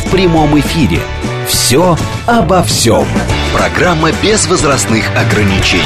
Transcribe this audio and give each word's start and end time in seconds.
в 0.00 0.10
прямом 0.10 0.58
эфире. 0.58 1.00
«Все 1.46 1.96
обо 2.26 2.62
всем». 2.62 3.06
Программа 3.52 4.10
без 4.22 4.46
возрастных 4.46 5.04
ограничений. 5.16 5.84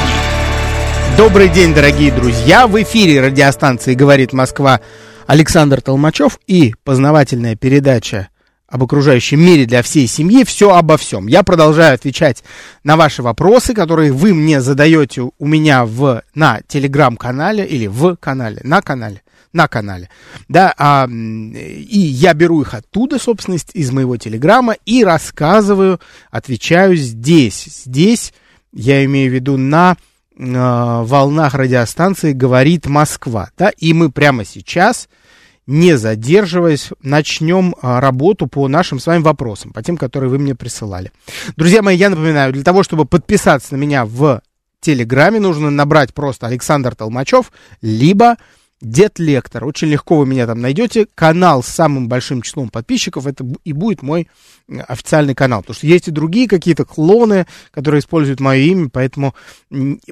Добрый 1.17 1.49
день, 1.49 1.73
дорогие 1.73 2.11
друзья! 2.11 2.67
В 2.67 2.81
эфире 2.81 3.21
радиостанции 3.21 3.93
«Говорит 3.93 4.33
Москва» 4.33 4.81
Александр 5.27 5.81
Толмачев 5.81 6.39
и 6.45 6.75
познавательная 6.83 7.55
передача 7.55 8.29
об 8.67 8.83
окружающем 8.83 9.39
мире 9.39 9.65
для 9.65 9.81
всей 9.81 10.07
семьи 10.07 10.43
«Все 10.43 10.75
обо 10.75 10.97
всем». 10.97 11.27
Я 11.27 11.43
продолжаю 11.43 11.95
отвечать 11.95 12.43
на 12.83 12.97
ваши 12.97 13.21
вопросы, 13.23 13.73
которые 13.73 14.11
вы 14.11 14.33
мне 14.33 14.61
задаете 14.61 15.29
у 15.37 15.45
меня 15.47 15.85
в, 15.85 16.21
на 16.33 16.61
телеграм-канале 16.67 17.65
или 17.65 17.87
в 17.87 18.15
канале, 18.17 18.59
на 18.63 18.81
канале, 18.81 19.21
на 19.55 19.67
канале, 19.69 20.09
да, 20.49 20.73
а, 20.77 21.07
и 21.07 21.97
я 21.97 22.33
беру 22.33 22.61
их 22.61 22.73
оттуда, 22.73 23.17
собственность, 23.17 23.71
из 23.73 23.89
моего 23.91 24.17
телеграма 24.17 24.75
и 24.85 25.03
рассказываю, 25.03 25.99
отвечаю 26.29 26.97
здесь. 26.97 27.83
Здесь 27.85 28.33
я 28.73 29.03
имею 29.05 29.31
в 29.31 29.33
виду 29.33 29.55
на 29.55 29.95
э, 30.37 30.43
волнах 30.43 31.53
радиостанции 31.53 32.33
«Говорит 32.33 32.87
Москва». 32.87 33.49
Да? 33.57 33.69
И 33.69 33.93
мы 33.93 34.11
прямо 34.11 34.43
сейчас, 34.43 35.07
не 35.65 35.97
задерживаясь, 35.97 36.89
начнем 37.01 37.75
а, 37.81 38.01
работу 38.01 38.47
по 38.47 38.67
нашим 38.67 38.99
с 38.99 39.07
вами 39.07 39.21
вопросам, 39.21 39.71
по 39.71 39.81
тем, 39.81 39.95
которые 39.95 40.29
вы 40.29 40.37
мне 40.37 40.53
присылали. 40.53 41.13
Друзья 41.55 41.81
мои, 41.81 41.95
я 41.95 42.09
напоминаю, 42.09 42.51
для 42.51 42.63
того, 42.63 42.83
чтобы 42.83 43.05
подписаться 43.05 43.73
на 43.73 43.77
меня 43.77 44.05
в 44.05 44.41
Телеграме, 44.81 45.39
нужно 45.39 45.71
набрать 45.71 46.13
просто 46.13 46.45
Александр 46.45 46.93
Толмачев, 46.93 47.51
либо 47.81 48.35
Дед 48.81 49.19
Лектор. 49.19 49.65
Очень 49.65 49.87
легко 49.87 50.17
вы 50.17 50.25
меня 50.25 50.45
там 50.45 50.59
найдете. 50.59 51.07
Канал 51.15 51.63
с 51.63 51.67
самым 51.67 52.09
большим 52.09 52.41
числом 52.41 52.69
подписчиков, 52.69 53.25
это 53.25 53.45
и 53.63 53.73
будет 53.73 54.01
мой 54.01 54.27
официальный 54.87 55.33
канал. 55.35 55.61
Потому 55.61 55.75
что 55.75 55.87
есть 55.87 56.07
и 56.07 56.11
другие 56.11 56.47
какие-то 56.47 56.85
клоны, 56.85 57.47
которые 57.71 57.99
используют 57.99 58.39
мое 58.39 58.59
имя, 58.59 58.89
поэтому, 58.91 59.33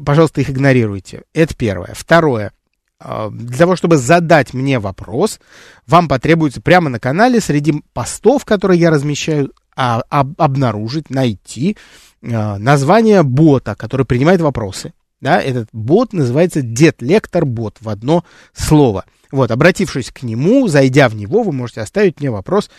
пожалуйста, 0.03 0.41
их 0.41 0.49
игнорируйте. 0.49 1.23
Это 1.33 1.55
первое. 1.55 1.93
Второе. 1.93 2.53
А, 2.99 3.29
для 3.29 3.57
того, 3.57 3.75
чтобы 3.75 3.97
задать 3.97 4.53
мне 4.53 4.79
вопрос, 4.79 5.39
вам 5.85 6.07
потребуется 6.07 6.61
прямо 6.61 6.89
на 6.89 6.99
канале 6.99 7.41
среди 7.41 7.83
постов, 7.91 8.45
которые 8.45 8.79
я 8.79 8.89
размещаю, 8.91 9.51
а, 9.75 10.03
обнаружить, 10.09 11.09
найти 11.09 11.75
а, 12.23 12.57
название 12.57 13.23
бота, 13.23 13.75
который 13.75 14.05
принимает 14.05 14.39
вопросы. 14.39 14.93
Да, 15.23 15.41
этот 15.41 15.69
бот 15.71 16.11
называется 16.11 16.61
Дед 16.61 17.01
Лектор 17.01 17.45
Бот 17.45 17.77
в 17.79 17.87
одно 17.87 18.25
слово. 18.51 19.05
Вот, 19.31 19.51
обратившись 19.51 20.11
к 20.11 20.21
нему, 20.21 20.67
зайдя 20.67 21.07
в 21.07 21.15
него, 21.15 21.43
вы 21.43 21.53
можете 21.53 21.79
оставить 21.79 22.19
мне 22.19 22.29
вопрос, 22.29 22.69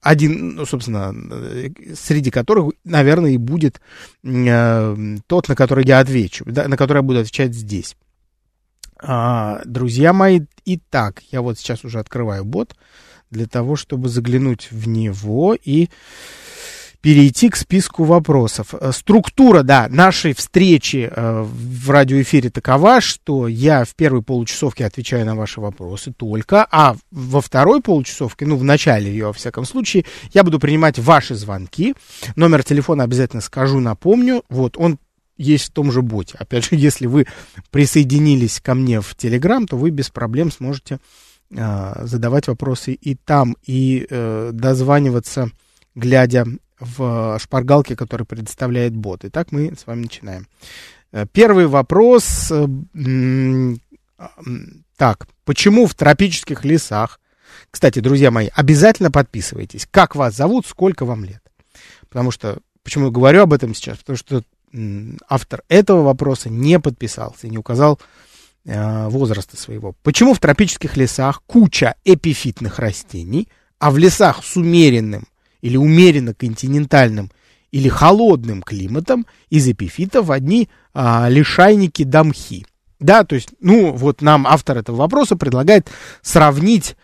один, 0.00 0.54
ну, 0.54 0.64
собственно, 0.64 1.12
среди 1.96 2.30
которых, 2.30 2.72
наверное, 2.84 3.32
и 3.32 3.36
будет 3.36 3.80
э, 4.22 5.16
тот, 5.26 5.48
на 5.48 5.56
который 5.56 5.84
я 5.84 5.98
отвечу, 5.98 6.44
да, 6.46 6.68
на 6.68 6.76
который 6.76 6.98
я 6.98 7.02
буду 7.02 7.18
отвечать 7.18 7.52
здесь. 7.52 7.96
А, 9.02 9.60
друзья 9.64 10.12
мои, 10.12 10.42
итак, 10.64 11.24
я 11.32 11.42
вот 11.42 11.58
сейчас 11.58 11.84
уже 11.84 11.98
открываю 11.98 12.44
бот 12.44 12.76
для 13.30 13.46
того, 13.46 13.74
чтобы 13.74 14.08
заглянуть 14.08 14.70
в 14.70 14.86
него 14.86 15.56
и 15.60 15.88
перейти 17.08 17.48
к 17.48 17.56
списку 17.56 18.04
вопросов. 18.04 18.74
Э, 18.74 18.92
структура, 18.92 19.62
да, 19.62 19.88
нашей 19.88 20.34
встречи 20.34 21.10
э, 21.10 21.42
в 21.42 21.88
радиоэфире 21.88 22.50
такова, 22.50 23.00
что 23.00 23.48
я 23.48 23.86
в 23.86 23.94
первой 23.94 24.20
получасовке 24.20 24.84
отвечаю 24.84 25.24
на 25.24 25.34
ваши 25.34 25.58
вопросы 25.58 26.12
только, 26.12 26.66
а 26.70 26.96
во 27.10 27.40
второй 27.40 27.80
получасовке, 27.80 28.44
ну, 28.44 28.56
в 28.56 28.64
начале 28.64 29.10
ее, 29.10 29.28
во 29.28 29.32
всяком 29.32 29.64
случае, 29.64 30.04
я 30.34 30.44
буду 30.44 30.58
принимать 30.58 30.98
ваши 30.98 31.34
звонки. 31.34 31.94
Номер 32.36 32.62
телефона 32.62 33.04
обязательно 33.04 33.40
скажу, 33.40 33.80
напомню. 33.80 34.42
Вот, 34.50 34.76
он 34.76 34.98
есть 35.38 35.68
в 35.68 35.72
том 35.72 35.90
же 35.90 36.02
боте. 36.02 36.36
Опять 36.38 36.66
же, 36.66 36.70
если 36.76 37.06
вы 37.06 37.26
присоединились 37.70 38.60
ко 38.60 38.74
мне 38.74 39.00
в 39.00 39.14
Телеграм, 39.14 39.66
то 39.66 39.78
вы 39.78 39.88
без 39.88 40.10
проблем 40.10 40.52
сможете 40.52 40.98
э, 41.56 42.02
задавать 42.02 42.48
вопросы 42.48 42.92
и 42.92 43.14
там, 43.14 43.56
и 43.64 44.06
э, 44.10 44.50
дозваниваться, 44.52 45.50
глядя 45.94 46.44
в 46.80 47.38
шпаргалке, 47.40 47.96
который 47.96 48.26
предоставляет 48.26 48.94
бот. 48.94 49.24
Итак, 49.24 49.52
мы 49.52 49.74
с 49.76 49.86
вами 49.86 50.02
начинаем. 50.02 50.46
Э, 51.12 51.26
первый 51.30 51.66
вопрос. 51.66 52.50
Э, 52.50 52.66
так, 54.96 55.28
почему 55.44 55.86
в 55.86 55.94
тропических 55.94 56.64
лесах... 56.64 57.20
Кстати, 57.70 58.00
друзья 58.00 58.30
мои, 58.30 58.48
обязательно 58.54 59.10
подписывайтесь. 59.10 59.86
Как 59.90 60.14
вас 60.16 60.34
зовут, 60.34 60.66
сколько 60.66 61.04
вам 61.04 61.24
лет? 61.24 61.42
Потому 62.08 62.30
что... 62.30 62.58
Почему 62.82 63.06
я 63.06 63.10
говорю 63.10 63.42
об 63.42 63.52
этом 63.52 63.74
сейчас? 63.74 63.98
Потому 63.98 64.16
что 64.16 64.42
автор 65.28 65.62
этого 65.68 66.02
вопроса 66.02 66.50
не 66.50 66.78
подписался, 66.80 67.48
не 67.48 67.58
указал 67.58 68.00
э, 68.64 69.08
возраста 69.08 69.56
своего. 69.56 69.94
Почему 70.02 70.34
в 70.34 70.40
тропических 70.40 70.96
лесах 70.96 71.42
куча 71.46 71.94
эпифитных 72.04 72.78
растений, 72.78 73.48
а 73.78 73.90
в 73.90 73.98
лесах 73.98 74.44
с 74.44 74.56
умеренным 74.56 75.27
или 75.60 75.76
умеренно 75.76 76.34
континентальным 76.34 77.30
или 77.70 77.88
холодным 77.88 78.62
климатом 78.62 79.26
из 79.50 79.68
эпифитов 79.68 80.30
одни 80.30 80.68
а, 80.94 81.28
лишайники 81.28 82.02
дамхи. 82.02 82.66
Да, 82.98 83.24
то 83.24 83.34
есть, 83.34 83.50
ну, 83.60 83.92
вот 83.92 84.22
нам 84.22 84.46
автор 84.46 84.78
этого 84.78 84.96
вопроса 84.96 85.36
предлагает 85.36 85.88
сравнить 86.22 86.96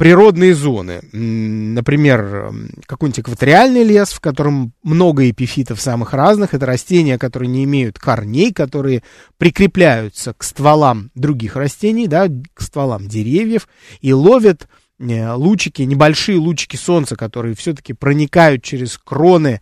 природные 0.00 0.54
зоны. 0.54 1.02
Например, 1.12 2.54
какой-нибудь 2.86 3.20
экваториальный 3.20 3.84
лес, 3.84 4.12
в 4.12 4.20
котором 4.20 4.72
много 4.82 5.28
эпифитов 5.28 5.78
самых 5.78 6.14
разных. 6.14 6.54
Это 6.54 6.64
растения, 6.64 7.18
которые 7.18 7.50
не 7.50 7.64
имеют 7.64 7.98
корней, 7.98 8.50
которые 8.50 9.02
прикрепляются 9.36 10.32
к 10.32 10.42
стволам 10.42 11.10
других 11.14 11.54
растений, 11.54 12.06
да, 12.06 12.28
к 12.54 12.62
стволам 12.62 13.08
деревьев 13.08 13.68
и 14.00 14.14
ловят 14.14 14.68
лучики, 15.00 15.82
небольшие 15.82 16.38
лучики 16.38 16.76
солнца, 16.76 17.16
которые 17.16 17.54
все-таки 17.54 17.92
проникают 17.92 18.62
через 18.62 18.98
кроны 18.98 19.60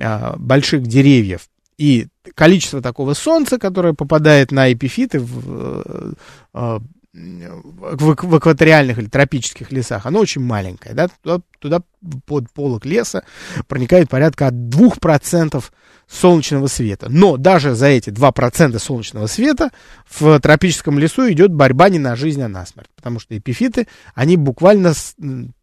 а, 0.00 0.36
больших 0.38 0.82
деревьев. 0.86 1.48
И 1.76 2.08
количество 2.34 2.82
такого 2.82 3.14
солнца, 3.14 3.58
которое 3.58 3.94
попадает 3.94 4.50
на 4.50 4.72
эпифиты 4.72 5.20
в, 5.20 5.82
э, 5.84 6.12
а, 6.52 6.80
в, 7.12 8.16
в 8.16 8.38
экваториальных 8.38 8.98
или 8.98 9.06
тропических 9.06 9.70
лесах, 9.70 10.06
оно 10.06 10.20
очень 10.20 10.42
маленькое. 10.42 10.94
Да? 10.94 11.08
Туда, 11.22 11.40
туда 11.60 11.80
под 12.26 12.50
полок 12.52 12.84
леса 12.84 13.24
проникает 13.68 14.08
порядка 14.08 14.48
от 14.48 14.54
2% 14.54 15.64
солнечного 16.08 16.66
света. 16.68 17.08
Но 17.10 17.36
даже 17.36 17.74
за 17.74 17.86
эти 17.86 18.10
2% 18.10 18.78
солнечного 18.78 19.26
света 19.26 19.70
в 20.08 20.40
тропическом 20.40 20.98
лесу 20.98 21.30
идет 21.30 21.52
борьба 21.52 21.90
не 21.90 21.98
на 21.98 22.16
жизнь, 22.16 22.42
а 22.42 22.48
на 22.48 22.64
смерть. 22.64 22.88
Потому 22.96 23.20
что 23.20 23.36
эпифиты, 23.36 23.86
они 24.14 24.36
буквально 24.36 24.94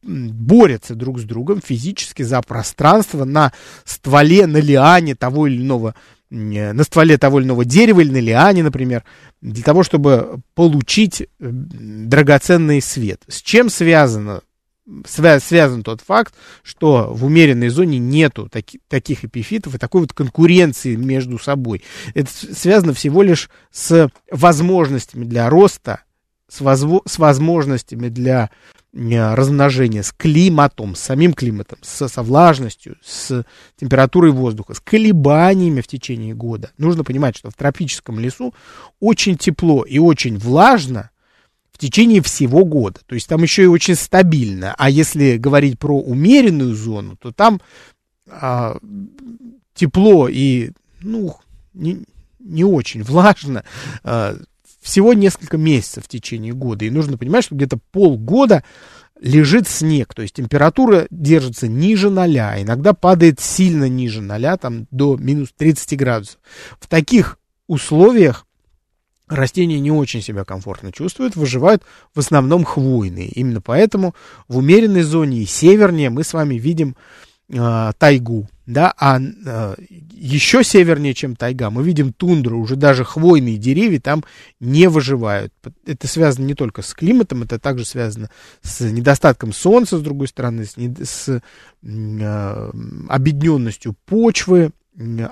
борются 0.03 0.95
друг 0.95 1.19
с 1.19 1.23
другом 1.23 1.61
физически 1.61 2.23
за 2.23 2.41
пространство 2.41 3.25
на 3.25 3.51
стволе, 3.83 4.45
на 4.45 4.57
лиане 4.57 5.15
того 5.15 5.47
или 5.47 5.61
иного 5.61 5.95
на 6.29 6.83
стволе 6.83 7.17
того 7.17 7.39
или 7.39 7.45
иного 7.45 7.65
дерева 7.65 8.01
или 8.01 8.11
на 8.11 8.19
лиане, 8.19 8.63
например, 8.63 9.03
для 9.41 9.63
того, 9.63 9.83
чтобы 9.83 10.41
получить 10.55 11.27
драгоценный 11.39 12.81
свет. 12.81 13.21
С 13.27 13.41
чем 13.41 13.69
связано 13.69 14.41
свя 15.05 15.39
связан 15.39 15.83
тот 15.83 16.01
факт, 16.01 16.33
что 16.63 17.09
в 17.11 17.25
умеренной 17.25 17.69
зоне 17.69 17.97
нету 17.97 18.49
таки, 18.49 18.79
таких 18.87 19.23
эпифитов 19.25 19.75
и 19.75 19.79
такой 19.79 20.01
вот 20.01 20.13
конкуренции 20.13 20.95
между 20.95 21.39
собой. 21.39 21.83
Это 22.13 22.29
связано 22.31 22.93
всего 22.93 23.23
лишь 23.23 23.49
с 23.71 24.09
возможностями 24.31 25.25
для 25.25 25.49
роста, 25.49 26.01
с, 26.47 26.61
возво 26.61 27.01
с 27.05 27.17
возможностями 27.17 28.09
для 28.09 28.51
э, 28.93 29.33
размножения, 29.33 30.03
с 30.03 30.11
климатом, 30.11 30.95
с 30.95 30.99
самим 30.99 31.33
климатом, 31.33 31.79
с, 31.81 32.07
со 32.07 32.23
влажностью, 32.23 32.97
с 33.03 33.43
температурой 33.79 34.31
воздуха, 34.31 34.75
с 34.75 34.79
колебаниями 34.79 35.81
в 35.81 35.87
течение 35.87 36.35
года. 36.35 36.71
Нужно 36.77 37.03
понимать, 37.03 37.35
что 37.35 37.49
в 37.49 37.55
тропическом 37.55 38.19
лесу 38.19 38.53
очень 38.99 39.37
тепло 39.37 39.83
и 39.83 39.97
очень 39.97 40.37
влажно, 40.37 41.09
в 41.75 41.77
течение 41.77 42.21
всего 42.21 42.63
года. 42.63 43.01
То 43.05 43.15
есть 43.15 43.27
там 43.27 43.43
еще 43.43 43.63
и 43.63 43.67
очень 43.67 43.95
стабильно. 43.95 44.73
А 44.77 44.89
если 44.89 45.35
говорить 45.35 45.77
про 45.77 45.99
умеренную 45.99 46.73
зону, 46.73 47.17
то 47.17 47.33
там 47.33 47.59
а, 48.29 48.77
тепло 49.73 50.29
и, 50.29 50.71
ну, 51.01 51.35
не, 51.73 52.05
не 52.39 52.63
очень 52.63 53.03
влажно, 53.03 53.65
а, 54.05 54.37
всего 54.81 55.11
несколько 55.11 55.57
месяцев 55.57 56.05
в 56.05 56.07
течение 56.07 56.53
года. 56.53 56.85
И 56.85 56.89
нужно 56.89 57.17
понимать, 57.17 57.43
что 57.43 57.55
где-то 57.55 57.77
полгода 57.91 58.63
лежит 59.19 59.67
снег, 59.67 60.13
то 60.13 60.21
есть 60.21 60.35
температура 60.35 61.07
держится 61.09 61.67
ниже 61.67 62.09
ноля, 62.09 62.61
иногда 62.61 62.93
падает 62.93 63.41
сильно 63.41 63.89
ниже 63.89 64.21
ноля, 64.21 64.55
там 64.55 64.87
до 64.91 65.17
минус 65.17 65.49
30 65.57 65.97
градусов. 65.97 66.39
В 66.79 66.87
таких 66.87 67.37
условиях 67.67 68.45
растения 69.27 69.79
не 69.79 69.91
очень 69.91 70.21
себя 70.21 70.43
комфортно 70.43 70.91
чувствуют, 70.91 71.35
выживают 71.35 71.83
в 72.13 72.19
основном 72.19 72.63
хвойные. 72.63 73.27
Именно 73.29 73.61
поэтому 73.61 74.15
в 74.47 74.57
умеренной 74.57 75.03
зоне 75.03 75.39
и 75.41 75.45
севернее 75.45 76.09
мы 76.09 76.23
с 76.23 76.33
вами 76.33 76.55
видим 76.55 76.95
э, 77.49 77.91
тайгу, 77.97 78.47
да, 78.65 78.93
а 78.97 79.19
э, 79.19 79.75
еще 80.11 80.63
севернее, 80.63 81.13
чем 81.13 81.35
тайга, 81.35 81.69
мы 81.69 81.83
видим 81.83 82.13
тундру, 82.13 82.59
уже 82.59 82.75
даже 82.75 83.03
хвойные 83.03 83.57
деревья 83.57 83.99
там 83.99 84.23
не 84.59 84.87
выживают. 84.87 85.53
Это 85.85 86.07
связано 86.07 86.45
не 86.45 86.55
только 86.55 86.81
с 86.81 86.93
климатом, 86.93 87.43
это 87.43 87.59
также 87.59 87.85
связано 87.85 88.29
с 88.61 88.81
недостатком 88.81 89.53
солнца, 89.53 89.97
с 89.97 90.01
другой 90.01 90.27
стороны, 90.27 90.65
с, 90.65 90.75
с 90.75 91.41
э, 91.83 92.71
обедненностью 93.09 93.95
почвы, 94.05 94.71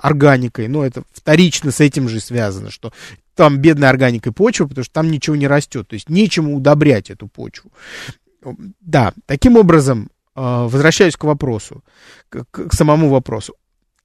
органикой, 0.01 0.67
но 0.67 0.85
это 0.85 1.03
вторично 1.13 1.71
с 1.71 1.79
этим 1.79 2.09
же 2.09 2.19
связано, 2.19 2.69
что 2.69 2.91
там 3.35 3.57
бедная 3.57 3.89
органикой 3.89 4.31
почва, 4.31 4.67
потому 4.67 4.83
что 4.83 4.93
там 4.93 5.11
ничего 5.11 5.35
не 5.35 5.47
растет, 5.47 5.87
то 5.87 5.93
есть 5.95 6.09
нечему 6.09 6.55
удобрять 6.55 7.09
эту 7.09 7.27
почву. 7.27 7.71
Да, 8.81 9.13
таким 9.25 9.57
образом, 9.57 10.09
а, 10.35 10.65
возвращаюсь 10.67 11.15
к 11.15 11.23
вопросу, 11.23 11.83
к, 12.29 12.43
к 12.43 12.73
самому 12.73 13.09
вопросу. 13.09 13.55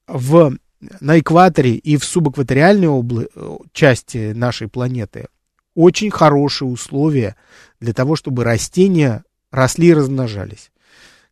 В, 0.06 0.56
на 1.00 1.18
экваторе 1.18 1.72
и 1.72 1.96
в 1.96 2.04
субэкваториальной 2.04 2.88
обла- 2.88 3.66
части 3.72 4.32
нашей 4.32 4.68
планеты 4.68 5.26
очень 5.74 6.10
хорошие 6.10 6.68
условия 6.68 7.36
для 7.80 7.92
того, 7.92 8.16
чтобы 8.16 8.44
растения 8.44 9.24
росли 9.50 9.88
и 9.88 9.94
размножались. 9.94 10.70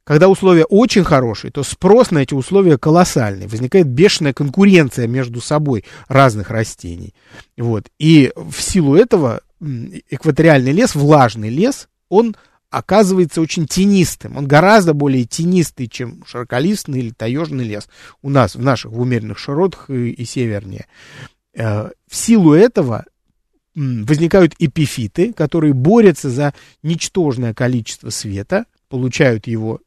Когда 0.06 0.29
условия 0.29 0.64
очень 0.64 1.03
хорошие, 1.03 1.50
то 1.50 1.64
спрос 1.64 2.12
на 2.12 2.19
эти 2.19 2.32
условия 2.32 2.79
колоссальный. 2.79 3.49
Возникает 3.49 3.88
бешеная 3.88 4.32
конкуренция 4.32 5.08
между 5.08 5.41
собой 5.41 5.85
разных 6.06 6.50
растений. 6.50 7.12
Вот. 7.56 7.88
И 7.99 8.32
в 8.37 8.62
силу 8.62 8.94
этого 8.94 9.41
экваториальный 10.08 10.70
лес, 10.70 10.94
влажный 10.94 11.49
лес, 11.49 11.88
он 12.08 12.37
оказывается 12.70 13.41
очень 13.41 13.67
тенистым. 13.67 14.37
Он 14.37 14.47
гораздо 14.47 14.94
более 14.94 15.25
тенистый, 15.25 15.88
чем 15.88 16.23
широколистный 16.25 17.00
или 17.00 17.11
таежный 17.11 17.64
лес 17.64 17.88
у 18.23 18.31
нас, 18.31 18.55
в 18.55 18.62
наших 18.62 18.93
в 18.93 19.00
умеренных 19.00 19.38
широтах 19.38 19.91
и, 19.91 20.11
и 20.11 20.25
севернее. 20.25 20.87
Э, 21.53 21.91
в 22.08 22.14
силу 22.14 22.53
этого 22.53 23.06
возникают 23.75 24.55
эпифиты, 24.61 25.32
которые 25.32 25.75
борются 25.75 26.31
за 26.31 26.55
ничтожное 26.85 27.55
количество 27.55 28.11
света, 28.11 28.67
получают 28.88 29.49
его, 29.49 29.81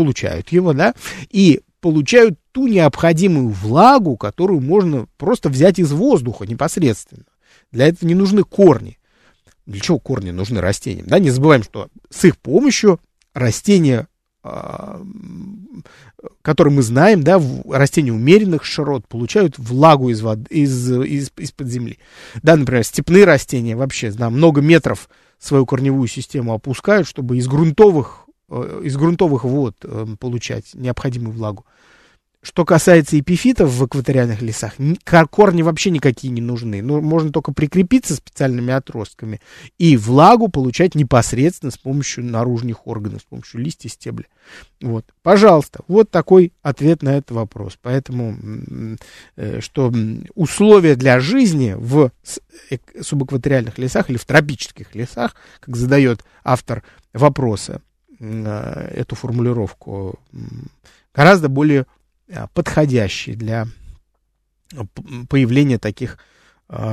получают 0.00 0.50
его, 0.50 0.72
да, 0.72 0.94
и 1.28 1.60
получают 1.80 2.38
ту 2.52 2.66
необходимую 2.66 3.50
влагу, 3.50 4.16
которую 4.16 4.60
можно 4.60 5.06
просто 5.18 5.50
взять 5.50 5.78
из 5.78 5.92
воздуха 5.92 6.46
непосредственно. 6.46 7.24
Для 7.70 7.88
этого 7.88 8.08
не 8.08 8.14
нужны 8.14 8.42
корни. 8.44 8.98
Для 9.66 9.80
чего 9.80 9.98
корни 9.98 10.30
нужны 10.30 10.60
растениям? 10.60 11.06
Да, 11.06 11.18
не 11.18 11.30
забываем, 11.30 11.62
что 11.62 11.88
с 12.08 12.24
их 12.24 12.38
помощью 12.38 12.98
растения, 13.34 14.08
а, 14.42 15.02
которые 16.40 16.74
мы 16.74 16.82
знаем, 16.82 17.22
да, 17.22 17.40
растения 17.68 18.12
умеренных 18.12 18.64
широт 18.64 19.06
получают 19.06 19.58
влагу 19.58 20.08
из 20.08 20.22
воды, 20.22 20.46
из, 20.50 20.90
из, 20.90 21.30
из-под 21.36 21.68
земли. 21.68 21.98
Да, 22.42 22.56
например, 22.56 22.84
степные 22.84 23.24
растения 23.24 23.76
вообще 23.76 24.10
на 24.12 24.30
много 24.30 24.62
метров 24.62 25.10
свою 25.38 25.66
корневую 25.66 26.08
систему 26.08 26.54
опускают, 26.54 27.06
чтобы 27.06 27.36
из 27.36 27.46
грунтовых, 27.46 28.26
из 28.50 28.96
грунтовых 28.96 29.44
вод 29.44 29.76
э, 29.82 30.06
получать 30.18 30.74
необходимую 30.74 31.32
влагу. 31.32 31.64
Что 32.42 32.64
касается 32.64 33.20
эпифитов 33.20 33.70
в 33.70 33.84
экваториальных 33.84 34.40
лесах, 34.40 34.72
корни 35.30 35.60
вообще 35.60 35.90
никакие 35.90 36.32
не 36.32 36.40
нужны. 36.40 36.80
Ну, 36.80 37.02
можно 37.02 37.30
только 37.30 37.52
прикрепиться 37.52 38.14
специальными 38.14 38.72
отростками 38.72 39.42
и 39.76 39.98
влагу 39.98 40.48
получать 40.48 40.94
непосредственно 40.94 41.70
с 41.70 41.76
помощью 41.76 42.24
наружных 42.24 42.86
органов, 42.86 43.20
с 43.20 43.24
помощью 43.24 43.60
листьев, 43.60 43.92
стебля. 43.92 44.24
Вот, 44.80 45.04
пожалуйста, 45.22 45.80
вот 45.86 46.10
такой 46.10 46.54
ответ 46.62 47.02
на 47.02 47.18
этот 47.18 47.32
вопрос. 47.32 47.78
Поэтому, 47.82 48.34
э, 49.36 49.60
что 49.60 49.92
условия 50.34 50.96
для 50.96 51.20
жизни 51.20 51.74
в 51.76 52.10
субэкваториальных 53.02 53.76
лесах 53.76 54.08
или 54.08 54.16
в 54.16 54.24
тропических 54.24 54.94
лесах, 54.94 55.34
как 55.60 55.76
задает 55.76 56.24
автор 56.42 56.82
вопроса, 57.12 57.82
э, 57.82 57.89
эту 58.20 59.16
формулировку, 59.16 60.18
гораздо 61.14 61.48
более 61.48 61.86
Э, 62.30 62.46
подходящий 62.54 63.34
для 63.34 63.66
э, 64.72 64.80
появления 65.28 65.78
таких 65.78 66.18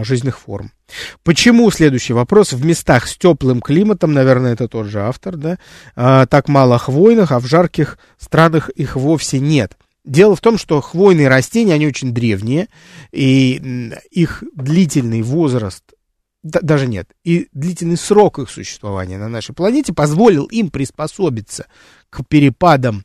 жизненных 0.02 0.40
форм. 0.40 0.72
Почему, 1.22 1.70
следующий 1.70 2.14
вопрос, 2.14 2.52
в 2.52 2.66
местах 2.66 3.08
с 3.08 3.16
теплым 3.16 3.62
климатом, 3.62 4.12
наверное, 4.12 4.54
это 4.54 4.68
тот 4.68 4.88
же 4.88 5.02
автор, 5.02 5.38
да, 5.38 5.60
так 6.26 6.48
мало 6.48 6.80
хвойных, 6.80 7.32
а 7.32 7.40
в 7.40 7.46
жарких 7.46 8.00
странах 8.18 8.70
их 8.70 8.96
вовсе 8.96 9.40
нет? 9.40 9.78
Дело 10.04 10.36
в 10.36 10.42
том, 10.42 10.58
что 10.58 10.82
хвойные 10.82 11.28
растения, 11.28 11.76
они 11.76 11.86
очень 11.86 12.12
древние, 12.12 12.70
и 13.12 13.94
их 14.10 14.44
длительный 14.56 15.22
возраст, 15.22 15.84
даже 16.44 16.88
нет, 16.88 17.10
и 17.24 17.50
длительный 17.52 17.98
срок 17.98 18.40
их 18.40 18.50
существования 18.50 19.18
на 19.18 19.28
нашей 19.28 19.54
планете 19.54 19.94
позволил 19.94 20.46
им 20.46 20.70
приспособиться 20.70 21.68
к 22.10 22.26
перепадам 22.26 23.04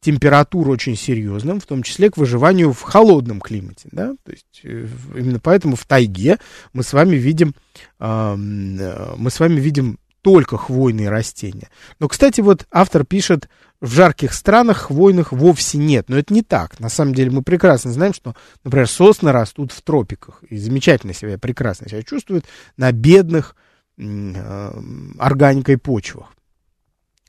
температур 0.00 0.68
очень 0.68 0.96
серьезным, 0.96 1.58
в 1.58 1.66
том 1.66 1.82
числе 1.82 2.10
к 2.10 2.16
выживанию 2.16 2.72
в 2.72 2.82
холодном 2.82 3.40
климате. 3.40 3.88
Да? 3.90 4.14
То 4.24 4.30
есть 4.30 4.60
э, 4.62 4.86
именно 5.16 5.40
поэтому 5.40 5.74
в 5.74 5.84
тайге 5.84 6.38
мы 6.72 6.84
с 6.84 6.92
вами 6.92 7.16
видим, 7.16 7.54
э, 7.98 8.34
мы 8.36 9.30
с 9.30 9.40
вами 9.40 9.58
видим 9.58 9.98
только 10.22 10.56
хвойные 10.58 11.08
растения. 11.08 11.70
Но, 11.98 12.08
кстати, 12.08 12.40
вот 12.40 12.66
автор 12.70 13.04
пишет, 13.04 13.48
в 13.80 13.90
жарких 13.90 14.32
странах 14.32 14.78
хвойных 14.78 15.32
вовсе 15.32 15.78
нет. 15.78 16.08
Но 16.08 16.16
это 16.16 16.32
не 16.32 16.42
так. 16.42 16.80
На 16.80 16.88
самом 16.88 17.14
деле 17.14 17.30
мы 17.30 17.42
прекрасно 17.42 17.92
знаем, 17.92 18.14
что, 18.14 18.34
например, 18.64 18.88
сосны 18.88 19.32
растут 19.32 19.72
в 19.72 19.82
тропиках 19.82 20.42
и 20.44 20.56
замечательно 20.56 21.12
себя, 21.12 21.38
прекрасно 21.38 21.88
себя 21.88 22.02
чувствуют 22.02 22.46
на 22.76 22.92
бедных 22.92 23.56
э, 23.98 24.72
органикой 25.18 25.78
почвах. 25.78 26.32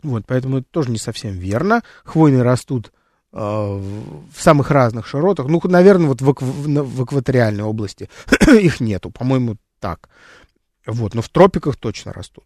Вот, 0.03 0.25
поэтому 0.27 0.59
это 0.59 0.67
тоже 0.69 0.91
не 0.91 0.97
совсем 0.99 1.33
верно. 1.33 1.83
Хвойные 2.03 2.43
растут 2.43 2.91
э, 3.33 3.37
в 3.37 4.41
самых 4.41 4.71
разных 4.71 5.07
широтах. 5.07 5.47
Ну, 5.47 5.59
наверное, 5.65 6.07
вот 6.07 6.21
в, 6.21 6.33
в, 6.33 6.83
в 6.83 7.03
экваториальной 7.03 7.63
области 7.63 8.09
их 8.47 8.79
нету, 8.79 9.11
по-моему, 9.11 9.57
так. 9.79 10.09
Вот, 10.85 11.13
но 11.13 11.21
в 11.21 11.29
тропиках 11.29 11.75
точно 11.75 12.13
растут. 12.13 12.45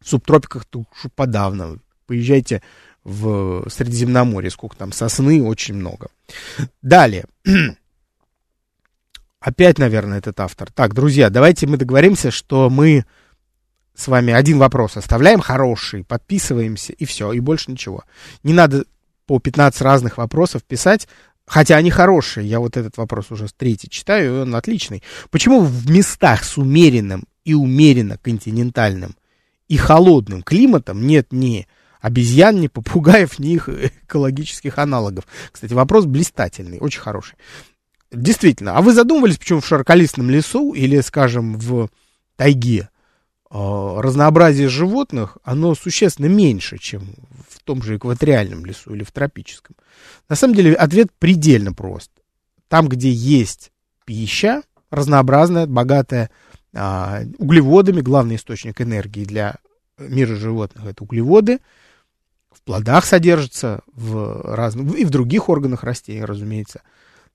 В 0.00 0.08
субтропиках 0.08 0.64
то 0.64 0.84
подавно. 1.14 1.78
Поезжайте 2.08 2.62
в 3.04 3.68
Средиземноморье, 3.68 4.50
сколько 4.50 4.76
там 4.76 4.92
сосны, 4.92 5.42
очень 5.42 5.74
много. 5.74 6.08
Далее. 6.80 7.26
Опять, 9.40 9.78
наверное, 9.78 10.18
этот 10.18 10.40
автор. 10.40 10.72
Так, 10.72 10.94
друзья, 10.94 11.28
давайте 11.28 11.66
мы 11.66 11.76
договоримся, 11.76 12.30
что 12.30 12.70
мы 12.70 13.04
с 13.94 14.08
вами 14.08 14.32
один 14.32 14.58
вопрос 14.58 14.96
оставляем 14.96 15.40
хороший, 15.40 16.02
подписываемся 16.02 16.94
и 16.94 17.04
все, 17.04 17.32
и 17.32 17.40
больше 17.40 17.70
ничего. 17.70 18.04
Не 18.42 18.54
надо 18.54 18.84
по 19.26 19.38
15 19.38 19.82
разных 19.82 20.16
вопросов 20.16 20.64
писать, 20.64 21.08
хотя 21.46 21.76
они 21.76 21.90
хорошие. 21.90 22.48
Я 22.48 22.58
вот 22.58 22.78
этот 22.78 22.96
вопрос 22.96 23.30
уже 23.30 23.48
третий 23.54 23.90
читаю, 23.90 24.34
и 24.34 24.38
он 24.40 24.54
отличный. 24.54 25.02
Почему 25.30 25.60
в 25.60 25.90
местах 25.90 26.42
с 26.42 26.56
умеренным 26.56 27.24
и 27.44 27.52
умеренно 27.52 28.16
континентальным 28.16 29.14
и 29.68 29.76
холодным 29.76 30.42
климатом 30.42 31.06
нет 31.06 31.32
ни 31.32 31.68
обезьян, 32.00 32.60
ни 32.60 32.68
попугаев, 32.68 33.38
ни 33.38 33.54
их 33.54 33.68
экологических 33.68 34.78
аналогов? 34.78 35.26
Кстати, 35.50 35.72
вопрос 35.72 36.06
блистательный, 36.06 36.78
очень 36.78 37.00
хороший. 37.00 37.36
Действительно, 38.10 38.76
а 38.76 38.82
вы 38.82 38.94
задумывались, 38.94 39.38
почему 39.38 39.60
в 39.60 39.66
широколистном 39.66 40.30
лесу 40.30 40.72
или, 40.72 41.00
скажем, 41.00 41.58
в 41.58 41.90
тайге 42.36 42.88
а, 43.50 44.00
разнообразие 44.00 44.68
животных, 44.68 45.38
оно 45.42 45.74
существенно 45.74 46.26
меньше, 46.26 46.78
чем 46.78 47.14
в 47.48 47.62
том 47.64 47.82
же 47.82 47.96
экваториальном 47.96 48.64
лесу 48.66 48.94
или 48.94 49.04
в 49.04 49.12
тропическом. 49.12 49.76
На 50.28 50.36
самом 50.36 50.54
деле 50.54 50.74
ответ 50.74 51.08
предельно 51.18 51.72
прост. 51.72 52.10
Там, 52.68 52.88
где 52.88 53.10
есть 53.10 53.72
пища, 54.04 54.62
разнообразная, 54.90 55.66
богатая 55.66 56.30
а, 56.74 57.22
углеводами, 57.38 58.00
главный 58.00 58.36
источник 58.36 58.80
энергии 58.80 59.24
для 59.24 59.56
мира 59.98 60.34
животных 60.34 60.84
это 60.84 61.04
углеводы, 61.04 61.60
плодах 62.68 63.06
содержится, 63.06 63.80
в 63.86 64.42
разных, 64.54 64.94
и 64.94 65.04
в 65.06 65.10
других 65.10 65.48
органах 65.48 65.84
растений, 65.84 66.24
разумеется. 66.24 66.82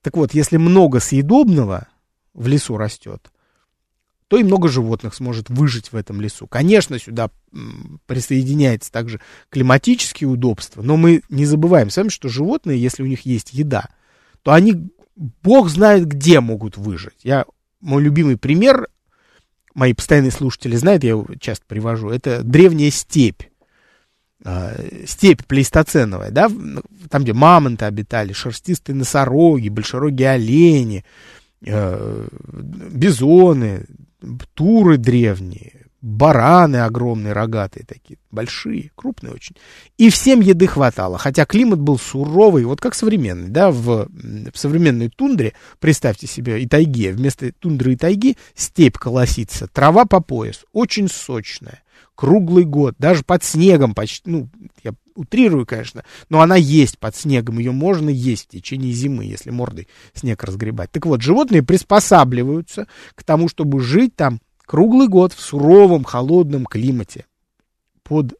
Так 0.00 0.16
вот, 0.16 0.32
если 0.32 0.58
много 0.58 1.00
съедобного 1.00 1.88
в 2.34 2.46
лесу 2.46 2.76
растет, 2.76 3.32
то 4.28 4.38
и 4.38 4.44
много 4.44 4.68
животных 4.68 5.12
сможет 5.14 5.50
выжить 5.50 5.90
в 5.90 5.96
этом 5.96 6.20
лесу. 6.20 6.46
Конечно, 6.46 7.00
сюда 7.00 7.30
присоединяется 8.06 8.92
также 8.92 9.20
климатические 9.50 10.28
удобства, 10.28 10.82
но 10.82 10.96
мы 10.96 11.22
не 11.28 11.46
забываем 11.46 11.90
сами, 11.90 12.10
что 12.10 12.28
животные, 12.28 12.80
если 12.80 13.02
у 13.02 13.06
них 13.06 13.22
есть 13.22 13.52
еда, 13.52 13.88
то 14.42 14.52
они, 14.52 14.88
бог 15.16 15.68
знает, 15.68 16.06
где 16.06 16.38
могут 16.38 16.76
выжить. 16.76 17.24
Я, 17.24 17.44
мой 17.80 18.02
любимый 18.02 18.38
пример, 18.38 18.86
мои 19.74 19.94
постоянные 19.94 20.30
слушатели 20.30 20.76
знают, 20.76 21.02
я 21.02 21.10
его 21.10 21.26
часто 21.40 21.64
привожу, 21.66 22.10
это 22.10 22.44
древняя 22.44 22.90
степь. 22.90 23.42
А, 24.42 24.74
степь 25.06 25.44
плейстоценовая, 25.46 26.30
да, 26.30 26.50
там, 27.10 27.22
где 27.22 27.32
мамонты 27.32 27.84
обитали, 27.84 28.32
шерстистые 28.32 28.96
носороги, 28.96 29.68
большерогие 29.68 30.30
олени, 30.30 31.04
э, 31.64 32.28
бизоны, 32.90 33.86
туры 34.54 34.98
древние, 34.98 35.84
бараны 36.04 36.76
огромные, 36.78 37.32
рогатые 37.32 37.86
такие, 37.86 38.18
большие, 38.30 38.90
крупные 38.94 39.32
очень. 39.32 39.56
И 39.96 40.10
всем 40.10 40.40
еды 40.40 40.66
хватало, 40.66 41.16
хотя 41.16 41.46
климат 41.46 41.80
был 41.80 41.98
суровый, 41.98 42.64
вот 42.64 42.80
как 42.80 42.94
современный, 42.94 43.48
да, 43.48 43.70
в, 43.70 44.08
в 44.10 44.58
современной 44.58 45.08
тундре, 45.08 45.54
представьте 45.80 46.26
себе, 46.26 46.60
и 46.60 46.66
тайге, 46.66 47.12
вместо 47.12 47.50
тундры 47.52 47.94
и 47.94 47.96
тайги 47.96 48.36
степь 48.54 48.98
колосится, 48.98 49.66
трава 49.66 50.04
по 50.04 50.20
пояс, 50.20 50.66
очень 50.72 51.08
сочная, 51.08 51.83
круглый 52.14 52.64
год, 52.64 52.94
даже 52.98 53.24
под 53.24 53.42
снегом 53.42 53.94
почти, 53.94 54.30
ну, 54.30 54.48
я 54.82 54.94
утрирую, 55.14 55.66
конечно, 55.66 56.04
но 56.28 56.40
она 56.40 56.56
есть 56.56 56.98
под 56.98 57.16
снегом, 57.16 57.58
ее 57.58 57.72
можно 57.72 58.10
есть 58.10 58.46
в 58.46 58.50
течение 58.50 58.92
зимы, 58.92 59.24
если 59.24 59.50
мордой 59.50 59.88
снег 60.12 60.42
разгребать. 60.44 60.90
Так 60.90 61.06
вот, 61.06 61.22
животные 61.22 61.62
приспосабливаются 61.62 62.86
к 63.14 63.22
тому, 63.24 63.48
чтобы 63.48 63.80
жить 63.80 64.14
там 64.16 64.40
круглый 64.64 65.08
год 65.08 65.32
в 65.32 65.40
суровом, 65.40 66.04
холодном 66.04 66.66
климате, 66.66 67.26
под 68.02 68.34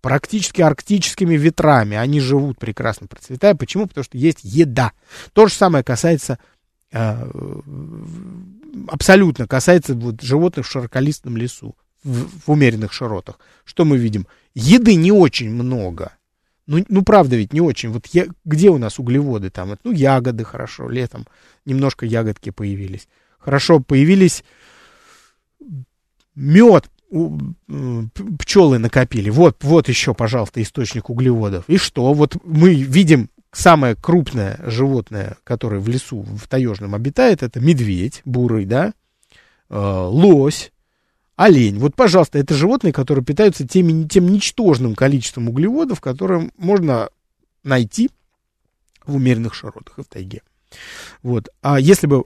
практически 0.00 0.60
арктическими 0.60 1.34
ветрами. 1.34 1.96
Они 1.96 2.20
живут 2.20 2.58
прекрасно, 2.58 3.06
процветая. 3.06 3.54
Почему? 3.54 3.86
Потому 3.86 4.04
что 4.04 4.18
есть 4.18 4.40
еда. 4.42 4.92
То 5.32 5.46
же 5.46 5.54
самое 5.54 5.82
касается 5.82 6.38
э, 6.92 7.30
абсолютно 8.88 9.46
касается 9.46 9.94
вот, 9.94 10.20
животных 10.20 10.66
в 10.66 10.70
широколистном 10.70 11.38
лесу, 11.38 11.74
в, 12.04 12.46
в 12.46 12.50
умеренных 12.50 12.92
широтах. 12.92 13.38
Что 13.64 13.84
мы 13.84 13.98
видим? 13.98 14.26
Еды 14.54 14.94
не 14.94 15.10
очень 15.10 15.50
много. 15.50 16.12
Ну, 16.66 16.84
ну 16.88 17.02
правда 17.02 17.36
ведь 17.36 17.52
не 17.52 17.60
очень. 17.60 17.90
Вот 17.90 18.06
я, 18.12 18.26
где 18.44 18.70
у 18.70 18.78
нас 18.78 18.98
углеводы 18.98 19.50
там? 19.50 19.76
Ну, 19.82 19.92
ягоды 19.92 20.44
хорошо, 20.44 20.88
летом 20.88 21.26
немножко 21.64 22.06
ягодки 22.06 22.50
появились. 22.50 23.08
Хорошо, 23.38 23.80
появились 23.80 24.44
мед 26.34 26.88
пчелы 28.38 28.78
накопили. 28.78 29.30
Вот, 29.30 29.62
вот 29.62 29.88
еще, 29.88 30.14
пожалуйста, 30.14 30.60
источник 30.60 31.10
углеводов. 31.10 31.64
И 31.68 31.76
что? 31.76 32.12
Вот 32.12 32.36
мы 32.44 32.74
видим 32.74 33.30
самое 33.52 33.94
крупное 33.94 34.58
животное, 34.64 35.36
которое 35.44 35.80
в 35.80 35.88
лесу, 35.88 36.22
в 36.22 36.48
таежном 36.48 36.94
обитает, 36.94 37.42
это 37.42 37.60
медведь 37.60 38.20
бурый, 38.24 38.64
да, 38.64 38.94
э, 39.70 39.76
лось, 39.78 40.72
олень. 41.36 41.78
Вот, 41.78 41.94
пожалуйста, 41.94 42.38
это 42.38 42.54
животные, 42.54 42.92
которые 42.92 43.24
питаются 43.24 43.66
тем, 43.66 44.08
тем 44.08 44.28
ничтожным 44.28 44.94
количеством 44.94 45.48
углеводов, 45.48 46.00
которые 46.00 46.50
можно 46.56 47.08
найти 47.62 48.10
в 49.06 49.16
умеренных 49.16 49.54
широтах 49.54 49.98
и 49.98 50.02
в 50.02 50.06
тайге. 50.06 50.42
Вот. 51.22 51.48
А 51.62 51.78
если 51.78 52.06
бы 52.06 52.24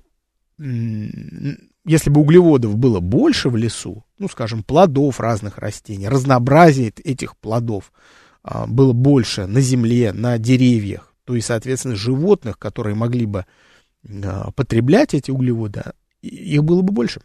если 1.84 2.10
бы 2.10 2.20
углеводов 2.20 2.76
было 2.76 3.00
больше 3.00 3.48
в 3.48 3.56
лесу, 3.56 4.04
ну, 4.18 4.28
скажем, 4.28 4.62
плодов 4.62 5.20
разных 5.20 5.58
растений, 5.58 6.08
разнообразие 6.08 6.92
этих 7.04 7.36
плодов 7.36 7.92
а, 8.42 8.66
было 8.66 8.92
больше 8.92 9.46
на 9.46 9.60
земле, 9.60 10.12
на 10.12 10.36
деревьях, 10.38 11.14
то 11.24 11.36
и, 11.36 11.40
соответственно, 11.40 11.94
животных, 11.94 12.58
которые 12.58 12.96
могли 12.96 13.24
бы 13.24 13.46
а, 14.04 14.50
потреблять 14.50 15.14
эти 15.14 15.30
углеводы, 15.30 15.84
их 16.22 16.64
было 16.64 16.82
бы 16.82 16.92
больше. 16.92 17.20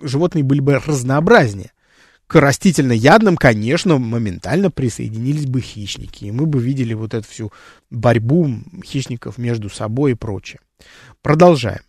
Животные 0.00 0.44
были 0.44 0.60
бы 0.60 0.78
разнообразнее. 0.78 1.72
К 2.26 2.40
растительноядным, 2.40 3.36
конечно, 3.36 3.98
моментально 3.98 4.70
присоединились 4.70 5.46
бы 5.46 5.60
хищники, 5.60 6.24
и 6.24 6.30
мы 6.30 6.46
бы 6.46 6.62
видели 6.62 6.94
вот 6.94 7.12
эту 7.12 7.28
всю 7.28 7.52
борьбу 7.90 8.48
хищников 8.84 9.36
между 9.36 9.68
собой 9.68 10.12
и 10.12 10.14
прочее. 10.14 10.60
Продолжаем. 11.20 11.82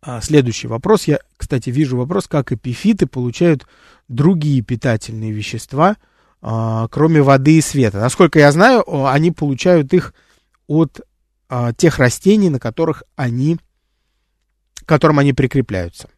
А, 0.00 0.20
следующий 0.20 0.66
вопрос. 0.66 1.04
Я, 1.04 1.18
кстати, 1.36 1.70
вижу 1.70 1.96
вопрос, 1.96 2.26
как 2.26 2.52
эпифиты 2.52 3.06
получают 3.06 3.66
другие 4.08 4.60
питательные 4.62 5.32
вещества, 5.32 5.96
а, 6.40 6.88
кроме 6.88 7.22
воды 7.22 7.58
и 7.58 7.60
света. 7.60 7.98
Насколько 8.00 8.40
я 8.40 8.50
знаю, 8.52 8.84
они 9.06 9.30
получают 9.30 9.92
их 9.94 10.12
от 10.66 11.00
а, 11.48 11.72
тех 11.72 11.98
растений, 11.98 12.50
на 12.50 12.58
которых 12.58 13.04
они, 13.14 13.58
к 14.74 14.86
которым 14.86 15.20
они 15.20 15.32
прикрепляются. 15.32 16.08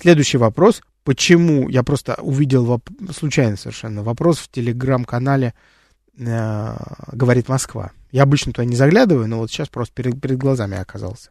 Следующий 0.00 0.38
вопрос. 0.38 0.80
Почему, 1.02 1.68
я 1.68 1.82
просто 1.82 2.14
увидел 2.20 2.64
воп, 2.64 2.88
случайно 3.16 3.56
совершенно 3.56 4.02
вопрос 4.02 4.38
в 4.38 4.48
телеграм-канале 4.48 5.54
э, 6.18 6.76
«Говорит 7.12 7.48
Москва». 7.48 7.90
Я 8.12 8.22
обычно 8.22 8.52
туда 8.52 8.64
не 8.64 8.76
заглядываю, 8.76 9.26
но 9.26 9.38
вот 9.38 9.50
сейчас 9.50 9.68
просто 9.68 9.94
перед, 9.94 10.20
перед 10.20 10.38
глазами 10.38 10.78
оказался. 10.78 11.30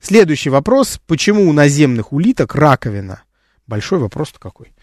Следующий 0.00 0.50
вопрос. 0.50 1.00
Почему 1.06 1.48
у 1.48 1.52
наземных 1.52 2.12
улиток 2.12 2.54
раковина? 2.54 3.22
Большой 3.66 3.98
вопрос-то 3.98 4.38
какой. 4.38 4.74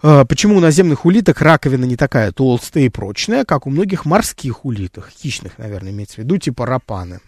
А, 0.00 0.24
почему 0.24 0.56
у 0.56 0.60
наземных 0.60 1.04
улиток 1.04 1.40
раковина 1.40 1.84
не 1.84 1.96
такая 1.96 2.30
толстая 2.30 2.84
и 2.84 2.88
прочная, 2.88 3.44
как 3.44 3.66
у 3.66 3.70
многих 3.70 4.04
морских 4.04 4.64
улиток, 4.64 5.10
хищных, 5.10 5.58
наверное, 5.58 5.90
имеется 5.90 6.16
в 6.16 6.18
виду, 6.18 6.38
типа 6.38 6.66
рапаны? 6.66 7.20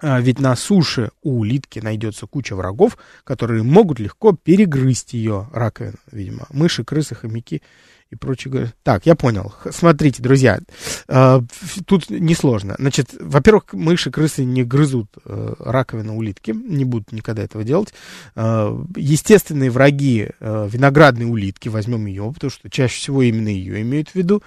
А, 0.00 0.20
ведь 0.20 0.40
на 0.40 0.54
суше 0.56 1.10
у 1.22 1.40
улитки 1.40 1.78
найдется 1.78 2.26
куча 2.26 2.54
врагов, 2.54 2.98
которые 3.24 3.62
могут 3.62 3.98
легко 3.98 4.32
перегрызть 4.32 5.14
ее 5.14 5.48
раковину, 5.52 5.96
видимо. 6.10 6.46
Мыши, 6.50 6.84
крысы, 6.84 7.14
хомяки 7.14 7.62
и 8.10 8.16
прочее. 8.16 8.72
Так, 8.82 9.06
я 9.06 9.16
понял. 9.16 9.52
Смотрите, 9.70 10.22
друзья, 10.22 10.60
э, 11.08 11.40
тут 11.86 12.08
несложно. 12.10 12.76
Значит, 12.78 13.10
во-первых, 13.18 13.72
мыши, 13.72 14.10
крысы 14.10 14.44
не 14.44 14.62
грызут 14.62 15.08
э, 15.24 15.54
раковину 15.58 16.16
улитки, 16.16 16.52
не 16.52 16.84
будут 16.84 17.12
никогда 17.12 17.42
этого 17.42 17.64
делать. 17.64 17.92
Э, 18.36 18.76
естественные 18.96 19.70
враги 19.70 20.30
э, 20.38 20.68
виноградной 20.70 21.26
улитки, 21.26 21.68
возьмем 21.68 22.06
ее, 22.06 22.30
потому 22.32 22.50
что 22.50 22.70
чаще 22.70 22.96
всего 22.96 23.22
именно 23.22 23.48
ее 23.48 23.80
имеют 23.82 24.10
в 24.10 24.14
виду. 24.14 24.42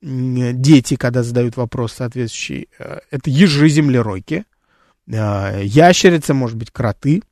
Дети, 0.00 0.96
когда 0.96 1.22
задают 1.22 1.56
вопрос 1.56 1.94
соответствующий, 1.94 2.68
э, 2.78 3.00
это 3.10 3.30
ежи-землеройки, 3.30 4.44
ящерицы, 5.06 6.34
может 6.34 6.56
быть, 6.56 6.70
кроты. 6.70 7.22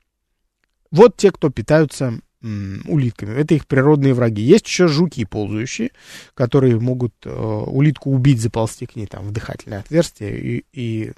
Вот 0.91 1.15
те, 1.17 1.31
кто 1.31 1.49
питаются 1.49 2.19
улитками. 2.41 3.35
Это 3.35 3.53
их 3.53 3.67
природные 3.67 4.13
враги. 4.13 4.41
Есть 4.41 4.65
еще 4.65 4.87
жуки 4.87 5.25
ползающие, 5.25 5.91
которые 6.33 6.79
могут 6.79 7.13
э, 7.23 7.29
улитку 7.29 8.09
убить, 8.09 8.41
заползти 8.41 8.87
к 8.87 8.95
ней 8.95 9.05
там 9.05 9.27
в 9.27 9.31
дыхательное 9.31 9.79
отверстие 9.79 10.39
и, 10.39 10.65
и, 10.73 11.11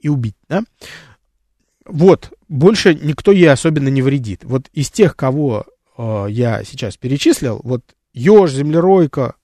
и 0.00 0.08
убить, 0.08 0.36
да? 0.48 0.64
Вот, 1.84 2.32
больше 2.48 2.94
никто 2.94 3.32
ей 3.32 3.50
особенно 3.50 3.88
не 3.88 4.02
вредит. 4.02 4.44
Вот 4.44 4.68
из 4.72 4.90
тех, 4.90 5.16
кого 5.16 5.66
э, 5.98 6.26
я 6.30 6.64
сейчас 6.64 6.96
перечислил, 6.96 7.60
вот 7.62 7.82
еж, 8.14 8.52
землеройка, 8.52 9.34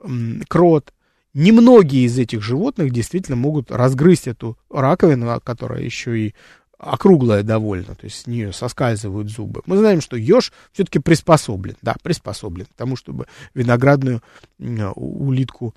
э, 0.00 0.08
крот, 0.48 0.92
немногие 1.34 2.04
из 2.04 2.18
этих 2.18 2.42
животных 2.42 2.92
действительно 2.92 3.36
могут 3.36 3.70
разгрызть 3.70 4.28
эту 4.28 4.58
раковину, 4.70 5.40
которая 5.42 5.82
еще 5.82 6.18
и 6.18 6.34
округлая 6.80 7.42
довольно, 7.42 7.94
то 7.94 8.04
есть 8.04 8.22
с 8.22 8.26
нее 8.26 8.52
соскальзывают 8.52 9.30
зубы. 9.30 9.60
Мы 9.66 9.76
знаем, 9.76 10.00
что 10.00 10.16
еж 10.16 10.50
все-таки 10.72 10.98
приспособлен, 10.98 11.76
да, 11.82 11.94
приспособлен 12.02 12.64
к 12.64 12.74
тому, 12.74 12.96
чтобы 12.96 13.26
виноградную 13.54 14.22
улитку 14.58 15.74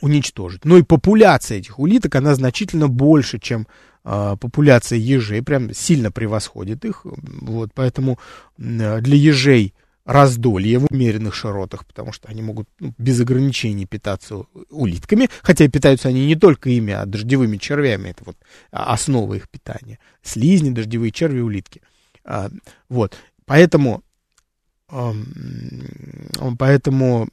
уничтожить. 0.00 0.64
Но 0.64 0.78
и 0.78 0.82
популяция 0.82 1.58
этих 1.58 1.78
улиток, 1.78 2.14
она 2.14 2.34
значительно 2.34 2.88
больше, 2.88 3.38
чем 3.38 3.66
э, 4.04 4.36
популяция 4.40 4.98
ежей, 4.98 5.42
прям 5.42 5.74
сильно 5.74 6.10
превосходит 6.10 6.84
их. 6.86 7.02
Вот, 7.04 7.70
поэтому 7.74 8.18
э, 8.58 9.00
для 9.00 9.16
ежей 9.16 9.74
раздолье 10.04 10.78
в 10.78 10.86
умеренных 10.90 11.34
широтах, 11.34 11.86
потому 11.86 12.12
что 12.12 12.28
они 12.28 12.42
могут 12.42 12.68
ну, 12.80 12.92
без 12.98 13.20
ограничений 13.20 13.86
питаться 13.86 14.44
улитками, 14.70 15.28
хотя 15.42 15.68
питаются 15.68 16.08
они 16.08 16.26
не 16.26 16.34
только 16.34 16.70
ими, 16.70 16.92
а 16.92 17.06
дождевыми 17.06 17.56
червями, 17.56 18.10
это 18.10 18.24
вот 18.24 18.36
основа 18.70 19.34
их 19.34 19.48
питания. 19.48 19.98
Слизни, 20.22 20.70
дождевые 20.70 21.12
черви, 21.12 21.40
улитки. 21.40 21.82
А, 22.24 22.50
вот, 22.88 23.16
поэтому, 23.46 24.02
поэтому 26.58 27.28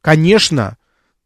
конечно, 0.00 0.76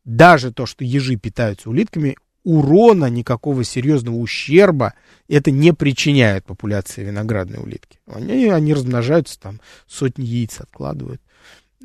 даже 0.05 0.53
то, 0.53 0.67
что 0.67 0.85
ежи 0.85 1.17
питаются 1.17 1.71
улитками, 1.71 2.17
урона, 2.45 3.07
никакого 3.07 3.65
серьезного 3.65 4.17
ущерба 4.17 4.95
это 5.35 5.51
не 5.51 5.73
причиняет 5.73 6.45
популяции 6.45 7.05
виноградной 7.05 7.59
улитки. 7.59 7.99
Они, 8.07 8.49
они 8.49 8.75
размножаются, 8.75 9.41
там 9.41 9.61
сотни 9.87 10.25
яиц 10.25 10.61
откладывают. 10.61 11.23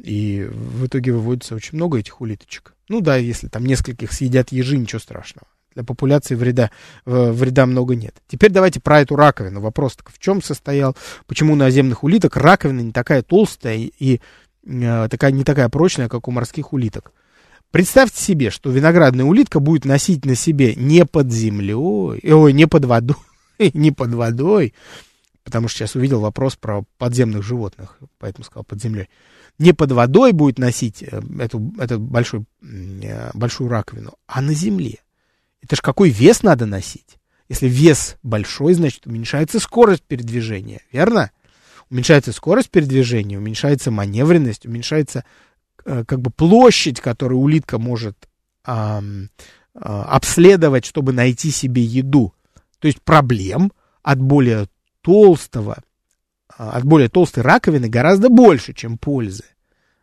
И 0.03 0.47
в 0.49 0.85
итоге 0.85 1.13
выводится 1.13 1.55
очень 1.55 1.77
много 1.77 1.97
этих 1.97 2.21
улиточек. 2.21 2.75
Ну 2.89 3.01
да, 3.01 3.17
если 3.17 3.47
там 3.47 3.65
нескольких 3.65 4.11
съедят 4.11 4.51
ежи, 4.51 4.77
ничего 4.77 4.99
страшного. 4.99 5.47
Для 5.73 5.83
популяции 5.83 6.35
вреда, 6.35 6.71
вреда 7.05 7.65
много 7.65 7.95
нет. 7.95 8.15
Теперь 8.27 8.51
давайте 8.51 8.79
про 8.79 9.01
эту 9.01 9.15
раковину. 9.15 9.61
Вопрос 9.61 9.95
так 9.95 10.11
в 10.11 10.19
чем 10.19 10.41
состоял? 10.41 10.95
Почему 11.25 11.53
у 11.53 11.55
наземных 11.55 12.03
улиток 12.03 12.35
раковина 12.35 12.81
не 12.81 12.91
такая 12.91 13.21
толстая 13.21 13.77
и 13.77 14.19
э, 14.65 15.07
такая, 15.09 15.31
не 15.31 15.43
такая 15.43 15.69
прочная, 15.69 16.09
как 16.09 16.27
у 16.27 16.31
морских 16.31 16.73
улиток? 16.73 17.11
Представьте 17.69 18.21
себе, 18.21 18.49
что 18.49 18.71
виноградная 18.71 19.25
улитка 19.25 19.59
будет 19.59 19.85
носить 19.85 20.25
на 20.25 20.35
себе 20.35 20.73
не 20.75 21.05
под 21.05 21.31
землей, 21.31 21.75
ой, 21.75 22.53
не 22.53 22.65
под 22.65 22.85
водой, 22.85 23.17
не 23.73 23.91
под 23.91 24.13
водой, 24.13 24.73
потому 25.43 25.67
что 25.67 25.79
сейчас 25.79 25.95
увидел 25.95 26.19
вопрос 26.19 26.55
про 26.55 26.83
подземных 26.97 27.43
животных, 27.43 27.97
поэтому 28.17 28.45
сказал 28.45 28.63
под 28.63 28.81
землей. 28.81 29.09
Не 29.59 29.73
под 29.73 29.91
водой 29.91 30.33
будет 30.33 30.59
носить 30.59 31.03
э, 31.03 31.21
эту, 31.39 31.73
эту 31.79 31.99
большой, 31.99 32.45
э, 32.61 33.31
большую 33.33 33.69
раковину, 33.69 34.13
а 34.27 34.41
на 34.41 34.53
земле. 34.53 34.99
Это 35.61 35.75
ж 35.75 35.81
какой 35.81 36.09
вес 36.09 36.43
надо 36.43 36.65
носить? 36.65 37.17
Если 37.49 37.67
вес 37.67 38.17
большой, 38.23 38.73
значит 38.73 39.07
уменьшается 39.07 39.59
скорость 39.59 40.03
передвижения, 40.03 40.81
верно? 40.91 41.31
Уменьшается 41.89 42.33
скорость 42.33 42.69
передвижения, 42.69 43.37
уменьшается 43.37 43.89
маневренность, 43.89 44.65
уменьшается 44.65 45.23
Э, 45.87 46.03
как 46.05 46.19
бы 46.19 46.29
площадь, 46.31 46.99
которую 46.99 47.39
улитка 47.39 47.77
может 47.77 48.17
а, 48.65 49.01
а, 49.73 50.03
обследовать, 50.03 50.85
чтобы 50.85 51.13
найти 51.13 51.49
себе 51.49 51.81
еду. 51.81 52.33
То 52.79 52.87
есть 52.87 53.01
проблем 53.01 53.71
от 54.03 54.19
более 54.21 54.67
толстого, 55.01 55.83
а, 56.57 56.71
от 56.71 56.83
более 56.83 57.09
толстой 57.09 57.43
раковины 57.43 57.89
гораздо 57.89 58.29
больше, 58.29 58.73
чем 58.73 58.97
пользы. 58.97 59.45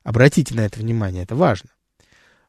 Обратите 0.02 0.54
на 0.54 0.60
это 0.60 0.80
внимание, 0.80 1.22
это 1.22 1.34
важно. 1.34 1.70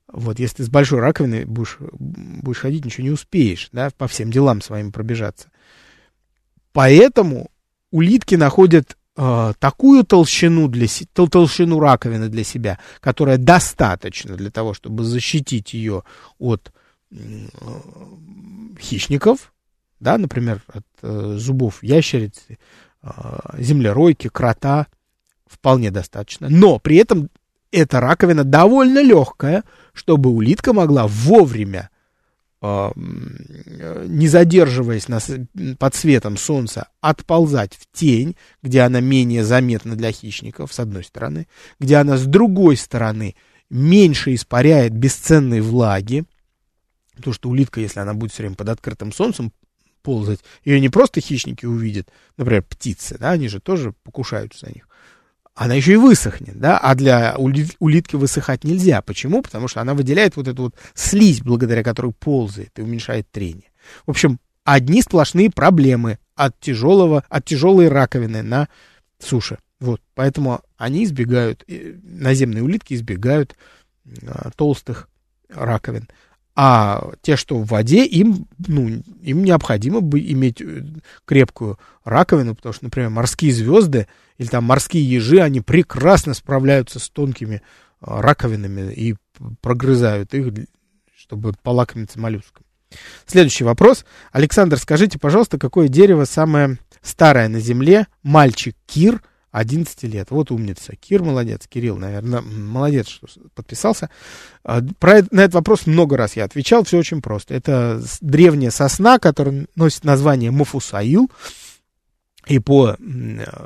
Вот, 0.08 0.39
если 0.39 0.63
с 0.63 0.70
большой 0.70 1.00
раковиной 1.00 1.46
будешь, 1.46 1.77
будешь 1.79 2.60
ходить, 2.60 2.86
ничего 2.86 3.05
не 3.05 3.12
успеешь, 3.12 3.70
да, 3.72 3.89
по 3.98 4.08
всем 4.08 4.32
делам 4.32 4.62
своим 4.62 4.91
пробежаться. 4.91 5.50
Поэтому 6.74 7.50
улитки 7.91 8.36
находят 8.36 8.98
э, 9.17 9.53
такую 9.60 10.03
толщину, 10.03 10.67
для, 10.67 10.88
тол, 11.13 11.27
толщину 11.27 11.79
раковины 11.79 12.29
для 12.29 12.44
себя, 12.44 12.79
которая 13.00 13.38
достаточна 13.38 14.36
для 14.36 14.51
того, 14.51 14.74
чтобы 14.74 15.03
защитить 15.03 15.74
ее 15.74 16.03
от 16.38 16.72
э, 17.12 17.15
хищников, 18.79 19.53
да, 20.00 20.18
например, 20.18 20.62
от 20.68 20.86
э, 21.02 21.36
зубов 21.38 21.84
ящерицы, 21.84 22.58
э, 23.02 23.10
землеройки, 23.58 24.28
крота, 24.28 24.88
вполне 25.48 25.92
достаточно. 25.92 26.50
Но 26.50 26.80
при 26.80 26.98
этом 26.98 27.30
эта 27.72 28.00
раковина 28.00 28.44
довольно 28.44 29.02
легкая, 29.02 29.64
чтобы 29.94 30.30
улитка 30.30 30.74
могла 30.74 31.08
вовремя 31.08 31.90
а, 32.68 32.92
не 32.96 34.28
задерживаясь 34.28 35.08
на, 35.08 35.20
под 35.78 35.94
светом 35.94 36.36
солнца, 36.36 36.88
отползать 37.00 37.75
в 37.75 37.86
тень, 37.92 38.36
где 38.64 38.82
она 38.82 39.02
менее 39.02 39.44
заметна 39.44 39.96
для 39.96 40.12
хищников, 40.12 40.74
с 40.74 40.80
одной 40.80 41.04
стороны, 41.04 41.48
где 41.80 41.98
она 41.98 42.18
с 42.18 42.25
другой 42.25 42.78
стороны 42.78 43.36
меньше 43.70 44.34
испаряет 44.34 44.94
бесценной 44.94 45.62
влаги, 45.62 46.24
потому 47.16 47.36
что 47.36 47.50
улитка, 47.50 47.82
если 47.82 48.00
она 48.00 48.16
будет 48.16 48.32
все 48.32 48.42
время 48.42 48.56
под 48.56 48.70
открытым 48.70 49.12
солнцем 49.12 49.52
ползать, 50.05 50.39
ее 50.63 50.79
не 50.79 50.89
просто 50.89 51.20
хищники 51.20 51.65
увидят, 51.65 52.09
например, 52.37 52.61
птицы, 52.61 53.18
да, 53.20 53.31
они 53.31 53.48
же 53.48 53.59
тоже 53.59 53.94
покушаются 54.03 54.68
на 54.68 54.70
них, 54.70 54.87
она 55.55 55.74
еще 55.74 55.94
и 55.94 55.98
высохнет, 55.98 56.59
да, 56.59 56.77
а 56.77 56.94
для 56.94 57.35
улитки 57.37 58.15
высыхать 58.15 58.65
нельзя. 58.65 59.01
Почему? 59.01 59.41
Потому 59.41 59.68
что 59.68 59.81
она 59.81 59.94
выделяет 59.94 60.35
вот 60.35 60.48
эту 60.48 60.63
вот 60.63 60.75
слизь, 60.94 61.41
благодаря 61.41 61.81
которой 61.81 62.11
ползает 62.11 62.77
и 62.77 62.81
уменьшает 62.81 63.31
трение. 63.31 63.72
В 64.05 64.11
общем, 64.11 64.39
одни 64.65 65.01
сплошные 65.01 65.50
проблемы 65.50 66.20
от 66.35 66.59
тяжелого, 66.59 67.24
от 67.29 67.46
тяжелой 67.46 67.87
раковины 67.87 68.44
на 68.44 68.68
суше. 69.18 69.57
Вот, 69.79 70.01
поэтому 70.13 70.61
они 70.77 71.05
избегают, 71.05 71.63
э, 71.68 71.96
наземные 72.03 72.63
улитки 72.63 72.94
избегают 72.94 73.55
а, 74.27 74.51
толстых 74.55 75.09
раковин. 75.50 76.09
А 76.55 77.11
те, 77.22 77.35
что 77.35 77.57
в 77.57 77.65
воде, 77.68 78.05
им, 78.05 78.48
ну, 78.65 79.03
им 79.22 79.44
необходимо 79.44 80.00
бы 80.00 80.22
иметь 80.22 80.61
э, 80.61 80.85
крепкую 81.25 81.77
раковину, 82.05 82.55
потому 82.55 82.72
что, 82.72 82.85
например, 82.85 83.09
морские 83.09 83.51
звезды 83.51 84.07
или 84.37 84.48
там 84.48 84.63
морские 84.63 85.03
ежи, 85.09 85.41
они 85.41 85.59
прекрасно 85.59 86.33
справляются 86.33 87.00
с 87.00 87.09
тонкими 87.09 87.61
а, 88.00 88.22
раковинами 88.22 88.94
и 88.94 89.15
прогрызают 89.61 90.33
их, 90.33 90.53
чтобы 91.18 91.53
полакомиться 91.61 92.20
моллюском. 92.20 92.63
Следующий 93.25 93.65
вопрос. 93.65 94.05
Александр, 94.31 94.77
скажите, 94.77 95.20
пожалуйста, 95.20 95.57
какое 95.57 95.89
дерево 95.89 96.24
самое 96.24 96.77
старое 97.01 97.50
на 97.50 97.59
Земле? 97.59 98.07
Мальчик 98.24 98.77
Кир– 98.85 99.22
11 99.55 100.03
лет. 100.03 100.31
Вот 100.31 100.51
умница. 100.51 100.98
Кир 100.98 101.24
молодец. 101.24 101.65
Кирилл, 101.68 101.96
наверное, 101.96 102.41
молодец, 102.41 103.07
что 103.07 103.27
подписался. 103.53 104.09
А, 104.65 104.81
про, 105.00 105.22
на 105.31 105.41
этот 105.41 105.53
вопрос 105.53 105.87
много 105.87 106.18
раз 106.18 106.35
я 106.35 106.44
отвечал. 106.44 106.83
Все 106.83 106.98
очень 106.98 107.22
просто. 107.22 107.53
Это 107.53 108.03
древняя 108.20 108.70
сосна, 108.70 109.18
которая 109.18 109.68
носит 109.75 110.03
название 110.03 110.51
Мафусаил. 110.51 111.31
И 112.48 112.59
по 112.59 112.98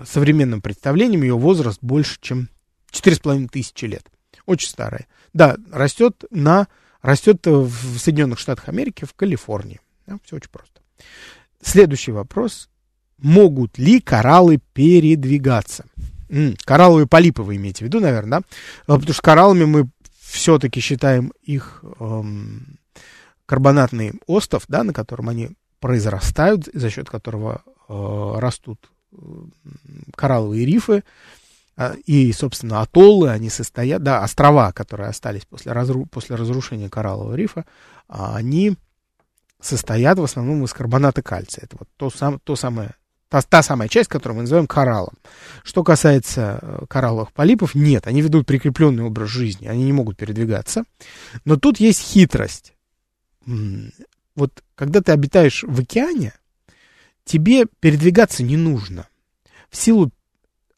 современным 0.06 0.62
представлениям 0.62 1.23
ее 1.23 1.36
возраст 1.36 1.80
больше, 1.82 2.17
чем 2.21 2.49
4,5 2.91 3.49
тысячи 3.49 3.86
лет. 3.86 4.06
Очень 4.45 4.69
старая. 4.69 5.08
Да, 5.34 5.58
растет, 5.71 6.23
на, 6.30 6.67
растет 7.02 7.45
в 7.45 7.97
Соединенных 7.97 8.38
Штатах 8.38 8.69
Америки, 8.69 9.06
в 9.06 9.13
Калифорнии. 9.15 9.82
Да, 10.06 10.17
все 10.23 10.36
очень 10.36 10.52
просто. 10.52 10.82
Следующий 11.62 12.12
вопрос 12.12 12.69
могут 13.22 13.78
ли 13.78 14.00
кораллы 14.00 14.60
передвигаться? 14.74 15.86
М, 16.30 16.56
коралловые 16.64 17.08
полипы 17.08 17.42
вы 17.42 17.56
имеете 17.56 17.86
в 17.86 17.88
виду, 17.88 18.00
наверное, 18.00 18.40
да? 18.40 18.46
А, 18.88 18.98
потому 18.98 19.14
что 19.14 19.22
кораллами 19.22 19.66
мы 19.66 19.90
все-таки 20.20 20.80
считаем 20.80 21.34
их 21.42 21.84
эм, 22.00 22.78
карбонатный 23.46 24.14
остов, 24.28 24.66
да, 24.68 24.84
на 24.84 24.94
котором 24.94 25.30
они 25.30 25.50
произрастают, 25.80 26.70
за 26.72 26.90
счет 26.90 27.10
которого 27.10 27.64
э, 27.88 28.34
растут 28.38 28.92
э, 29.12 29.18
коралловые 30.16 30.66
рифы. 30.66 31.04
Э, 31.78 31.96
и, 32.06 32.32
собственно, 32.32 32.82
атоллы, 32.82 33.30
они 33.30 33.50
состоят, 33.50 34.04
да, 34.04 34.24
острова, 34.24 34.72
которые 34.72 35.10
остались 35.10 35.46
после, 35.46 35.72
разру, 35.72 36.06
после 36.06 36.36
разрушения 36.36 36.90
кораллового 36.90 37.34
рифа, 37.34 37.66
они 38.08 38.76
состоят 39.60 40.20
в 40.20 40.24
основном 40.24 40.64
из 40.64 40.74
карбоната 40.74 41.22
кальция. 41.22 41.66
Это 41.66 41.78
вот 41.80 41.90
то, 41.98 42.10
сам, 42.10 42.40
то 42.40 42.56
самое 42.56 42.96
Та, 43.30 43.42
та 43.44 43.62
самая 43.62 43.88
часть, 43.89 44.10
которую 44.10 44.38
мы 44.38 44.42
называем 44.42 44.68
кораллом. 44.68 45.13
Что 45.63 45.84
касается 45.84 46.60
э, 46.62 46.86
коралловых 46.89 47.32
полипов, 47.32 47.76
нет, 47.76 48.08
они 48.08 48.22
ведут 48.22 48.48
прикрепленный 48.48 49.04
образ 49.04 49.30
жизни, 49.30 49.68
они 49.68 49.84
не 49.84 49.94
могут 49.94 50.18
передвигаться. 50.18 50.84
Но 51.46 51.56
тут 51.56 51.80
есть 51.80 52.02
хитрость. 52.02 52.74
Вот 54.36 54.63
когда 54.76 55.02
ты 55.02 55.12
обитаешь 55.12 55.63
в 55.63 55.80
океане, 55.80 56.34
тебе 57.24 57.65
передвигаться 57.80 58.42
не 58.44 58.58
нужно. 58.58 59.08
В 59.70 59.78
силу 59.78 60.12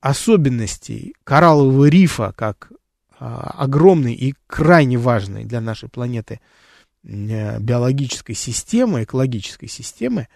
особенностей 0.02 1.16
кораллового 1.24 1.86
рифа, 1.86 2.34
как 2.36 2.72
а, 3.18 3.54
огромной 3.58 4.14
и 4.14 4.34
крайне 4.48 4.98
важной 4.98 5.46
для 5.46 5.62
нашей 5.62 5.88
планеты 5.88 6.42
э, 7.04 7.60
биологической 7.60 8.34
системы, 8.34 9.04
экологической 9.04 9.68
системы, 9.68 10.28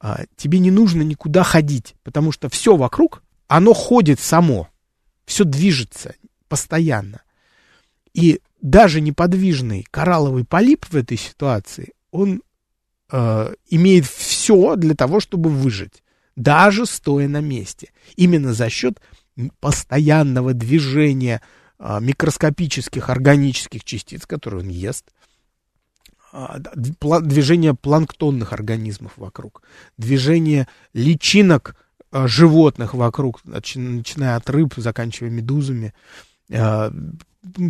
а, 0.00 0.24
тебе 0.36 0.58
не 0.58 0.70
нужно 0.70 1.02
никуда 1.02 1.42
ходить, 1.42 1.94
потому 2.02 2.32
что 2.32 2.48
все 2.48 2.76
вокруг, 2.76 3.22
оно 3.48 3.74
ходит 3.74 4.18
само, 4.18 4.68
все 5.26 5.44
движется 5.44 6.14
постоянно. 6.48 7.20
И 8.14 8.40
даже 8.62 9.00
неподвижный 9.00 9.86
коралловый 9.90 10.44
полип 10.44 10.86
в 10.86 10.96
этой 10.96 11.18
ситуации, 11.18 11.92
он 12.10 12.42
э, 13.12 13.54
имеет 13.68 14.06
все 14.06 14.76
для 14.76 14.94
того, 14.94 15.20
чтобы 15.20 15.50
выжить, 15.50 16.02
даже 16.34 16.86
стоя 16.86 17.28
на 17.28 17.40
месте. 17.40 17.92
Именно 18.16 18.54
за 18.54 18.70
счет 18.70 19.00
постоянного 19.60 20.54
движения 20.54 21.42
э, 21.78 21.98
микроскопических 22.00 23.10
органических 23.10 23.84
частиц, 23.84 24.26
которые 24.26 24.62
он 24.62 24.68
ест, 24.68 25.12
движение 26.32 27.74
планктонных 27.74 28.52
организмов 28.52 29.12
вокруг, 29.16 29.62
движение 29.98 30.68
личинок 30.92 31.76
а, 32.12 32.26
животных 32.26 32.94
вокруг, 32.94 33.40
начиная 33.44 34.36
от 34.36 34.48
рыб, 34.50 34.74
заканчивая 34.76 35.30
медузами, 35.30 35.94
а, 36.52 36.92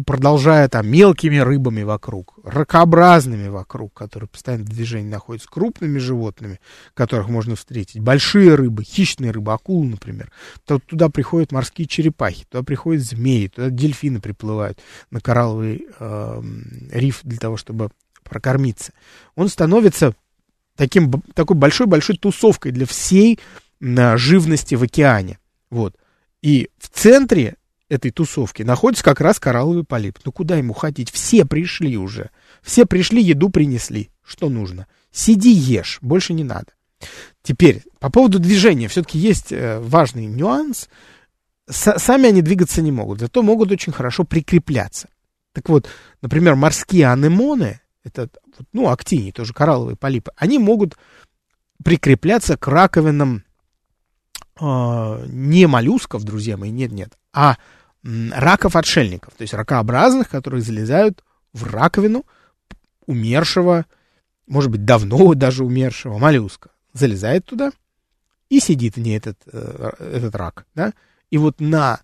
продолжая 0.05 0.69
там 0.69 0.89
мелкими 0.89 1.37
рыбами 1.37 1.83
вокруг, 1.83 2.39
ракообразными 2.45 3.49
вокруг, 3.49 3.95
которые 3.95 4.29
постоянно 4.29 4.65
в 4.65 4.69
движении 4.69 5.09
находятся, 5.09 5.49
крупными 5.49 5.99
животными, 5.99 6.59
которых 6.95 7.29
можно 7.29 7.55
встретить, 7.55 8.01
большие 8.01 8.55
рыбы, 8.55 8.83
хищные 8.83 9.31
рыбы, 9.31 9.53
акулы, 9.53 9.87
например. 9.87 10.33
То 10.67 10.81
туда 10.81 11.09
приходят 11.09 11.53
морские 11.53 11.87
черепахи, 11.87 12.47
туда 12.49 12.65
приходят 12.65 13.05
змеи, 13.05 13.47
туда 13.49 13.71
дельфины 13.71 14.21
приплывают 14.21 14.81
на 15.11 15.21
коралловый 15.21 15.87
э, 15.99 16.43
риф 16.91 17.21
для 17.23 17.39
того, 17.39 17.57
чтобы 17.57 17.91
прокормиться. 18.31 18.93
Он 19.35 19.49
становится 19.49 20.15
таким, 20.77 21.11
такой 21.35 21.57
большой-большой 21.57 22.17
тусовкой 22.17 22.73
для 22.73 22.87
всей 22.87 23.39
э, 23.81 24.17
живности 24.17 24.75
в 24.75 24.83
океане. 24.83 25.39
Вот. 25.69 25.97
И 26.41 26.71
в 26.79 26.89
центре 26.89 27.57
этой 27.91 28.11
тусовки 28.13 28.63
находится 28.63 29.05
как 29.05 29.21
раз 29.21 29.39
коралловый 29.39 29.85
полип. 29.85 30.19
Ну 30.25 30.33
куда 30.33 30.57
ему 30.57 30.73
ходить? 30.73 31.11
Все 31.11 31.45
пришли 31.45 31.99
уже. 31.99 32.31
Все 32.63 32.87
пришли, 32.87 33.23
еду 33.23 33.51
принесли. 33.51 34.11
Что 34.25 34.49
нужно? 34.49 34.87
Сиди, 35.13 35.53
ешь, 35.53 35.99
больше 36.01 36.33
не 36.33 36.45
надо. 36.45 36.69
Теперь, 37.43 37.83
по 37.99 38.11
поводу 38.11 38.39
движения, 38.39 38.89
все-таки 38.89 39.19
есть 39.19 39.53
э, 39.53 39.81
важный 39.81 40.27
нюанс. 40.27 40.89
С 41.69 41.99
сами 41.99 42.29
они 42.29 42.43
двигаться 42.43 42.81
не 42.81 42.93
могут, 42.93 43.21
зато 43.21 43.43
могут 43.43 43.73
очень 43.73 43.93
хорошо 43.93 44.25
прикрепляться. 44.25 45.09
Так 45.53 45.69
вот, 45.69 45.89
например, 46.23 46.55
морские 46.55 47.11
анемоны, 47.11 47.81
это, 48.05 48.29
ну, 48.73 48.89
актини, 48.89 49.31
тоже 49.31 49.53
коралловые 49.53 49.97
полипы, 49.97 50.33
они 50.37 50.59
могут 50.59 50.97
прикрепляться 51.85 52.57
к 52.57 52.67
раковинам 52.67 53.45
э, 54.61 55.25
не 55.29 55.67
моллюсков, 55.67 56.25
друзья 56.25 56.57
мои, 56.57 56.71
нет-нет, 56.71 57.17
а 57.33 57.57
раков-отшельников, 58.03 59.35
то 59.35 59.43
есть 59.43 59.53
ракообразных, 59.53 60.29
которые 60.29 60.63
залезают 60.63 61.23
в 61.53 61.65
раковину 61.65 62.25
умершего, 63.07 63.87
может 64.47 64.71
быть, 64.71 64.85
давно 64.85 65.35
даже 65.35 65.65
умершего 65.65 66.19
моллюска. 66.19 66.71
Залезает 66.93 67.45
туда 67.45 67.73
и 68.49 68.59
сидит 68.61 68.97
в 68.97 69.01
ней 69.01 69.17
этот, 69.17 69.39
э, 69.47 69.91
этот 69.99 70.35
рак. 70.35 70.67
Да? 70.75 70.93
И 71.31 71.39
вот 71.39 71.61
на 71.61 72.01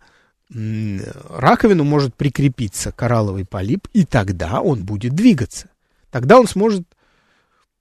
раковину 0.49 1.83
может 1.83 2.15
прикрепиться 2.15 2.93
коралловый 2.93 3.45
полип, 3.45 3.89
и 3.93 4.05
тогда 4.05 4.61
он 4.61 4.85
будет 4.85 5.13
двигаться. 5.13 5.69
Тогда 6.17 6.41
он 6.41 6.49
сможет 6.49 6.85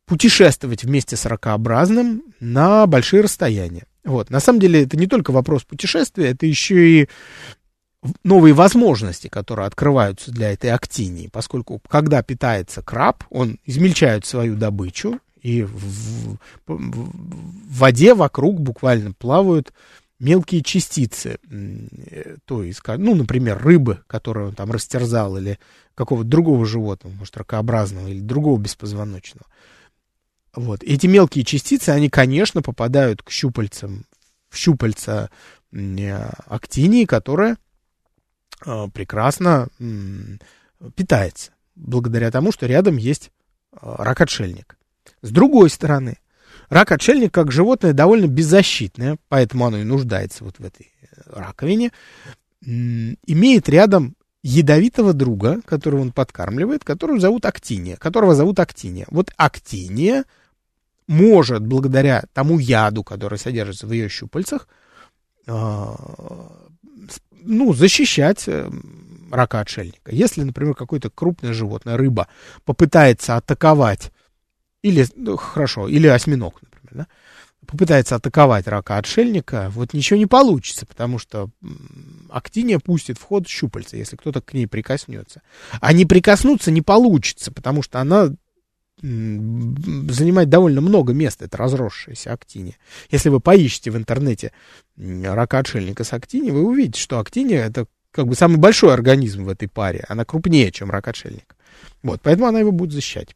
путешествовать 0.05 0.83
вместе 0.83 1.15
с 1.15 1.25
ракообразным 1.25 2.21
на 2.41 2.85
большие 2.85 3.21
расстояния. 3.21 3.85
Вот. 4.03 4.29
На 4.29 4.41
самом 4.41 4.59
деле 4.59 4.83
это 4.83 4.97
не 4.97 5.07
только 5.07 5.31
вопрос 5.31 5.63
путешествия, 5.63 6.31
это 6.31 6.45
еще 6.45 6.89
и 6.89 7.09
новые 8.25 8.53
возможности, 8.53 9.29
которые 9.29 9.67
открываются 9.67 10.31
для 10.31 10.51
этой 10.51 10.71
актинии, 10.71 11.29
поскольку 11.31 11.81
когда 11.87 12.21
питается 12.23 12.81
краб, 12.81 13.23
он 13.29 13.57
измельчает 13.63 14.25
свою 14.25 14.57
добычу, 14.57 15.21
и 15.41 15.63
в, 15.63 15.71
в, 15.71 16.37
в 16.67 17.79
воде 17.79 18.15
вокруг 18.15 18.59
буквально 18.59 19.13
плавают 19.13 19.71
мелкие 20.19 20.61
частицы, 20.61 21.39
то 22.45 22.63
есть, 22.63 22.81
ну, 22.87 23.15
например, 23.15 23.61
рыбы, 23.61 24.03
которую 24.07 24.49
он 24.49 24.55
там 24.55 24.71
растерзал, 24.71 25.37
или 25.37 25.59
какого-то 25.93 26.29
другого 26.29 26.65
животного, 26.65 27.13
может, 27.13 27.37
ракообразного, 27.37 28.07
или 28.07 28.19
другого 28.19 28.59
беспозвоночного. 28.59 29.45
Вот. 30.53 30.83
Эти 30.83 31.07
мелкие 31.07 31.43
частицы, 31.43 31.89
они, 31.89 32.09
конечно, 32.09 32.61
попадают 32.61 33.21
к 33.21 33.29
щупальцам, 33.29 34.05
в 34.49 34.57
щупальца 34.57 35.29
актинии, 35.71 37.03
которая 37.03 37.57
э, 38.65 38.87
прекрасно 38.93 39.67
питается, 40.95 41.51
благодаря 41.75 42.31
тому, 42.31 42.53
что 42.53 42.67
рядом 42.67 42.95
есть 42.95 43.31
э, 43.73 43.77
рак-отшельник. 43.81 44.77
С 45.21 45.31
другой 45.31 45.69
стороны, 45.69 46.19
рак-отшельник, 46.69 47.33
как 47.33 47.51
животное, 47.51 47.93
довольно 47.93 48.27
беззащитное, 48.27 49.17
поэтому 49.29 49.65
оно 49.65 49.77
и 49.77 49.83
нуждается 49.83 50.43
вот 50.43 50.59
в 50.59 50.65
этой 50.65 50.91
э, 51.01 51.05
раковине, 51.27 51.91
имеет 52.61 53.69
рядом 53.69 54.15
ядовитого 54.41 55.13
друга, 55.13 55.61
которого 55.65 56.01
он 56.01 56.11
подкармливает, 56.11 56.83
которого 56.83 57.19
зовут 57.19 57.45
Актиния, 57.45 57.95
которого 57.95 58.35
зовут 58.35 58.59
Актиния. 58.59 59.05
Вот 59.09 59.31
Актиния 59.37 60.25
может, 61.07 61.65
благодаря 61.65 62.23
тому 62.33 62.59
яду, 62.59 63.03
который 63.03 63.37
содержится 63.37 63.87
в 63.87 63.91
ее 63.91 64.09
щупальцах, 64.09 64.67
а, 65.47 65.95
ну, 67.43 67.73
защищать 67.73 68.45
э, 68.47 68.69
рака 69.31 69.59
отшельника. 69.59 70.11
Если, 70.11 70.41
например, 70.41 70.73
какое-то 70.73 71.09
крупное 71.09 71.53
животное, 71.53 71.97
рыба, 71.97 72.27
попытается 72.63 73.35
атаковать, 73.35 74.11
или, 74.85 75.07
ну, 75.15 75.35
хорошо, 75.35 75.87
или 75.87 76.05
осьминог, 76.05 76.61
например, 76.61 77.07
да, 77.07 77.07
попытается 77.65 78.15
атаковать 78.15 78.67
рака 78.67 78.97
отшельника, 78.97 79.71
вот 79.73 79.93
ничего 79.93 80.19
не 80.19 80.27
получится, 80.27 80.85
потому 80.85 81.17
что 81.17 81.49
актиния 82.29 82.77
пустит 82.77 83.17
в 83.17 83.23
ход 83.23 83.47
щупальца, 83.47 83.97
если 83.97 84.15
кто-то 84.15 84.41
к 84.41 84.53
ней 84.53 84.67
прикоснется. 84.67 85.41
А 85.81 85.91
не 85.91 86.05
прикоснуться 86.05 86.69
не 86.69 86.83
получится, 86.83 87.51
потому 87.51 87.81
что 87.81 87.99
она 87.99 88.35
занимает 89.01 90.49
довольно 90.49 90.81
много 90.81 91.13
места, 91.13 91.45
это 91.45 91.57
разросшаяся 91.57 92.31
актиния. 92.31 92.77
Если 93.09 93.29
вы 93.29 93.39
поищете 93.39 93.89
в 93.89 93.97
интернете 93.97 94.51
рака 94.97 95.57
отшельника 95.57 96.03
с 96.03 96.13
актинией, 96.13 96.51
вы 96.51 96.63
увидите, 96.63 97.01
что 97.01 97.19
актиния 97.19 97.65
это 97.65 97.87
как 98.11 98.27
бы 98.27 98.35
самый 98.35 98.57
большой 98.57 98.93
организм 98.93 99.45
в 99.45 99.49
этой 99.49 99.67
паре. 99.67 100.05
Она 100.07 100.25
крупнее, 100.25 100.71
чем 100.71 100.91
рак 100.91 101.07
отшельник. 101.07 101.55
Вот, 102.03 102.21
поэтому 102.21 102.45
она 102.45 102.59
его 102.59 102.71
будет 102.71 102.93
защищать. 102.93 103.35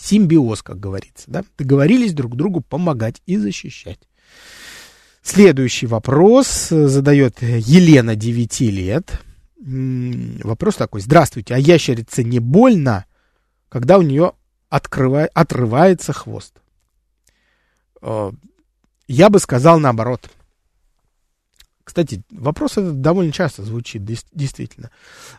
Симбиоз, 0.00 0.62
как 0.62 0.80
говорится, 0.80 1.24
да? 1.26 1.44
Договорились 1.58 2.14
друг 2.14 2.36
другу 2.36 2.60
помогать 2.60 3.22
и 3.26 3.36
защищать. 3.36 3.98
Следующий 5.22 5.86
вопрос 5.86 6.68
задает 6.70 7.42
Елена, 7.42 8.16
9 8.16 8.60
лет. 8.60 9.20
Вопрос 9.58 10.76
такой. 10.76 11.02
Здравствуйте, 11.02 11.54
а 11.54 11.58
ящерице 11.58 12.24
не 12.24 12.38
больно? 12.38 13.04
когда 13.70 13.98
у 13.98 14.02
нее 14.02 14.32
открывает, 14.68 15.30
отрывается 15.32 16.12
хвост. 16.12 16.60
Э, 18.02 18.32
я 19.08 19.30
бы 19.30 19.38
сказал 19.38 19.78
наоборот. 19.80 20.28
Кстати, 21.90 22.22
вопрос 22.30 22.78
этот 22.78 23.00
довольно 23.00 23.32
часто 23.32 23.64
звучит, 23.64 24.04
действительно. 24.04 24.92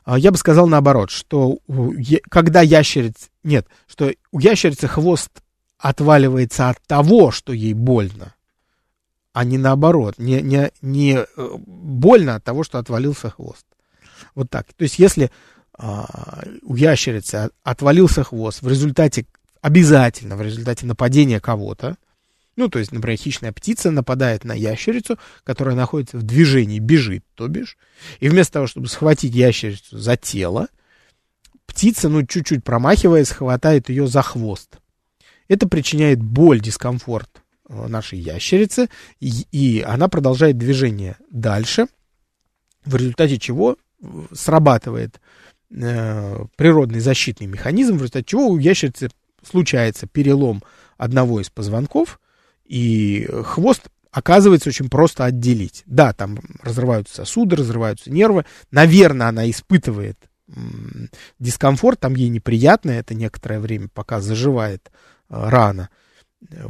Э, 0.06 0.16
я 0.18 0.32
бы 0.32 0.38
сказал 0.38 0.68
наоборот, 0.68 1.10
что 1.10 1.60
когда 2.30 2.60
ящерица... 2.60 3.30
Нет, 3.42 3.68
что 3.88 4.12
у 4.34 4.40
ящерицы 4.40 4.90
хвост 4.90 5.30
отваливается 5.78 6.68
от 6.68 6.82
того, 6.86 7.32
что 7.32 7.54
ей 7.54 7.74
больно, 7.74 8.36
а 9.32 9.46
не 9.46 9.58
наоборот. 9.58 10.16
Не, 10.18 10.42
не, 10.42 10.72
не 10.82 11.20
э, 11.20 11.26
больно 11.56 12.36
от 12.36 12.44
того, 12.44 12.66
что 12.66 12.80
отвалился 12.80 13.30
хвост. 13.30 13.66
Вот 14.36 14.50
так. 14.50 14.74
То 14.74 14.84
есть, 14.84 15.00
если 15.00 15.32
а, 15.78 16.44
у 16.64 16.76
ящерицы 16.76 17.50
отвалился 17.64 18.26
хвост 18.26 18.62
в 18.62 18.68
результате, 18.68 19.26
обязательно 19.62 20.36
в 20.36 20.42
результате 20.42 20.86
нападения 20.86 21.40
кого-то, 21.40 21.96
ну, 22.62 22.70
то 22.70 22.80
есть, 22.80 22.92
например, 22.92 23.18
хищная 23.18 23.52
птица 23.52 23.92
нападает 23.92 24.44
на 24.44 24.54
ящерицу, 24.54 25.20
которая 25.44 25.76
находится 25.76 26.18
в 26.18 26.24
движении, 26.24 26.80
бежит, 26.80 27.24
то 27.36 27.48
бишь, 27.48 27.78
и 28.20 28.30
вместо 28.30 28.54
того, 28.54 28.68
чтобы 28.68 28.88
схватить 28.88 29.36
ящерицу 29.36 29.98
за 29.98 30.18
тело, 30.18 30.68
птица, 31.66 32.10
ну, 32.10 32.26
чуть-чуть 32.26 32.64
промахиваясь, 32.64 33.30
хватает 33.30 33.90
ее 33.90 34.08
за 34.08 34.22
хвост. 34.22 34.78
Это 35.48 35.68
причиняет 35.68 36.22
боль, 36.22 36.62
дискомфорт 36.62 37.42
э, 37.68 37.88
нашей 37.88 38.20
ящерице, 38.20 38.90
и, 39.20 39.46
и 39.52 39.82
она 39.82 40.08
продолжает 40.08 40.58
движение 40.58 41.18
дальше, 41.30 41.88
в 42.86 42.96
результате 42.96 43.38
чего 43.38 43.78
срабатывает 44.34 45.20
Э, 45.74 46.46
природный 46.58 47.00
защитный 47.00 47.48
механизм, 47.48 47.94
в 47.94 47.98
результате 48.00 48.26
чего 48.26 48.48
у 48.48 48.58
ящерицы 48.58 49.10
случается 49.42 50.06
перелом 50.06 50.62
одного 50.98 51.40
из 51.40 51.50
позвонков, 51.50 52.20
и 52.72 53.28
хвост 53.44 53.90
оказывается 54.12 54.70
очень 54.70 54.90
просто 54.90 55.26
отделить. 55.26 55.84
Да, 55.86 56.14
там 56.14 56.40
разрываются 56.64 57.16
сосуды, 57.16 57.58
разрываются 57.58 58.10
нервы. 58.10 58.46
Наверное, 58.72 59.28
она 59.28 59.50
испытывает 59.50 60.18
дискомфорт, 61.38 62.00
там 62.00 62.16
ей 62.16 62.30
неприятно 62.30 62.92
это 62.92 63.14
некоторое 63.14 63.60
время, 63.60 63.90
пока 63.94 64.22
заживает 64.22 64.90
э, 65.30 65.50
рана. 65.50 65.90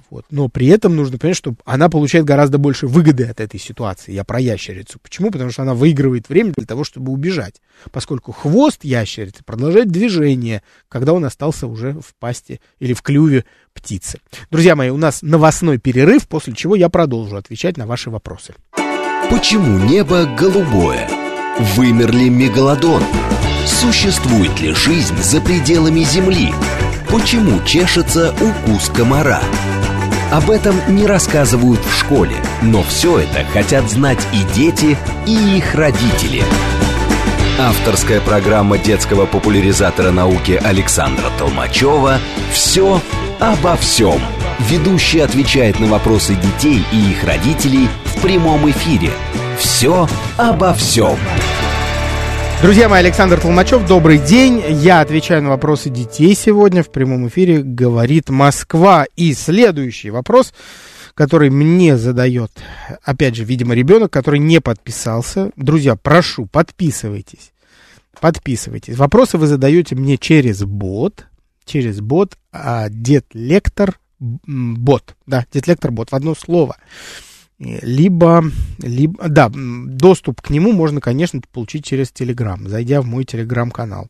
Вот. 0.10 0.26
Но 0.30 0.50
при 0.50 0.68
этом 0.68 0.96
нужно 0.96 1.18
понять, 1.18 1.38
что 1.38 1.56
она 1.66 1.90
получает 1.90 2.26
гораздо 2.26 2.58
больше 2.58 2.88
выгоды 2.88 3.24
от 3.26 3.40
этой 3.40 3.60
ситуации. 3.60 4.12
Я 4.12 4.24
про 4.24 4.40
ящерицу. 4.40 5.00
Почему? 5.02 5.32
Потому 5.32 5.52
что 5.52 5.62
она 5.62 5.74
выигрывает 5.74 6.30
время 6.30 6.54
для 6.56 6.66
того, 6.66 6.84
чтобы 6.84 7.12
убежать. 7.12 7.62
Поскольку 7.92 8.32
хвост 8.32 8.84
ящерицы 8.84 9.44
продолжает 9.44 9.90
движение, 9.90 10.62
когда 10.90 11.14
он 11.14 11.24
остался 11.26 11.68
уже 11.68 11.94
в 11.94 12.14
пасти 12.20 12.60
или 12.80 12.94
в 12.94 13.02
клюве 13.02 13.46
птицы. 13.74 14.20
Друзья 14.50 14.76
мои, 14.76 14.90
у 14.90 14.98
нас 14.98 15.22
новостной 15.22 15.78
перерыв, 15.78 16.28
после 16.28 16.54
чего 16.54 16.76
я 16.76 16.90
продолжу 16.90 17.38
отвечать 17.38 17.78
на 17.78 17.88
ваши 17.88 18.10
вопросы. 18.10 18.54
Почему 19.30 19.80
небо 19.80 20.26
голубое? 20.38 21.10
Вымерли 21.76 22.28
мегалодон? 22.28 23.04
Существует 23.66 24.60
ли 24.60 24.74
жизнь 24.74 25.16
за 25.18 25.40
пределами 25.40 26.02
Земли? 26.02 26.52
Почему 27.12 27.62
чешется 27.66 28.34
укус 28.40 28.88
комара? 28.88 29.42
Об 30.32 30.50
этом 30.50 30.74
не 30.88 31.06
рассказывают 31.06 31.82
в 31.82 32.00
школе, 32.00 32.38
но 32.62 32.84
все 32.84 33.20
это 33.20 33.44
хотят 33.52 33.90
знать 33.90 34.26
и 34.32 34.44
дети, 34.54 34.98
и 35.28 35.58
их 35.58 35.76
родители. 35.76 36.42
Авторская 37.60 38.22
программа 38.22 38.78
детского 38.78 39.26
популяризатора 39.26 40.12
науки 40.12 40.54
Александра 40.64 41.30
Толмачева 41.38 42.18
«Все 42.54 43.02
обо 43.42 43.76
всем». 43.76 44.22
Ведущий 44.70 45.20
отвечает 45.20 45.82
на 45.82 45.88
вопросы 45.88 46.36
детей 46.36 46.82
и 46.94 47.12
их 47.12 47.26
родителей 47.26 47.90
в 48.06 48.22
прямом 48.22 48.70
эфире. 48.72 49.12
«Все 49.60 50.08
обо 50.38 50.74
всем». 50.74 51.18
Друзья 52.62 52.88
мои, 52.88 53.00
Александр 53.00 53.42
Толмачев, 53.42 53.88
добрый 53.88 54.20
день. 54.20 54.64
Я 54.70 55.02
отвечаю 55.02 55.42
на 55.42 55.50
вопросы 55.50 55.90
детей 55.90 56.36
сегодня 56.36 56.84
в 56.84 56.92
прямом 56.92 57.28
эфире 57.28 57.64
«Говорит 57.64 58.30
Москва». 58.30 59.08
И 59.16 59.34
следующий 59.34 60.12
вопрос, 60.12 60.54
который 61.16 61.50
мне 61.50 61.98
задает, 61.98 62.52
опять 63.04 63.36
же, 63.36 63.46
видимо, 63.46 63.74
ребенок, 63.74 64.14
который 64.14 64.40
не 64.40 64.62
подписался. 64.62 65.50
Друзья, 65.56 65.96
прошу, 65.96 66.46
подписывайтесь. 66.46 67.52
Подписывайтесь. 68.20 68.96
Вопросы 68.96 69.40
вы 69.40 69.48
задаете 69.48 69.96
мне 69.96 70.20
через 70.20 70.62
бот. 70.64 71.26
Через 71.66 72.00
бот. 72.00 72.38
А, 72.52 72.90
Дед 72.90 73.26
Лектор 73.34 74.00
бот. 74.20 75.16
Да, 75.26 75.48
Дед 75.52 75.66
Лектор 75.66 75.90
бот. 75.90 76.12
В 76.12 76.16
одно 76.16 76.36
слово 76.36 76.78
либо, 77.62 78.44
либо, 78.80 79.30
да, 79.30 79.52
доступ 79.54 80.42
к 80.42 80.50
нему 80.50 80.72
можно, 80.72 81.00
конечно, 81.00 81.42
получить 81.52 81.86
через 81.86 82.12
Телеграм, 82.12 82.68
зайдя 82.68 83.02
в 83.02 83.06
мой 83.06 83.24
Телеграм-канал. 83.24 84.10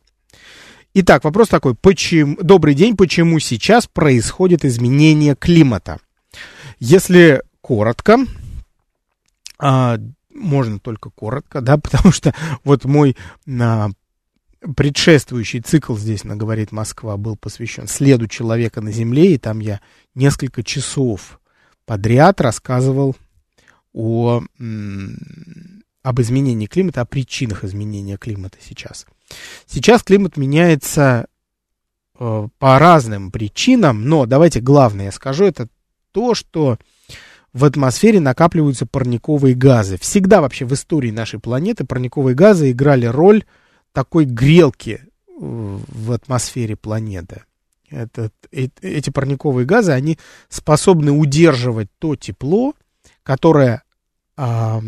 Итак, 0.94 1.24
вопрос 1.24 1.48
такой, 1.48 1.74
почему, 1.74 2.36
добрый 2.40 2.74
день, 2.74 2.96
почему 2.96 3.38
сейчас 3.38 3.86
происходит 3.86 4.64
изменение 4.64 5.34
климата? 5.34 5.98
Если 6.78 7.42
коротко, 7.60 8.18
а, 9.58 9.98
можно 10.34 10.78
только 10.78 11.10
коротко, 11.10 11.60
да, 11.60 11.76
потому 11.78 12.12
что 12.12 12.34
вот 12.64 12.84
мой 12.86 13.16
а, 13.60 13.90
предшествующий 14.76 15.60
цикл 15.60 15.94
здесь 15.96 16.24
на 16.24 16.36
«Говорит 16.36 16.72
Москва» 16.72 17.18
был 17.18 17.36
посвящен 17.36 17.86
следу 17.86 18.28
человека 18.28 18.80
на 18.80 18.92
Земле, 18.92 19.34
и 19.34 19.38
там 19.38 19.60
я 19.60 19.80
несколько 20.14 20.62
часов 20.62 21.38
подряд 21.84 22.40
рассказывал 22.40 23.16
о, 23.92 24.42
об 26.02 26.20
изменении 26.20 26.66
климата, 26.66 27.00
о 27.00 27.06
причинах 27.06 27.64
изменения 27.64 28.16
климата 28.16 28.58
сейчас. 28.60 29.06
Сейчас 29.66 30.02
климат 30.02 30.36
меняется 30.36 31.26
э, 32.18 32.48
по 32.58 32.78
разным 32.78 33.30
причинам, 33.30 34.04
но 34.08 34.26
давайте 34.26 34.60
главное 34.60 35.06
я 35.06 35.12
скажу, 35.12 35.44
это 35.44 35.68
то, 36.12 36.34
что 36.34 36.78
в 37.52 37.64
атмосфере 37.64 38.20
накапливаются 38.20 38.86
парниковые 38.86 39.54
газы. 39.54 39.98
Всегда 39.98 40.40
вообще 40.40 40.64
в 40.64 40.72
истории 40.72 41.10
нашей 41.10 41.38
планеты 41.38 41.84
парниковые 41.84 42.34
газы 42.34 42.70
играли 42.70 43.06
роль 43.06 43.44
такой 43.92 44.24
грелки 44.24 45.00
э, 45.02 45.08
в 45.38 46.12
атмосфере 46.12 46.76
планеты. 46.76 47.44
Этот, 47.90 48.32
эти 48.50 49.10
парниковые 49.10 49.66
газы, 49.66 49.92
они 49.92 50.18
способны 50.48 51.12
удерживать 51.12 51.88
то 51.98 52.16
тепло, 52.16 52.72
которое 53.22 53.82
э, 54.36 54.80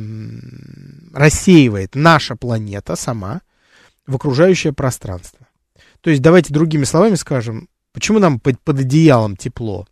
рассеивает 1.13 1.95
наша 1.95 2.37
планета 2.37 2.97
сама 2.97 3.43
в 4.07 4.17
окружающее 4.17 4.73
пространство. 4.73 5.47
То 6.01 6.11
есть 6.11 6.23
давайте 6.23 6.53
другими 6.53 6.85
словами 6.85 7.15
скажем, 7.15 7.69
почему 7.93 8.19
нам 8.19 8.41
под, 8.41 8.61
под 8.61 8.81
одеялом 8.81 9.37
тепло? 9.37 9.87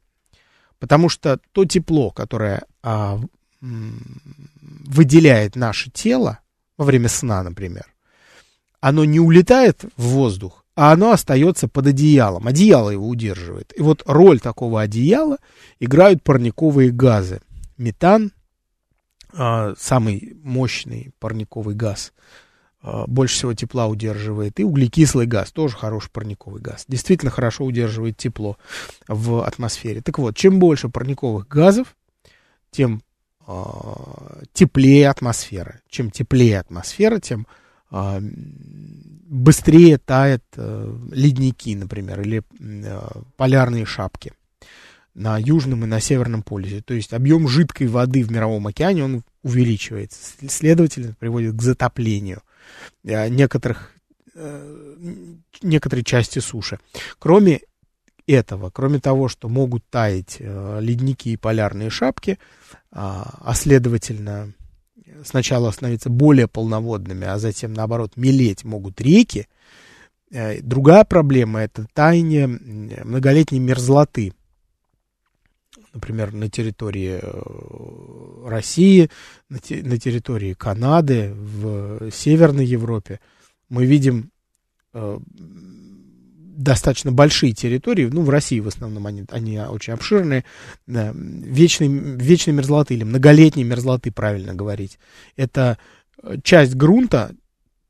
Потому 0.79 1.09
что 1.09 1.39
то 1.53 1.65
тепло, 1.65 2.11
которое 2.11 2.65
э, 2.83 3.19
выделяет 3.61 5.57
наше 5.57 5.91
тело 5.91 6.41
во 6.77 6.85
время 6.85 7.09
сна, 7.09 7.43
например, 7.43 7.87
оно 8.81 9.05
не 9.05 9.21
улетает 9.21 9.85
в 9.97 10.03
воздух, 10.03 10.65
а 10.75 10.93
оно 10.93 11.13
остается 11.13 11.69
под 11.69 11.87
одеялом. 11.87 12.49
Одеяло 12.49 12.91
его 12.91 13.07
удерживает. 13.07 13.73
И 13.77 13.83
вот 13.83 14.03
роль 14.07 14.41
такого 14.41 14.81
одеяла 14.81 15.39
играют 15.79 16.23
парниковые 16.23 16.91
газы 16.91 17.41
метан, 17.77 18.33
а, 19.35 19.75
самый 19.79 20.37
мощный 20.43 21.13
парниковый 21.19 21.75
газ, 21.75 22.13
а, 22.83 23.07
больше 23.07 23.35
всего 23.37 23.55
тепла 23.55 23.87
удерживает, 23.87 24.61
и 24.61 24.65
углекислый 24.65 25.27
газ, 25.27 25.53
тоже 25.53 25.77
хороший 25.77 26.11
парниковый 26.11 26.61
газ, 26.61 26.85
действительно 26.87 27.31
хорошо 27.31 27.65
удерживает 27.65 28.17
тепло 28.17 28.59
в 29.09 29.45
атмосфере. 29.45 30.03
Так 30.03 30.19
вот, 30.19 30.37
чем 30.37 30.59
больше 30.59 30.89
парниковых 30.89 31.49
газов, 31.49 31.97
тем 32.71 33.03
а, 33.47 34.43
теплее 34.53 35.09
атмосфера. 35.09 35.81
Чем 35.89 36.11
теплее 36.11 36.61
атмосфера, 36.61 37.19
тем 37.21 37.47
быстрее 39.29 39.99
тают 39.99 40.43
ледники, 40.57 41.77
например, 41.77 42.23
или 42.23 42.43
полярные 43.37 43.85
шапки 43.85 44.33
на 45.15 45.39
Южном 45.39 45.85
и 45.85 45.87
на 45.87 46.01
Северном 46.01 46.43
полюсе. 46.43 46.81
То 46.81 46.95
есть 46.95 47.13
объем 47.13 47.49
жидкой 47.49 47.89
воды 47.89 48.25
в 48.25 48.31
Мировом 48.31 48.67
океане, 48.67 49.05
он 49.05 49.23
увеличивается. 49.43 50.19
Следовательно, 50.49 51.15
приводит 51.19 51.55
к 51.55 51.63
затоплению 51.63 52.43
э, 53.05 53.29
некоторых, 53.29 53.93
э, 54.35 54.97
некоторой 55.63 56.05
части 56.05 56.39
суши. 56.39 56.79
Кроме 57.19 57.61
этого, 58.27 58.71
кроме 58.71 59.01
того, 59.01 59.29
что 59.29 59.49
могут 59.49 59.85
таять 59.91 60.37
э, 60.39 60.79
ледники 60.81 61.31
и 61.31 61.37
полярные 61.37 61.91
шапки, 61.91 62.39
а, 62.91 63.39
а 63.41 63.55
следовательно, 63.55 64.53
сначала 65.25 65.71
становиться 65.73 66.09
более 66.09 66.49
полноводными, 66.49 67.27
а 67.27 67.39
затем, 67.39 67.75
наоборот, 67.75 68.13
мелеть 68.17 68.65
могут 68.65 69.01
реки, 69.01 69.49
другая 70.63 71.05
проблема– 71.05 71.61
это 71.63 71.87
таяние 71.93 72.47
многолетней 72.47 73.59
мерзлоты– 73.59 74.33
например, 75.95 76.33
на 76.33 76.49
территории 76.49 77.21
э, 77.23 78.49
России, 78.49 79.11
на, 79.49 79.59
те, 79.59 79.83
на 79.83 79.99
территории 79.99 80.55
Канады, 80.55 81.33
в 81.35 82.11
Северной 82.11 82.67
Европе, 82.67 83.21
мы 83.69 83.87
видим 83.87 84.31
э, 84.95 85.19
достаточно 86.63 87.13
большие 87.13 87.53
территории, 87.53 88.07
ну, 88.07 88.23
в 88.23 88.31
России 88.31 88.61
в 88.61 88.69
основном 88.69 89.07
они, 89.07 89.25
они 89.31 89.59
очень 89.61 89.95
обширные, 89.95 90.45
да, 90.87 91.13
вечной, 91.15 91.89
вечной 91.89 92.55
мерзлоты 92.55 92.95
или 92.95 93.05
многолетней 93.05 93.65
мерзлоты, 93.65 94.13
правильно 94.13 94.55
говорить. 94.55 94.99
Это 95.37 95.79
э, 96.23 96.37
часть 96.43 96.75
грунта, 96.75 97.35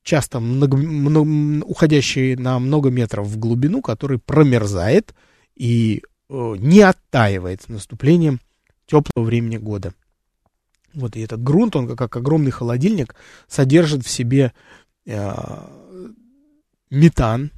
часто 0.03 0.41
много, 0.41 0.77
много, 0.77 1.65
уходящий 1.65 2.37
на 2.37 2.59
много 2.59 2.91
метров 2.91 3.27
в 3.27 3.39
глубину, 3.39 3.83
который 3.83 4.19
промерзает, 4.19 5.15
и 5.55 6.03
не 6.33 6.81
оттаивает 6.81 7.63
с 7.63 7.69
наступлением 7.69 8.41
теплого 8.87 9.27
времени 9.27 9.59
года. 9.59 9.95
Вот 10.95 11.17
и 11.17 11.21
этот 11.21 11.43
грунт, 11.43 11.77
он 11.77 11.97
как 11.97 12.17
огромный 12.17 12.51
холодильник, 12.51 13.15
содержит 13.49 14.05
в 14.05 14.11
себе 14.11 14.53
э, 15.07 15.33
метан, 16.91 17.51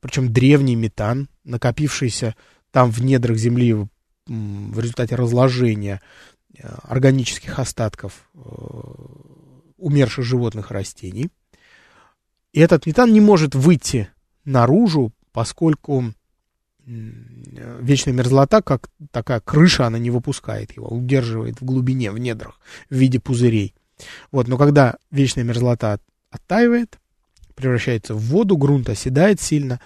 причем 0.00 0.32
древний 0.32 0.76
метан, 0.76 1.28
накопившийся 1.44 2.34
там 2.70 2.90
в 2.90 3.02
недрах 3.02 3.36
земли 3.36 3.72
в, 3.72 3.88
в 4.26 4.78
результате 4.78 5.14
разложения 5.14 6.00
э, 6.56 6.68
органических 6.82 7.58
остатков 7.58 8.28
э, 8.34 8.38
умерших 9.78 10.24
животных 10.24 10.70
и 10.70 10.74
растений. 10.74 11.28
И 12.52 12.60
этот 12.60 12.86
метан 12.86 13.12
не 13.12 13.20
может 13.20 13.54
выйти 13.54 14.10
наружу, 14.44 15.12
поскольку 15.32 16.12
вечная 16.90 18.14
мерзлота, 18.14 18.62
как 18.62 18.90
такая 19.10 19.40
крыша, 19.40 19.86
она 19.86 19.98
не 19.98 20.10
выпускает 20.10 20.72
его, 20.72 20.88
удерживает 20.88 21.60
в 21.60 21.64
глубине, 21.64 22.10
в 22.10 22.18
недрах, 22.18 22.60
в 22.88 22.94
виде 22.94 23.20
пузырей. 23.20 23.74
Вот, 24.32 24.48
но 24.48 24.56
когда 24.56 24.96
вечная 25.10 25.44
мерзлота 25.44 26.00
оттаивает, 26.30 26.98
превращается 27.54 28.14
в 28.14 28.20
воду, 28.20 28.56
грунт 28.56 28.88
оседает 28.88 29.40
сильно, 29.40 29.80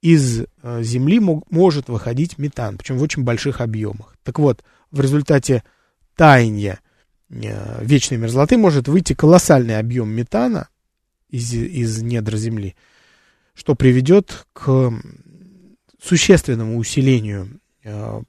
из 0.00 0.42
э, 0.62 0.82
земли 0.82 1.20
мог, 1.20 1.50
может 1.50 1.88
выходить 1.88 2.38
метан, 2.38 2.78
причем 2.78 2.98
в 2.98 3.02
очень 3.02 3.24
больших 3.24 3.60
объемах. 3.60 4.14
Так 4.22 4.38
вот, 4.38 4.62
в 4.90 5.00
результате 5.00 5.64
таяния 6.14 6.80
э, 7.28 7.84
вечной 7.84 8.18
мерзлоты 8.18 8.56
может 8.56 8.88
выйти 8.88 9.14
колоссальный 9.14 9.78
объем 9.78 10.08
метана 10.10 10.68
из, 11.28 11.52
из 11.52 12.02
недр 12.02 12.36
земли, 12.36 12.76
что 13.54 13.74
приведет 13.74 14.46
к 14.52 14.92
существенному 16.02 16.78
усилению 16.78 17.60
э, 17.82 18.22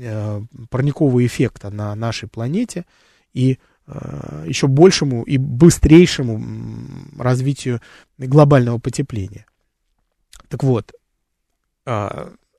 э, 0.00 0.42
парникового 0.70 1.24
эффекта 1.24 1.70
на 1.70 1.94
нашей 1.94 2.28
планете 2.28 2.84
и 3.32 3.58
э, 3.86 4.44
еще 4.46 4.66
большему 4.66 5.22
и 5.22 5.38
быстрейшему 5.38 6.42
развитию 7.18 7.80
глобального 8.18 8.78
потепления. 8.78 9.46
Так 10.48 10.62
вот, 10.62 10.92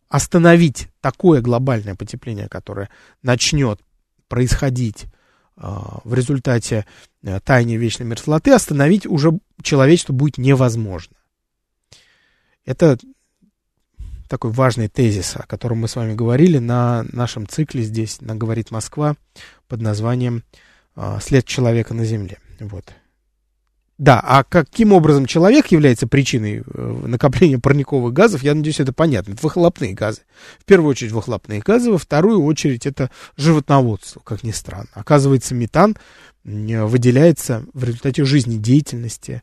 остановить 0.09 0.89
такое 0.99 1.41
глобальное 1.41 1.95
потепление, 1.95 2.49
которое 2.49 2.89
начнет 3.21 3.79
происходить 4.27 5.05
в 5.55 6.13
результате 6.13 6.85
таяния 7.43 7.77
вечной 7.77 8.05
мерзлоты, 8.05 8.51
остановить 8.51 9.05
уже 9.05 9.39
человечество 9.61 10.11
будет 10.13 10.37
невозможно. 10.37 11.15
Это 12.65 12.97
такой 14.27 14.51
важный 14.51 14.87
тезис, 14.87 15.35
о 15.35 15.43
котором 15.47 15.79
мы 15.79 15.87
с 15.87 15.95
вами 15.95 16.13
говорили 16.13 16.57
на 16.57 17.05
нашем 17.11 17.47
цикле 17.47 17.83
здесь, 17.83 18.21
на 18.21 18.35
«Говорит 18.35 18.71
Москва» 18.71 19.15
под 19.67 19.81
названием 19.81 20.43
а, 20.95 21.19
«След 21.19 21.45
человека 21.45 21.93
на 21.93 22.05
Земле». 22.05 22.37
Вот. 22.59 22.93
Да, 23.97 24.21
а 24.23 24.43
каким 24.43 24.93
образом 24.93 25.25
человек 25.25 25.67
является 25.67 26.05
причиной 26.05 26.61
э, 26.63 27.01
накопления 27.07 27.57
парниковых 27.57 28.13
газов, 28.13 28.43
я 28.43 28.53
надеюсь, 28.53 28.79
это 28.79 28.93
понятно. 28.93 29.33
Это 29.33 29.41
выхлопные 29.41 29.93
газы. 29.93 30.21
В 30.59 30.65
первую 30.65 30.91
очередь 30.91 31.13
выхлопные 31.13 31.61
газы, 31.61 31.91
во 31.91 31.97
вторую 31.97 32.43
очередь 32.43 32.85
это 32.85 33.09
животноводство, 33.37 34.19
как 34.19 34.43
ни 34.43 34.51
странно. 34.51 34.89
Оказывается, 34.93 35.55
метан 35.55 35.97
выделяется 36.43 37.65
в 37.73 37.83
результате 37.83 38.23
жизнедеятельности 38.23 39.41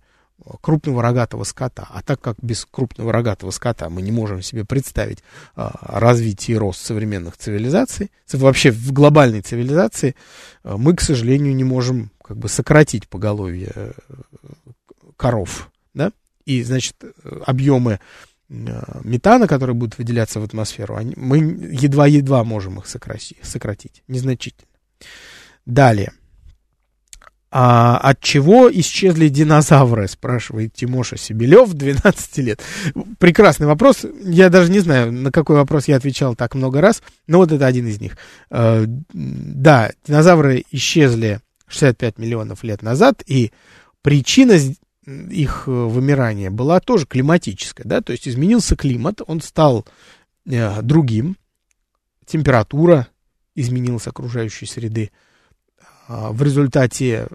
крупного 0.61 1.03
рогатого 1.03 1.45
скота. 1.45 1.87
А 1.91 2.03
так 2.03 2.21
как 2.21 2.37
без 2.43 2.67
крупного 2.71 3.13
рогатого 3.13 3.51
скота 3.51 3.89
мы 3.89 4.03
не 4.03 4.13
можем 4.13 4.43
себе 4.43 4.65
представить 4.65 5.23
а, 5.55 5.73
развитие 5.83 6.57
и 6.57 6.59
рост 6.59 6.85
современных 6.85 7.37
цивилизаций, 7.37 8.11
вообще 8.33 8.71
в 8.71 8.93
глобальной 8.93 9.41
цивилизации, 9.41 10.15
а, 10.63 10.77
мы, 10.77 10.95
к 10.95 11.01
сожалению, 11.01 11.55
не 11.55 11.65
можем 11.65 12.11
как 12.23 12.37
бы 12.37 12.49
сократить 12.49 13.07
поголовье 13.07 13.71
э, 13.75 13.93
коров, 15.19 15.71
да, 15.93 16.11
и, 16.47 16.63
значит, 16.63 16.97
объемы 17.45 18.01
а, 18.51 19.01
метана, 19.05 19.47
которые 19.47 19.75
будут 19.75 19.99
выделяться 19.99 20.41
в 20.41 20.45
атмосферу, 20.45 20.97
они, 20.97 21.15
мы 21.17 21.39
едва-едва 21.39 22.45
можем 22.45 22.79
их 22.79 22.87
сократить, 22.87 23.39
сократить, 23.43 24.03
незначительно. 24.09 24.69
Далее. 25.67 26.13
А 27.57 27.99
от 27.99 28.19
чего 28.19 28.69
исчезли 28.69 29.29
динозавры, 29.29 30.09
спрашивает 30.09 30.73
Тимоша 30.75 31.17
Сибелев, 31.17 31.73
12 31.73 32.39
лет. 32.39 32.61
Прекрасный 33.21 33.69
вопрос. 33.69 34.05
Я 34.25 34.51
даже 34.51 34.73
не 34.73 34.81
знаю, 34.81 35.13
на 35.13 35.31
какой 35.31 35.55
вопрос 35.55 35.87
я 35.87 35.95
отвечал 35.95 36.35
так 36.35 36.57
много 36.57 36.81
раз, 36.81 37.01
но 37.29 37.39
вот 37.39 37.53
это 37.53 37.65
один 37.65 37.87
из 37.87 38.01
них. 38.01 38.19
Э, 38.51 38.87
да, 38.89 39.93
динозавры 40.05 40.65
исчезли 40.73 41.39
65 41.69 42.19
миллионов 42.19 42.65
лет 42.65 42.83
назад, 42.83 43.23
и 43.25 43.53
причина 44.03 44.59
их 45.07 45.69
вымирания 45.69 46.51
была 46.51 46.81
тоже 46.81 47.07
климатическая, 47.07 47.87
да, 47.87 48.01
то 48.01 48.11
есть 48.11 48.27
изменился 48.27 48.75
климат, 48.75 49.21
он 49.25 49.41
стал 49.41 49.87
э, 50.45 50.83
другим, 50.83 51.37
температура 52.27 53.07
изменилась 53.55 54.09
окружающей 54.09 54.67
среды, 54.67 55.13
в 56.09 56.43
результате 56.43 57.27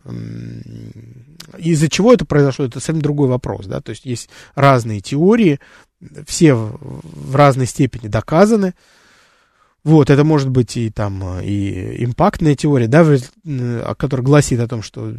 из-за 1.57 1.89
чего 1.89 2.13
это 2.13 2.25
произошло, 2.25 2.65
это 2.65 2.79
совсем 2.79 3.01
другой 3.01 3.27
вопрос, 3.27 3.65
да, 3.65 3.81
то 3.81 3.89
есть 3.91 4.05
есть 4.05 4.29
разные 4.55 5.01
теории, 5.01 5.59
все 6.27 6.53
в 6.53 7.35
разной 7.35 7.65
степени 7.65 8.07
доказаны, 8.07 8.73
вот, 9.83 10.09
это 10.09 10.23
может 10.23 10.49
быть 10.49 10.75
и 10.77 10.89
там 10.89 11.39
и 11.39 12.03
импактная 12.03 12.55
теория, 12.55 12.87
да, 12.87 13.05
которая 13.95 14.25
гласит 14.25 14.59
о 14.59 14.67
том, 14.67 14.83
что 14.83 15.09
с 15.09 15.15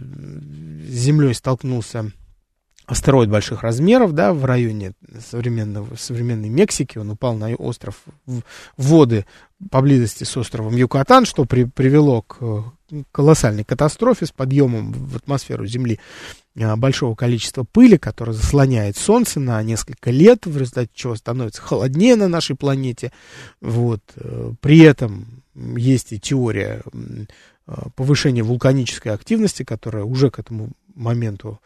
Землей 0.93 1.35
столкнулся 1.35 2.13
астероид 2.87 3.31
больших 3.31 3.63
размеров, 3.63 4.13
да, 4.13 4.35
в 4.35 4.45
районе 4.45 4.93
современного, 5.31 5.95
современной 5.97 6.49
Мексики, 6.49 6.99
он 6.99 7.11
упал 7.11 7.35
на 7.35 7.55
остров, 7.55 8.03
в 8.27 8.43
воды 8.77 9.27
поблизости 9.71 10.25
с 10.25 10.37
островом 10.37 10.77
Юкатан, 10.77 11.25
что 11.25 11.45
при, 11.45 11.65
привело 11.65 12.23
к 12.23 12.65
колоссальной 13.12 13.64
катастрофе 13.64 14.26
с 14.26 14.33
подъемом 14.33 14.92
в 14.92 15.16
атмосферу 15.16 15.66
Земли 15.66 15.98
а, 16.59 16.76
большого 16.76 17.14
количества 17.14 17.64
пыли, 17.64 17.96
которая 17.96 18.35
заслоняет 18.35 18.96
Солнце 18.96 19.40
на 19.40 19.62
несколько 19.62 20.11
лет, 20.11 20.46
в 20.46 20.57
результате 20.57 20.90
чего 20.94 21.14
становится 21.16 21.62
холоднее 21.62 22.16
на 22.16 22.29
нашей 22.29 22.57
планете. 22.57 23.12
Вот. 23.61 24.00
Э, 24.16 24.53
при 24.61 24.81
этом 24.81 25.42
есть 25.55 26.12
и 26.12 26.20
теория 26.20 26.83
а, 27.66 27.88
повышения 27.94 28.42
вулканической 28.42 29.12
активности, 29.12 29.62
которая 29.62 30.05
уже 30.05 30.31
к 30.31 30.38
этому 30.38 30.70
моменту 30.94 31.61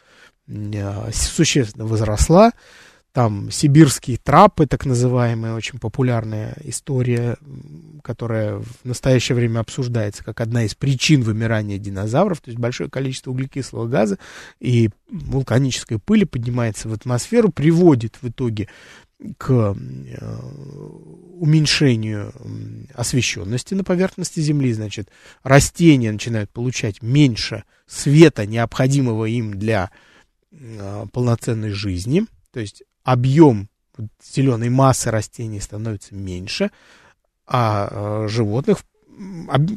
а, 0.48 1.10
существенно 1.12 1.86
возросла. 1.86 2.52
Там 3.14 3.48
сибирские 3.52 4.16
трапы, 4.16 4.66
так 4.66 4.86
называемая, 4.86 5.54
очень 5.54 5.78
популярная 5.78 6.56
история, 6.64 7.36
которая 8.02 8.56
в 8.56 8.66
настоящее 8.82 9.36
время 9.36 9.60
обсуждается 9.60 10.24
как 10.24 10.40
одна 10.40 10.64
из 10.64 10.74
причин 10.74 11.22
вымирания 11.22 11.78
динозавров. 11.78 12.40
То 12.40 12.50
есть 12.50 12.58
большое 12.58 12.90
количество 12.90 13.30
углекислого 13.30 13.86
газа 13.86 14.18
и 14.58 14.90
вулканической 15.08 16.00
пыли 16.00 16.24
поднимается 16.24 16.88
в 16.88 16.92
атмосферу, 16.92 17.52
приводит 17.52 18.18
в 18.20 18.28
итоге 18.28 18.68
к 19.38 19.48
э, 19.52 20.38
уменьшению 21.38 22.32
освещенности 22.94 23.74
на 23.74 23.84
поверхности 23.84 24.40
Земли, 24.40 24.72
значит, 24.72 25.08
растения 25.44 26.10
начинают 26.10 26.50
получать 26.50 27.00
меньше 27.00 27.62
света, 27.86 28.44
необходимого 28.44 29.26
им 29.26 29.54
для 29.56 29.92
э, 30.50 31.06
полноценной 31.12 31.70
жизни, 31.70 32.26
то 32.52 32.58
есть 32.58 32.82
объем 33.04 33.68
зеленой 34.34 34.70
массы 34.70 35.10
растений 35.10 35.60
становится 35.60 36.14
меньше, 36.14 36.70
а, 37.46 37.88
а 37.90 38.28
животных, 38.28 38.78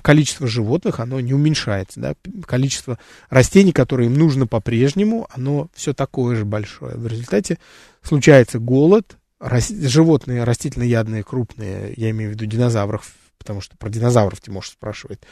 количество 0.02 0.48
животных, 0.48 1.00
оно 1.00 1.20
не 1.20 1.34
уменьшается, 1.34 2.00
да, 2.00 2.16
количество 2.46 2.98
растений, 3.30 3.72
которые 3.72 4.08
им 4.08 4.16
нужно 4.16 4.48
по-прежнему, 4.48 5.28
оно 5.30 5.70
все 5.74 5.94
такое 5.94 6.36
же 6.36 6.46
большое. 6.46 6.96
В 6.96 7.08
результате 7.08 7.60
случается 8.02 8.60
голод, 8.60 9.18
животные 9.40 10.44
растительноядные, 10.44 11.24
крупные, 11.24 11.94
я 11.96 12.10
имею 12.10 12.32
в 12.32 12.34
виду 12.34 12.46
динозавров, 12.46 13.14
потому 13.38 13.62
что 13.62 13.78
про 13.78 13.90
динозавров 13.90 14.42
Тимош 14.42 14.70
спрашивает, 14.70 15.26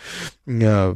а, 0.48 0.96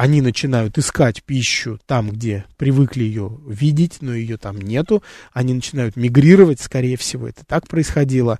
они 0.00 0.22
начинают 0.22 0.78
искать 0.78 1.22
пищу 1.22 1.78
там, 1.84 2.08
где 2.08 2.46
привыкли 2.56 3.02
ее 3.02 3.38
видеть, 3.46 3.98
но 4.00 4.14
ее 4.14 4.38
там 4.38 4.58
нету. 4.58 5.02
Они 5.30 5.52
начинают 5.52 5.94
мигрировать, 5.96 6.58
скорее 6.58 6.96
всего, 6.96 7.28
это 7.28 7.44
так 7.44 7.68
происходило. 7.68 8.38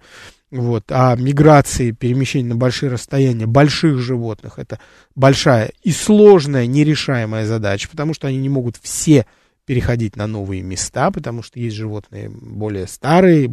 Вот. 0.50 0.84
А 0.88 1.14
миграции, 1.16 1.90
перемещение 1.90 2.54
на 2.54 2.56
большие 2.56 2.90
расстояния 2.90 3.44
больших 3.44 3.98
животных, 3.98 4.58
это 4.58 4.80
большая 5.14 5.70
и 5.82 5.92
сложная, 5.92 6.64
нерешаемая 6.64 7.44
задача, 7.44 7.90
потому 7.90 8.14
что 8.14 8.26
они 8.26 8.38
не 8.38 8.48
могут 8.48 8.78
все 8.80 9.26
переходить 9.66 10.16
на 10.16 10.26
новые 10.26 10.62
места, 10.62 11.10
потому 11.10 11.42
что 11.42 11.60
есть 11.60 11.76
животные 11.76 12.30
более 12.30 12.86
старые, 12.86 13.50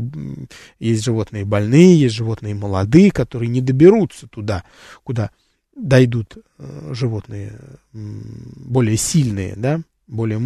есть 0.79 1.03
животные 1.03 1.43
больные, 1.43 1.99
есть 1.99 2.15
животные 2.15 2.55
молодые, 2.55 3.11
которые 3.11 3.49
не 3.49 3.59
доберутся 3.59 4.27
туда, 4.27 4.63
куда 5.03 5.29
дойдут 5.77 6.37
э, 6.57 6.93
животные 6.93 7.59
более 7.93 8.97
сильные, 8.97 9.55
да, 9.55 9.81
более 10.07 10.39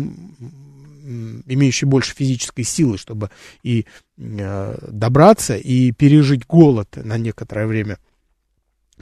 имеющие 1.03 1.87
больше 1.87 2.13
физической 2.15 2.63
силы, 2.63 2.97
чтобы 2.97 3.29
и 3.63 3.85
э, 4.17 4.77
добраться, 4.91 5.57
и 5.57 5.91
пережить 5.91 6.45
голод 6.45 6.89
на 6.95 7.17
некоторое 7.17 7.67
время, 7.67 7.97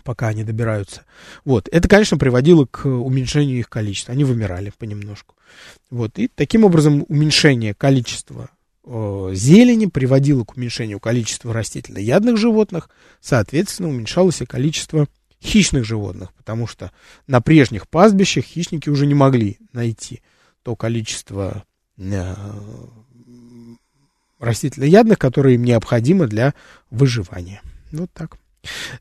пока 0.04 0.28
они 0.30 0.44
добираются. 0.44 1.06
Вот. 1.46 1.68
Это, 1.72 1.88
конечно, 1.88 2.18
приводило 2.18 2.66
к 2.66 2.86
уменьшению 2.88 3.60
их 3.60 3.70
количества. 3.70 4.14
Они 4.14 4.24
вымирали 4.24 4.72
понемножку. 4.78 5.36
Вот. 5.90 6.18
И 6.18 6.30
таким 6.34 6.64
образом 6.64 7.06
уменьшение 7.10 7.74
количества 7.74 8.50
э, 8.86 9.32
зелени 9.34 9.88
приводило 9.88 10.46
к 10.46 10.56
уменьшению 10.56 11.00
количества 11.00 11.54
растительноядных 11.54 12.38
животных, 12.38 12.90
соответственно, 13.20 13.90
уменьшалось 13.90 14.42
и 14.42 14.46
количество 14.46 15.08
хищных 15.42 15.86
животных, 15.86 16.34
потому 16.34 16.68
что 16.68 16.92
на 17.28 17.42
прежних 17.42 17.88
пастбищах 17.88 18.46
хищники 18.46 18.90
уже 18.90 19.06
не 19.06 19.16
могли 19.16 19.58
найти 19.74 20.22
то 20.64 20.76
количество 20.76 21.64
э, 21.98 22.36
растительноядных, 24.40 25.18
которое 25.18 25.56
им 25.56 25.64
необходимо 25.64 26.28
для 26.28 26.54
выживания. 26.90 27.62
Вот 27.92 28.12
так. 28.14 28.38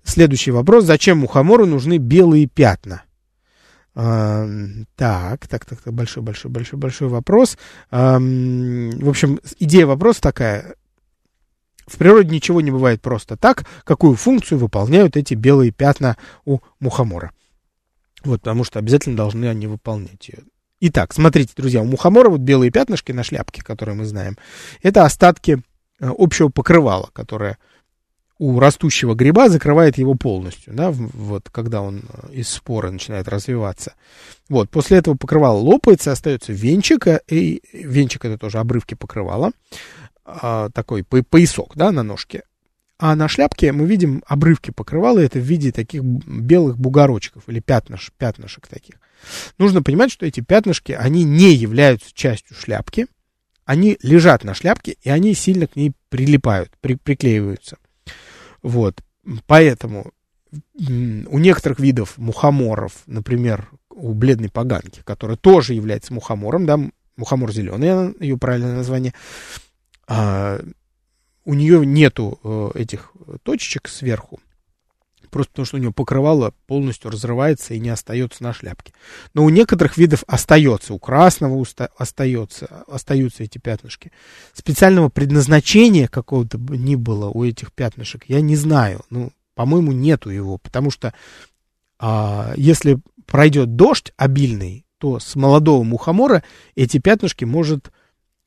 Следующий 0.05 0.51
вопрос. 0.51 0.85
Зачем 0.85 1.19
мухомору 1.19 1.67
нужны 1.67 1.99
белые 1.99 2.47
пятна? 2.47 3.03
А, 3.95 4.47
так, 4.95 5.49
так, 5.49 5.65
так, 5.65 5.81
так, 5.81 5.93
большой, 5.93 6.23
большой, 6.23 6.51
большой, 6.51 6.79
большой 6.79 7.09
вопрос. 7.09 7.59
А, 7.91 8.19
в 8.19 9.09
общем, 9.09 9.41
идея 9.59 9.87
вопроса 9.87 10.21
такая. 10.21 10.77
В 11.89 11.97
природе 11.97 12.29
ничего 12.29 12.61
не 12.61 12.71
бывает 12.71 13.01
просто 13.01 13.37
так. 13.37 13.65
Какую 13.85 14.15
функцию 14.15 14.59
выполняют 14.59 15.17
эти 15.17 15.35
белые 15.35 15.73
пятна 15.73 16.17
у 16.45 16.59
мухомора? 16.81 17.33
Вот, 18.25 18.41
потому 18.41 18.65
что 18.65 18.79
обязательно 18.79 19.17
должны 19.17 19.47
они 19.47 19.67
выполнять 19.67 20.29
ее. 20.29 20.41
Итак, 20.81 21.13
смотрите, 21.13 21.53
друзья, 21.57 21.81
у 21.83 21.87
мухомора 21.87 22.29
вот 22.29 22.41
белые 22.41 22.71
пятнышки 22.71 23.11
на 23.13 23.25
шляпке, 23.25 23.63
которые 23.63 23.97
мы 23.97 24.05
знаем, 24.05 24.37
это 24.83 25.05
остатки 25.05 25.63
э, 26.01 26.11
общего 26.17 26.51
покрывала, 26.51 27.11
которое 27.13 27.59
у 28.39 28.61
растущего 28.61 29.15
гриба 29.15 29.49
закрывает 29.49 29.99
его 29.99 30.15
полностью, 30.15 30.73
да, 30.73 30.93
вот 30.93 31.49
когда 31.51 31.83
он 31.83 32.03
э, 32.09 32.35
из 32.35 32.49
споры 32.49 32.91
начинает 32.93 33.27
развиваться. 33.29 33.95
Вот, 34.49 34.71
после 34.71 34.99
этого 34.99 35.17
покрывало 35.17 35.59
лопается, 35.59 36.13
остается 36.13 36.53
венчик, 36.53 37.09
э, 37.09 37.21
и 37.27 37.61
венчик 37.73 38.25
это 38.25 38.39
тоже 38.39 38.59
обрывки 38.59 38.95
покрывала, 38.95 39.51
а, 40.31 40.69
такой 40.71 41.05
поясок, 41.05 41.73
да, 41.75 41.91
на 41.91 42.03
ножке. 42.03 42.43
А 42.99 43.15
на 43.15 43.29
шляпке 43.29 43.73
мы 43.73 43.87
видим 43.87 44.23
обрывки 44.27 44.71
покрывала, 44.71 45.21
это 45.21 45.39
в 45.39 45.43
виде 45.43 45.73
таких 45.73 46.03
белых 46.03 46.77
бугорочков 46.79 47.45
или 47.47 47.61
пятнышек, 47.61 48.13
пятнышек 48.19 48.67
таких. 48.67 48.97
Нужно 49.57 49.83
понимать, 49.83 50.11
что 50.11 50.27
эти 50.27 50.41
пятнышки, 50.41 50.93
они 50.93 51.25
не 51.25 51.55
являются 51.55 52.13
частью 52.13 52.57
шляпки, 52.57 53.07
они 53.65 53.99
лежат 54.03 54.45
на 54.45 54.55
шляпке, 54.55 54.97
и 55.01 55.09
они 55.09 55.35
сильно 55.35 55.67
к 55.67 55.77
ней 55.77 55.93
прилипают, 56.09 56.73
при, 56.81 56.95
приклеиваются. 56.95 57.79
Вот, 58.63 59.01
поэтому 59.47 60.13
у 60.77 61.39
некоторых 61.39 61.79
видов 61.79 62.19
мухоморов, 62.19 62.93
например, 63.07 63.71
у 63.91 64.13
бледной 64.13 64.51
поганки, 64.51 65.03
которая 65.05 65.37
тоже 65.37 65.75
является 65.75 66.13
мухомором, 66.13 66.67
да, 66.67 66.79
мухомор 67.17 67.53
зеленый, 67.53 68.15
ее 68.21 68.37
правильное 68.39 68.77
название, 68.77 69.13
а, 70.09 70.61
у 71.45 71.55
нее 71.55 71.85
нету 71.87 72.41
э, 72.43 72.81
этих 72.81 73.13
точечек 73.43 73.89
сверху, 73.89 74.41
просто 75.31 75.53
потому 75.53 75.67
что 75.67 75.77
у 75.77 75.81
нее 75.81 75.93
покрывало 75.93 76.53
полностью 76.67 77.11
разрывается 77.11 77.75
и 77.75 77.79
не 77.79 77.91
остается 77.91 78.43
на 78.43 78.53
шляпке. 78.53 78.93
Но 79.35 79.45
у 79.45 79.51
некоторых 79.51 79.97
видов 79.97 80.25
остается, 80.27 80.95
у 80.95 80.99
красного 80.99 81.65
остается, 81.97 82.85
остаются 82.87 83.45
эти 83.45 83.59
пятнышки. 83.59 84.13
Специального 84.53 85.09
предназначения 85.11 86.09
какого-то 86.09 86.59
ни 86.59 86.97
было 86.97 87.29
у 87.29 87.45
этих 87.45 87.73
пятнышек, 87.73 88.25
я 88.29 88.41
не 88.41 88.57
знаю. 88.57 89.03
Ну, 89.11 89.33
по-моему, 89.55 89.93
нету 89.93 90.31
его, 90.31 90.59
потому 90.59 90.91
что 90.91 91.13
а, 91.99 92.53
если 92.57 92.99
пройдет 93.27 93.77
дождь 93.77 94.13
обильный, 94.17 94.87
то 94.99 95.19
с 95.19 95.37
молодого 95.37 95.83
мухомора 95.83 96.43
эти 96.75 96.99
пятнышки 96.99 97.45
может 97.45 97.93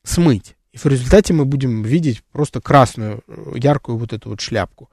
смыть. 0.02 0.56
И 0.72 0.78
в 0.78 0.86
результате 0.86 1.34
мы 1.34 1.44
будем 1.44 1.82
видеть 1.82 2.22
просто 2.32 2.60
красную, 2.60 3.22
э, 3.26 3.52
яркую 3.56 3.98
вот 3.98 4.12
эту 4.12 4.30
вот 4.30 4.40
шляпку 4.40 4.90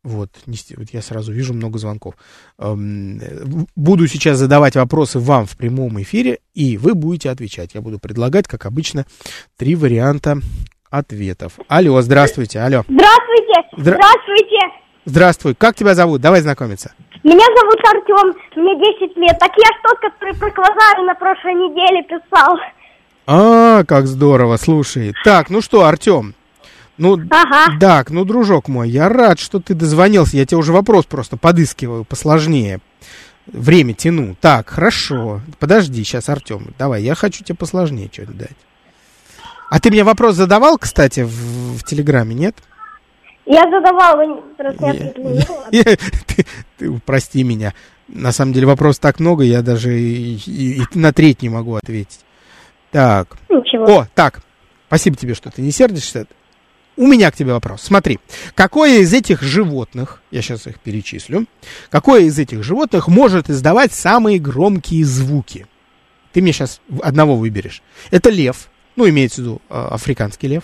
Вот, 0.04 0.30
вот 0.45 0.89
я 0.91 1.01
сразу 1.01 1.32
вижу 1.32 1.54
много 1.54 1.80
звонков. 1.80 2.16
Буду 2.58 4.08
сейчас 4.08 4.38
задавать 4.38 4.76
вопросы 4.76 5.20
вам 5.20 5.45
в 5.45 5.56
прямом 5.56 6.01
эфире, 6.01 6.39
и 6.54 6.78
вы 6.78 6.93
будете 6.93 7.30
отвечать. 7.30 7.74
Я 7.74 7.82
буду 7.82 7.99
предлагать, 7.99 8.47
как 8.47 8.66
обычно, 8.66 9.06
три 9.58 9.76
варианта 9.76 10.39
ответов. 10.89 11.54
Алло, 11.70 12.01
здравствуйте, 12.01 12.60
алло. 12.60 12.84
Здравствуйте, 12.88 13.54
Здра... 13.78 13.95
здравствуйте. 13.95 14.60
Здравствуй, 15.06 15.56
как 15.56 15.76
тебя 15.76 15.95
зовут? 15.95 16.22
Давай 16.22 16.41
знакомиться. 16.41 16.93
Меня 17.24 17.45
зовут 17.56 17.80
Артем, 17.86 18.62
мне 18.62 18.76
10 18.76 19.18
лет. 19.18 19.38
Так 19.39 19.51
я 19.56 19.70
тот, 19.84 19.99
который 19.99 20.34
про 20.36 20.51
квазары 20.51 21.04
на 21.04 21.16
прошлой 21.16 21.54
неделе 21.54 22.04
писал. 22.04 22.58
А, 23.26 23.86
как 23.86 24.08
здорово, 24.08 24.58
слушай. 24.58 25.14
Так, 25.24 25.49
ну 25.49 25.62
что, 25.62 25.86
Артем, 25.86 26.36
ну, 26.98 27.20
ага. 27.30 27.78
так, 27.80 28.12
ну, 28.12 28.24
дружок 28.24 28.68
мой, 28.68 28.89
я 28.89 29.10
рад, 29.10 29.39
что 29.39 29.60
ты 29.60 29.74
дозвонился. 29.74 30.38
Я 30.38 30.46
тебе 30.46 30.58
уже 30.58 30.72
вопрос 30.72 31.06
просто 31.06 31.38
подыскиваю 31.38 32.06
посложнее. 32.06 32.80
Время 33.48 33.94
тяну. 33.94 34.36
Так, 34.39 34.70
хорошо. 34.70 35.41
Подожди, 35.60 36.04
сейчас, 36.04 36.30
Артем, 36.30 36.74
давай, 36.78 37.02
я 37.04 37.16
хочу 37.16 37.44
тебе 37.44 37.58
посложнее 37.58 38.10
что-то 38.12 38.34
дать. 38.34 38.58
А 39.70 39.80
ты 39.80 39.89
мне 39.89 40.04
вопрос 40.04 40.36
задавал, 40.36 40.78
кстати, 40.78 41.22
в, 41.22 41.78
в 41.80 41.84
Телеграме, 41.84 42.36
нет? 42.36 42.56
Я 43.46 43.64
задавал, 43.64 44.44
просто 44.56 44.86
не 44.91 45.86
ты, 46.28 46.46
ты, 46.78 47.02
Прости 47.06 47.44
меня. 47.44 47.74
На 48.08 48.32
самом 48.32 48.54
деле 48.54 48.68
вопрос 48.68 49.00
так 49.00 49.20
много, 49.20 49.44
я 49.44 49.62
даже 49.62 50.00
и, 50.00 50.36
и, 50.36 50.84
и 50.84 50.84
на 50.94 51.12
треть 51.12 51.41
не 51.41 51.50
могу 51.50 51.76
ответить. 51.76 52.20
Так. 52.91 53.36
Ничего. 53.50 53.86
О, 53.86 54.08
так. 54.14 54.41
Спасибо 54.88 55.18
тебе, 55.18 55.34
что 55.34 55.50
ты 55.50 55.62
не 55.62 55.72
сердишься. 55.72 56.28
У 56.96 57.08
меня 57.08 57.32
к 57.32 57.36
тебе 57.36 57.54
вопрос. 57.54 57.82
Смотри, 57.82 58.20
какое 58.54 59.00
из 59.00 59.14
этих 59.14 59.41
животных, 59.41 60.22
я 60.30 60.41
сейчас 60.41 60.68
их 60.68 60.80
перечислю, 60.80 61.48
какое 61.89 62.24
из 62.24 62.38
этих 62.38 62.64
животных 62.64 63.08
может 63.08 63.50
издавать 63.50 63.94
самые 63.94 64.39
громкие 64.39 65.04
звуки? 65.04 65.66
Ты 66.34 66.41
мне 66.41 66.52
сейчас 66.52 66.82
одного 67.02 67.36
выберешь. 67.36 67.82
Это 68.12 68.30
лев, 68.30 68.70
ну, 68.96 69.10
имеется 69.10 69.41
в 69.41 69.44
виду 69.44 69.62
э, 69.70 69.88
африканский 69.91 70.48
лев. 70.48 70.64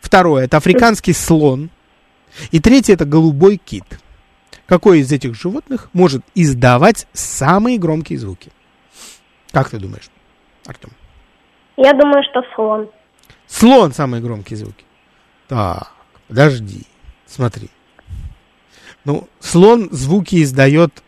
Второе, 0.00 0.44
это 0.44 0.56
африканский 0.56 1.12
слон. 1.12 1.70
И 2.50 2.60
третье, 2.60 2.94
это 2.94 3.04
голубой 3.04 3.56
кит. 3.56 3.84
Какое 4.66 4.98
из 4.98 5.12
этих 5.12 5.34
животных 5.34 5.90
может 5.92 6.22
издавать 6.34 7.06
самые 7.12 7.78
громкие 7.78 8.18
звуки? 8.18 8.50
Как 9.52 9.70
ты 9.70 9.78
думаешь, 9.78 10.10
Артем? 10.66 10.90
Я 11.76 11.92
думаю, 11.92 12.22
что 12.30 12.42
слон. 12.54 12.88
Слон 13.46 13.92
самые 13.92 14.22
громкие 14.22 14.56
звуки. 14.56 14.85
Так, 15.48 15.92
подожди, 16.28 16.82
смотри. 17.26 17.70
Ну, 19.04 19.28
слон 19.40 19.88
звуки 19.92 20.42
издает 20.42 21.02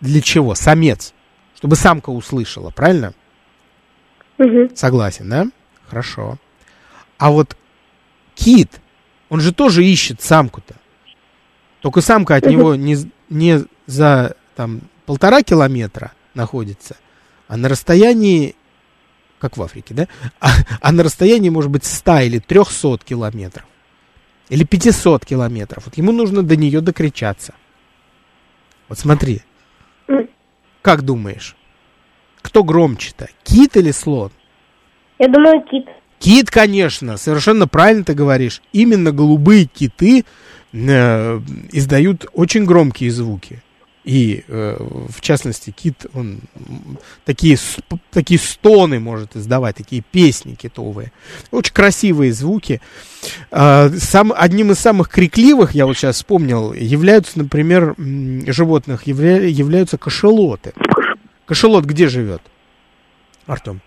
для 0.00 0.20
чего? 0.20 0.54
Самец. 0.54 1.12
Чтобы 1.56 1.76
самка 1.76 2.10
услышала, 2.10 2.70
правильно? 2.70 3.14
Угу. 4.38 4.70
Согласен, 4.74 5.28
да? 5.28 5.46
Хорошо. 5.88 6.38
А 7.18 7.30
вот 7.30 7.56
кит, 8.34 8.80
он 9.28 9.40
же 9.40 9.52
тоже 9.52 9.84
ищет 9.84 10.20
самку-то. 10.22 10.74
Только 11.80 12.00
самка 12.00 12.36
от 12.36 12.44
угу. 12.44 12.52
него 12.52 12.74
не, 12.74 12.96
не 13.28 13.64
за 13.86 14.36
там, 14.54 14.82
полтора 15.06 15.42
километра 15.42 16.12
находится, 16.34 16.96
а 17.48 17.56
на 17.56 17.68
расстоянии 17.68 18.54
как 19.42 19.56
в 19.56 19.62
Африке, 19.62 19.92
да? 19.92 20.08
А, 20.40 20.50
а 20.80 20.92
на 20.92 21.02
расстоянии, 21.02 21.48
может 21.48 21.70
быть, 21.70 21.84
100 21.84 22.20
или 22.20 22.38
300 22.38 22.98
километров. 23.04 23.64
Или 24.52 24.64
500 24.64 25.24
километров. 25.24 25.86
Вот 25.86 25.96
ему 25.96 26.12
нужно 26.12 26.42
до 26.42 26.56
нее 26.56 26.82
докричаться. 26.82 27.54
Вот 28.86 28.98
смотри. 28.98 29.40
Как 30.82 31.02
думаешь, 31.02 31.56
кто 32.42 32.62
громче-то, 32.62 33.28
кит 33.44 33.78
или 33.78 33.92
слон? 33.92 34.30
Я 35.18 35.28
думаю, 35.28 35.62
кит. 35.62 35.86
Кит, 36.18 36.50
конечно, 36.50 37.16
совершенно 37.16 37.66
правильно 37.66 38.04
ты 38.04 38.12
говоришь. 38.12 38.60
Именно 38.74 39.10
голубые 39.10 39.64
киты 39.64 40.26
э, 40.74 41.40
издают 41.72 42.26
очень 42.34 42.66
громкие 42.66 43.10
звуки. 43.10 43.62
И, 44.04 44.44
э, 44.48 44.76
в 44.80 45.20
частности, 45.20 45.70
кит, 45.70 46.06
он 46.12 46.40
такие, 47.24 47.56
такие 48.10 48.40
стоны 48.40 48.98
может 48.98 49.36
издавать, 49.36 49.76
такие 49.76 50.02
песни 50.02 50.54
китовые. 50.54 51.12
Очень 51.52 51.72
красивые 51.72 52.32
звуки. 52.32 52.80
Э, 53.52 53.90
сам, 53.90 54.32
одним 54.36 54.72
из 54.72 54.80
самых 54.80 55.08
крикливых, 55.08 55.72
я 55.72 55.86
вот 55.86 55.96
сейчас 55.96 56.16
вспомнил, 56.16 56.72
являются, 56.72 57.38
например, 57.38 57.94
животных, 57.96 59.06
явля, 59.06 59.46
являются 59.46 59.98
кошелоты. 59.98 60.72
Кошелот 61.46 61.84
где 61.84 62.08
живет? 62.08 62.42
Артем, 63.46 63.80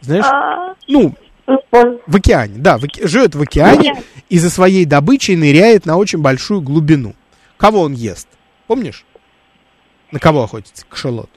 знаешь? 0.00 0.24
А... 0.24 0.74
Ну, 0.88 1.14
в 2.06 2.16
океане, 2.16 2.54
да, 2.56 2.78
в, 2.78 2.86
живет 3.02 3.34
в 3.34 3.42
океане 3.42 4.02
и 4.28 4.38
за 4.38 4.48
своей 4.48 4.84
добычей 4.86 5.36
ныряет 5.36 5.84
на 5.84 5.96
очень 5.96 6.20
большую 6.20 6.62
глубину. 6.62 7.14
Кого 7.56 7.82
он 7.82 7.92
ест? 7.92 8.28
Помнишь? 8.66 9.04
На 10.12 10.18
кого 10.18 10.44
охотится 10.44 10.84
кашалот? 10.88 11.30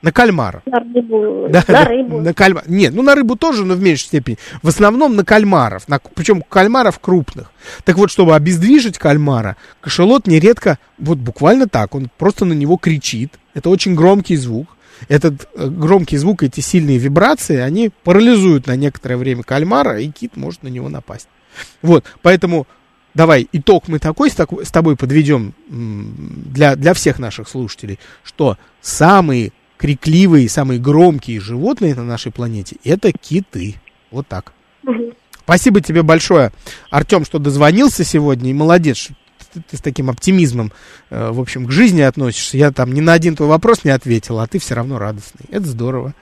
На 0.00 0.12
кальмара. 0.12 0.62
На 0.66 0.78
рыбу. 0.78 1.48
Да, 1.50 1.64
на 1.66 1.84
рыбу. 1.84 2.20
На 2.20 2.32
кальмар. 2.34 2.64
Нет, 2.68 2.94
ну 2.94 3.02
на 3.02 3.14
рыбу 3.14 3.36
тоже, 3.36 3.64
но 3.64 3.74
в 3.74 3.80
меньшей 3.80 4.06
степени. 4.06 4.38
В 4.62 4.68
основном 4.68 5.16
на 5.16 5.24
кальмаров. 5.24 5.88
На, 5.88 5.98
причем 6.14 6.42
кальмаров 6.42 7.00
крупных. 7.00 7.50
Так 7.84 7.96
вот, 7.96 8.10
чтобы 8.10 8.36
обездвижить 8.36 8.98
кальмара, 8.98 9.56
кашалот 9.80 10.26
нередко, 10.26 10.78
вот 10.98 11.18
буквально 11.18 11.68
так, 11.68 11.94
он 11.94 12.10
просто 12.16 12.44
на 12.44 12.52
него 12.52 12.76
кричит. 12.76 13.38
Это 13.54 13.70
очень 13.70 13.94
громкий 13.94 14.36
звук. 14.36 14.68
Этот 15.08 15.48
э, 15.54 15.68
громкий 15.68 16.16
звук, 16.16 16.42
эти 16.42 16.60
сильные 16.60 16.98
вибрации, 16.98 17.56
они 17.56 17.90
парализуют 18.04 18.66
на 18.66 18.76
некоторое 18.76 19.16
время 19.16 19.42
кальмара, 19.42 20.00
и 20.00 20.08
кит 20.08 20.36
может 20.36 20.62
на 20.62 20.68
него 20.68 20.88
напасть. 20.88 21.28
Вот, 21.82 22.04
поэтому 22.22 22.66
давай 23.18 23.48
итог 23.50 23.88
мы 23.88 23.98
такой 23.98 24.30
с, 24.30 24.34
такой, 24.34 24.64
с 24.64 24.70
тобой 24.70 24.94
подведем 24.94 25.52
для, 25.68 26.76
для 26.76 26.94
всех 26.94 27.18
наших 27.18 27.48
слушателей, 27.48 27.98
что 28.22 28.56
самые 28.80 29.52
крикливые, 29.76 30.48
самые 30.48 30.78
громкие 30.78 31.40
животные 31.40 31.96
на 31.96 32.04
нашей 32.04 32.30
планете 32.30 32.76
это 32.84 33.10
киты. 33.10 33.74
Вот 34.12 34.28
так. 34.28 34.52
Угу. 34.84 35.14
Спасибо 35.40 35.80
тебе 35.80 36.04
большое, 36.04 36.52
Артем, 36.90 37.24
что 37.24 37.40
дозвонился 37.40 38.04
сегодня. 38.04 38.50
И 38.50 38.54
молодец, 38.54 39.08
ты, 39.52 39.62
ты 39.68 39.76
с 39.76 39.80
таким 39.80 40.10
оптимизмом, 40.10 40.72
э, 41.10 41.32
в 41.32 41.40
общем, 41.40 41.66
к 41.66 41.72
жизни 41.72 42.02
относишься. 42.02 42.56
Я 42.56 42.70
там 42.70 42.92
ни 42.92 43.00
на 43.00 43.14
один 43.14 43.34
твой 43.34 43.48
вопрос 43.48 43.82
не 43.82 43.90
ответил, 43.90 44.38
а 44.38 44.46
ты 44.46 44.60
все 44.60 44.76
равно 44.76 45.00
радостный. 45.00 45.46
Это 45.50 45.66
здорово. 45.66 46.14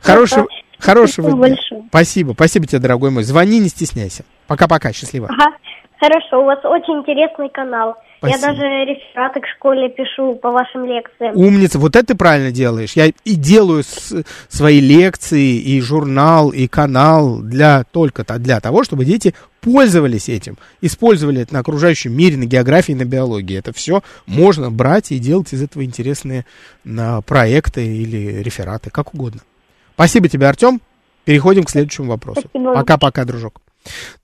Хорошего, 0.00 0.46
хорошего 0.78 1.32
дня. 1.32 1.56
Спасибо, 1.88 2.32
спасибо 2.32 2.66
тебе, 2.66 2.78
дорогой 2.78 3.10
мой. 3.10 3.24
Звони, 3.24 3.58
не 3.58 3.68
стесняйся. 3.68 4.24
Пока-пока, 4.50 4.92
счастливо. 4.92 5.28
Ага. 5.30 5.56
Хорошо, 6.00 6.42
у 6.42 6.44
вас 6.44 6.58
очень 6.64 6.94
интересный 6.94 7.48
канал. 7.50 7.94
Спасибо. 8.18 8.40
Я 8.40 8.46
даже 8.48 8.62
рефераты 8.62 9.40
к 9.40 9.46
школе 9.46 9.88
пишу 9.90 10.34
по 10.34 10.50
вашим 10.50 10.86
лекциям. 10.86 11.36
Умница, 11.36 11.78
вот 11.78 11.94
это 11.94 12.06
ты 12.06 12.14
правильно 12.16 12.50
делаешь. 12.50 12.94
Я 12.94 13.06
и 13.06 13.36
делаю 13.36 13.84
с, 13.84 14.24
свои 14.48 14.80
лекции, 14.80 15.56
и 15.56 15.80
журнал, 15.80 16.50
и 16.50 16.66
канал 16.66 17.38
для 17.40 17.84
только 17.84 18.22
-то, 18.22 18.38
для 18.38 18.58
того, 18.58 18.82
чтобы 18.82 19.04
дети 19.04 19.36
пользовались 19.60 20.28
этим, 20.28 20.56
использовали 20.80 21.42
это 21.42 21.54
на 21.54 21.60
окружающем 21.60 22.12
мире, 22.12 22.36
на 22.36 22.46
географии, 22.46 22.92
на 22.92 23.04
биологии. 23.04 23.56
Это 23.56 23.72
все 23.72 24.02
можно 24.26 24.72
брать 24.72 25.12
и 25.12 25.20
делать 25.20 25.52
из 25.52 25.62
этого 25.62 25.84
интересные 25.84 26.44
на, 26.82 27.20
проекты 27.20 27.86
или 27.86 28.42
рефераты, 28.42 28.90
как 28.90 29.14
угодно. 29.14 29.42
Спасибо 29.94 30.28
тебе, 30.28 30.48
Артем. 30.48 30.80
Переходим 31.24 31.62
к 31.62 31.70
следующему 31.70 32.08
вопросу. 32.08 32.48
Пока-пока, 32.52 33.24
дружок. 33.24 33.60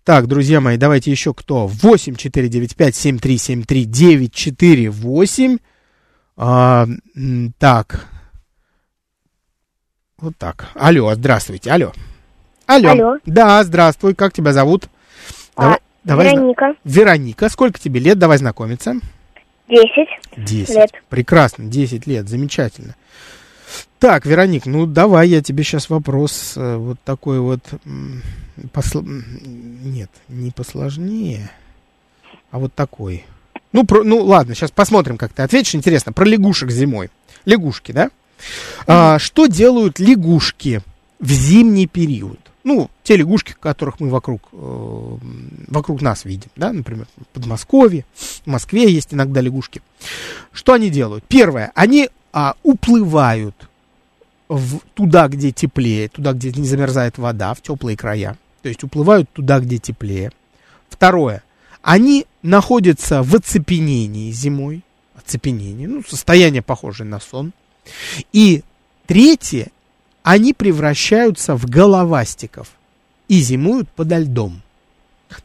Так, 0.05 0.27
друзья 0.27 0.61
мои, 0.61 0.77
давайте 0.77 1.11
еще 1.11 1.35
кто? 1.35 1.67
8 1.67 2.15
495 2.15 2.95
7373 2.95 3.85
948. 3.85 5.59
А, 6.37 6.87
так. 7.59 8.07
Вот 10.19 10.37
так. 10.39 10.69
Алло, 10.75 11.15
здравствуйте. 11.15 11.71
Алло. 11.71 11.93
Алло. 12.67 12.91
Алло. 12.91 13.19
Да, 13.27 13.63
здравствуй. 13.65 14.15
Как 14.15 14.33
тебя 14.33 14.53
зовут? 14.53 14.89
А, 15.57 15.79
давай, 16.05 16.33
Вероника. 16.33 16.75
Вероника. 16.85 17.49
Сколько 17.49 17.79
тебе 17.79 18.01
лет? 18.01 18.19
Давай 18.19 18.39
знакомиться. 18.39 18.95
Десять. 19.69 20.09
Десять. 20.37 20.77
Лет. 20.77 20.91
Прекрасно. 21.09 21.65
Десять 21.67 22.07
лет. 22.07 22.29
Замечательно. 22.29 22.95
Так, 23.99 24.27
Вероник, 24.27 24.67
ну 24.67 24.87
давай 24.87 25.29
я 25.29 25.43
тебе 25.43 25.65
сейчас 25.65 25.91
вопрос 25.91 26.55
э, 26.57 26.77
вот 26.77 26.99
такой 27.05 27.41
вот 27.41 27.61
посл... 28.73 29.03
Нет, 29.03 30.11
не 30.29 30.51
посложнее, 30.51 31.51
а 32.51 32.59
вот 32.59 32.75
такой. 32.75 33.25
Ну, 33.73 33.85
про... 33.85 34.05
ну 34.05 34.23
ладно, 34.23 34.55
сейчас 34.55 34.71
посмотрим, 34.71 35.19
как 35.19 35.33
ты 35.33 35.43
ответишь. 35.43 35.75
Интересно, 35.75 36.13
про 36.13 36.25
лягушек 36.25 36.71
зимой. 36.71 37.11
Лягушки, 37.45 37.93
да? 37.93 38.11
А, 38.87 39.19
что 39.19 39.47
делают 39.47 39.99
лягушки 39.99 40.83
в 41.19 41.31
зимний 41.31 41.87
период? 41.87 42.39
Ну, 42.65 42.91
те 43.05 43.17
лягушки, 43.17 43.55
которых 43.59 44.01
мы 44.01 44.09
вокруг, 44.09 44.43
э, 44.53 45.17
вокруг 45.69 46.03
нас 46.03 46.25
видим, 46.25 46.51
да, 46.57 46.73
например, 46.73 47.07
в 47.17 47.27
Подмосковье, 47.27 48.05
в 48.17 48.47
Москве 48.47 48.91
есть 48.93 49.15
иногда 49.15 49.41
лягушки. 49.41 49.83
Что 50.53 50.73
они 50.73 50.91
делают? 50.91 51.25
Первое, 51.29 51.71
они 51.75 52.11
а, 52.37 52.55
уплывают 52.63 53.55
в, 54.47 54.81
туда, 54.93 55.27
где 55.27 55.53
теплее, 55.53 56.09
туда, 56.09 56.35
где 56.35 56.53
не 56.53 56.69
замерзает 56.69 57.17
вода, 57.17 57.55
в 57.55 57.63
теплые 57.63 57.97
края. 57.97 58.37
То 58.61 58.69
есть 58.69 58.85
уплывают 58.85 59.31
туда, 59.33 59.59
где 59.59 59.79
теплее. 59.79 60.31
Второе. 60.91 61.43
Они 61.81 62.27
находятся 62.43 63.23
в 63.23 63.35
оцепенении 63.35 64.31
зимой. 64.33 64.83
Оцепенение, 65.15 65.89
ну, 65.89 66.03
состояние 66.07 66.61
похожее 66.61 67.09
на 67.09 67.21
сон. 67.21 67.55
И 68.35 68.63
третье. 69.07 69.69
Они 70.23 70.53
превращаются 70.53 71.57
в 71.57 71.65
головастиков 71.65 72.69
и 73.29 73.41
зимуют 73.41 73.89
подо 73.89 74.19
льдом. 74.19 74.61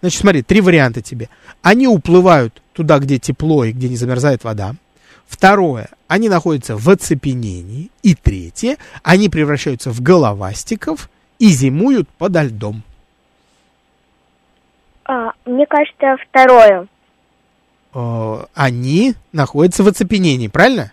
Значит, 0.02 0.20
смотри, 0.20 0.42
три 0.44 0.60
варианта 0.60 1.02
тебе. 1.02 1.30
Они 1.62 1.88
уплывают 1.88 2.62
туда, 2.74 3.00
где 3.00 3.18
тепло 3.18 3.64
и 3.64 3.72
где 3.72 3.88
не 3.88 3.96
замерзает 3.96 4.44
вода. 4.44 4.76
Второе, 5.26 5.90
они 6.12 6.28
находятся 6.28 6.76
в 6.76 6.90
оцепенении. 6.90 7.90
И 8.04 8.16
третье, 8.16 8.76
они 9.02 9.30
превращаются 9.30 9.92
в 9.92 10.02
головастиков 10.02 11.10
и 11.40 11.48
зимуют 11.48 12.10
подо 12.10 12.44
льдом. 12.44 12.84
А, 15.06 15.32
мне 15.46 15.66
кажется, 15.66 16.18
второе. 16.28 16.88
О, 17.94 18.46
они 18.54 19.16
находятся 19.32 19.84
в 19.84 19.88
оцепенении, 19.88 20.50
правильно? 20.50 20.92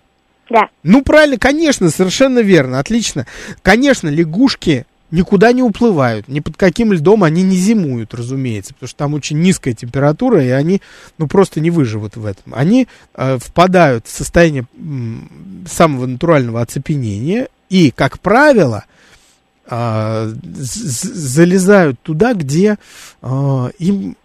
Да. 0.51 0.69
Ну, 0.85 1.03
правильно, 1.03 1.37
конечно, 1.37 1.91
совершенно 1.91 2.39
верно, 2.39 2.79
отлично. 2.79 3.27
Конечно, 3.63 4.07
лягушки 4.07 4.87
никуда 5.11 5.53
не 5.53 5.63
уплывают, 5.63 6.29
ни 6.29 6.41
под 6.41 6.57
каким 6.57 6.93
льдом 6.93 7.25
они 7.25 7.43
не 7.43 7.57
зимуют, 7.57 8.15
разумеется, 8.15 8.75
потому 8.75 8.89
что 8.89 8.99
там 8.99 9.15
очень 9.15 9.41
низкая 9.41 9.75
температура, 9.75 10.45
и 10.45 10.49
они, 10.49 10.83
ну, 11.17 11.27
просто 11.27 11.61
не 11.61 11.71
выживут 11.71 12.17
в 12.17 12.27
этом. 12.27 12.55
Они 12.55 12.89
э, 13.15 13.39
впадают 13.39 14.07
в 14.07 14.11
состояние 14.11 14.67
самого 15.67 16.07
натурального 16.07 16.61
оцепенения, 16.61 17.49
и, 17.71 17.91
как 17.91 18.19
правило, 18.21 18.85
э, 19.71 20.35
залезают 20.43 22.01
туда, 22.01 22.35
где 22.35 22.79
э, 23.23 23.71
им 23.79 24.17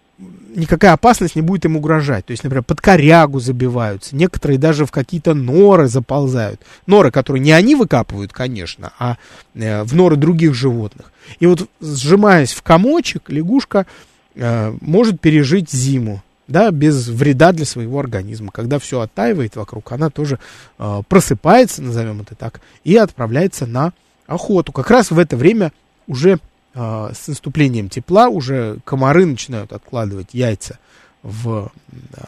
никакая 0.54 0.92
опасность 0.92 1.36
не 1.36 1.42
будет 1.42 1.64
им 1.64 1.76
угрожать. 1.76 2.26
То 2.26 2.30
есть, 2.32 2.44
например, 2.44 2.62
под 2.62 2.80
корягу 2.80 3.40
забиваются, 3.40 4.16
некоторые 4.16 4.58
даже 4.58 4.86
в 4.86 4.90
какие-то 4.90 5.34
норы 5.34 5.88
заползают. 5.88 6.60
Норы, 6.86 7.10
которые 7.10 7.42
не 7.42 7.52
они 7.52 7.74
выкапывают, 7.74 8.32
конечно, 8.32 8.92
а 8.98 9.16
э, 9.54 9.82
в 9.82 9.94
норы 9.94 10.16
других 10.16 10.54
животных. 10.54 11.12
И 11.40 11.46
вот 11.46 11.68
сжимаясь 11.80 12.52
в 12.52 12.62
комочек, 12.62 13.30
лягушка 13.30 13.86
э, 14.34 14.74
может 14.80 15.20
пережить 15.20 15.70
зиму. 15.70 16.22
Да, 16.46 16.70
без 16.70 17.08
вреда 17.08 17.52
для 17.52 17.64
своего 17.64 17.98
организма. 17.98 18.52
Когда 18.52 18.78
все 18.78 19.00
оттаивает 19.00 19.56
вокруг, 19.56 19.90
она 19.92 20.10
тоже 20.10 20.38
э, 20.78 21.02
просыпается, 21.08 21.80
назовем 21.80 22.20
это 22.20 22.34
так, 22.34 22.60
и 22.84 22.96
отправляется 22.96 23.64
на 23.64 23.94
охоту. 24.26 24.70
Как 24.70 24.90
раз 24.90 25.10
в 25.10 25.18
это 25.18 25.38
время 25.38 25.72
уже 26.06 26.38
с 26.74 27.28
наступлением 27.28 27.88
тепла 27.88 28.28
уже 28.28 28.78
комары 28.84 29.26
начинают 29.26 29.72
откладывать 29.72 30.28
яйца 30.32 30.78
в 31.22 31.72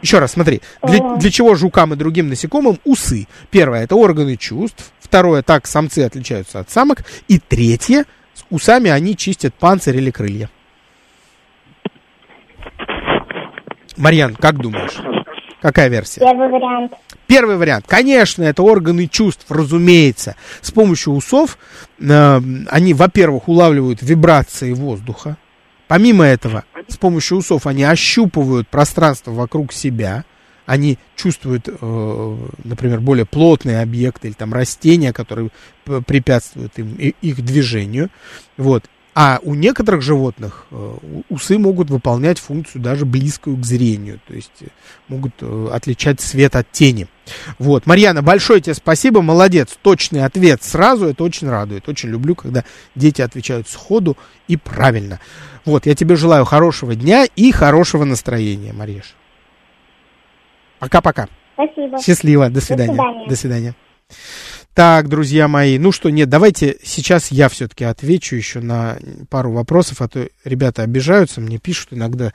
Еще 0.00 0.18
раз, 0.18 0.32
смотри, 0.32 0.62
для, 0.82 1.16
для 1.16 1.30
чего 1.30 1.54
жукам 1.54 1.92
и 1.92 1.96
другим 1.96 2.30
насекомым 2.30 2.80
усы? 2.84 3.28
Первое, 3.50 3.84
это 3.84 3.96
органы 3.96 4.36
чувств. 4.38 4.92
Второе, 5.00 5.42
так 5.42 5.66
самцы 5.66 5.98
отличаются 5.98 6.60
от 6.60 6.70
самок. 6.70 7.04
И 7.28 7.38
третье, 7.38 8.06
с 8.34 8.44
усами 8.50 8.90
они 8.90 9.16
чистят 9.16 9.54
панцирь 9.54 9.96
или 9.96 10.10
крылья. 10.10 10.50
Марьян, 13.96 14.34
как 14.34 14.58
думаешь? 14.58 14.98
Какая 15.60 15.88
версия? 15.88 16.20
Первый 16.20 16.48
вариант. 16.48 16.92
Первый 17.26 17.56
вариант. 17.56 17.84
Конечно, 17.86 18.42
это 18.42 18.62
органы 18.62 19.06
чувств, 19.06 19.44
разумеется. 19.50 20.36
С 20.62 20.70
помощью 20.70 21.12
усов 21.12 21.58
э, 22.00 22.40
они, 22.68 22.94
во-первых, 22.94 23.48
улавливают 23.48 24.00
вибрации 24.02 24.72
воздуха. 24.72 25.36
Помимо 25.86 26.24
этого, 26.24 26.64
с 26.88 26.96
помощью 26.96 27.38
усов 27.38 27.66
они 27.66 27.84
ощупывают 27.84 28.68
пространство 28.68 29.32
вокруг 29.32 29.72
себя. 29.72 30.24
Они 30.70 30.98
чувствуют, 31.16 31.68
э, 31.68 32.36
например, 32.62 33.00
более 33.00 33.26
плотные 33.26 33.82
объекты 33.82 34.28
или 34.28 34.34
там 34.34 34.54
растения, 34.54 35.12
которые 35.12 35.50
препятствуют 36.06 36.78
им, 36.78 36.94
их 36.94 37.44
движению. 37.44 38.08
Вот. 38.56 38.84
А 39.12 39.40
у 39.42 39.56
некоторых 39.56 40.00
животных 40.00 40.66
э, 40.70 40.96
усы 41.28 41.58
могут 41.58 41.90
выполнять 41.90 42.38
функцию 42.38 42.82
даже 42.82 43.04
близкую 43.04 43.56
к 43.56 43.66
зрению, 43.66 44.20
то 44.28 44.32
есть 44.32 44.52
э, 44.60 44.66
могут 45.08 45.42
отличать 45.72 46.20
свет 46.20 46.54
от 46.54 46.70
тени. 46.70 47.08
Вот, 47.58 47.86
Марьяна, 47.86 48.22
большое 48.22 48.60
тебе 48.60 48.74
спасибо, 48.74 49.22
молодец, 49.22 49.76
точный 49.82 50.24
ответ 50.24 50.62
сразу, 50.62 51.06
это 51.06 51.24
очень 51.24 51.48
радует, 51.48 51.88
очень 51.88 52.10
люблю, 52.10 52.36
когда 52.36 52.62
дети 52.94 53.22
отвечают 53.22 53.68
сходу 53.68 54.16
и 54.46 54.56
правильно. 54.56 55.18
Вот, 55.64 55.86
я 55.86 55.96
тебе 55.96 56.14
желаю 56.14 56.44
хорошего 56.44 56.94
дня 56.94 57.26
и 57.34 57.50
хорошего 57.50 58.04
настроения, 58.04 58.72
Марьеш. 58.72 59.16
Пока-пока. 60.80 61.28
Спасибо. 61.54 62.02
Счастливо, 62.02 62.50
до 62.50 62.60
свидания. 62.60 62.96
До 62.96 62.96
свидания. 62.96 63.28
До 63.28 63.36
свидания. 63.36 63.74
Так, 64.74 65.08
друзья 65.08 65.46
мои, 65.46 65.78
ну 65.78 65.92
что, 65.92 66.10
нет, 66.10 66.28
давайте 66.28 66.78
сейчас 66.82 67.30
я 67.30 67.48
все-таки 67.48 67.84
отвечу 67.84 68.34
еще 68.34 68.60
на 68.60 68.98
пару 69.28 69.52
вопросов, 69.52 70.00
а 70.00 70.08
то 70.08 70.28
ребята 70.44 70.82
обижаются, 70.82 71.40
мне 71.40 71.58
пишут 71.58 71.92
иногда 71.92 72.32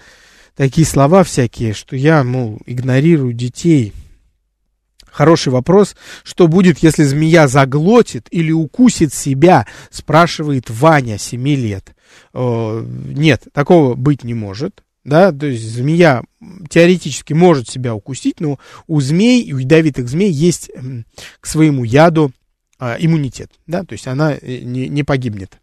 такие 0.56 0.86
слова 0.86 1.24
всякие, 1.24 1.74
что 1.74 1.96
я, 1.96 2.24
мол, 2.24 2.60
игнорирую 2.66 3.34
детей. 3.34 3.94
Хороший 5.10 5.54
вопрос. 5.54 5.96
Что 6.24 6.48
будет, 6.48 6.80
если 6.80 7.04
змея 7.04 7.48
заглотит 7.48 8.28
или 8.32 8.52
укусит 8.52 9.14
себя, 9.14 9.66
спрашивает 9.90 10.70
Ваня, 10.70 11.18
7 11.18 11.48
лет. 11.48 11.96
Нет, 12.34 13.44
такого 13.54 13.96
быть 13.96 14.24
не 14.24 14.34
может 14.34 14.84
да, 15.06 15.32
то 15.32 15.46
есть 15.46 15.64
змея 15.64 16.24
теоретически 16.68 17.34
может 17.34 17.70
себя 17.70 17.96
укусить, 17.96 18.42
но 18.42 18.60
у 18.88 19.00
змей, 19.00 19.54
у 19.54 19.60
ядовитых 19.60 20.10
змей 20.10 20.32
есть 20.32 20.72
к 21.40 21.46
своему 21.46 21.84
яду 21.84 22.32
а, 22.80 22.98
иммунитет, 23.00 23.52
да, 23.68 23.84
то 23.84 23.94
есть 23.94 24.08
она 24.08 24.34
э, 24.34 24.60
не, 24.64 24.90
не 24.90 25.04
погибнет, 25.04 25.60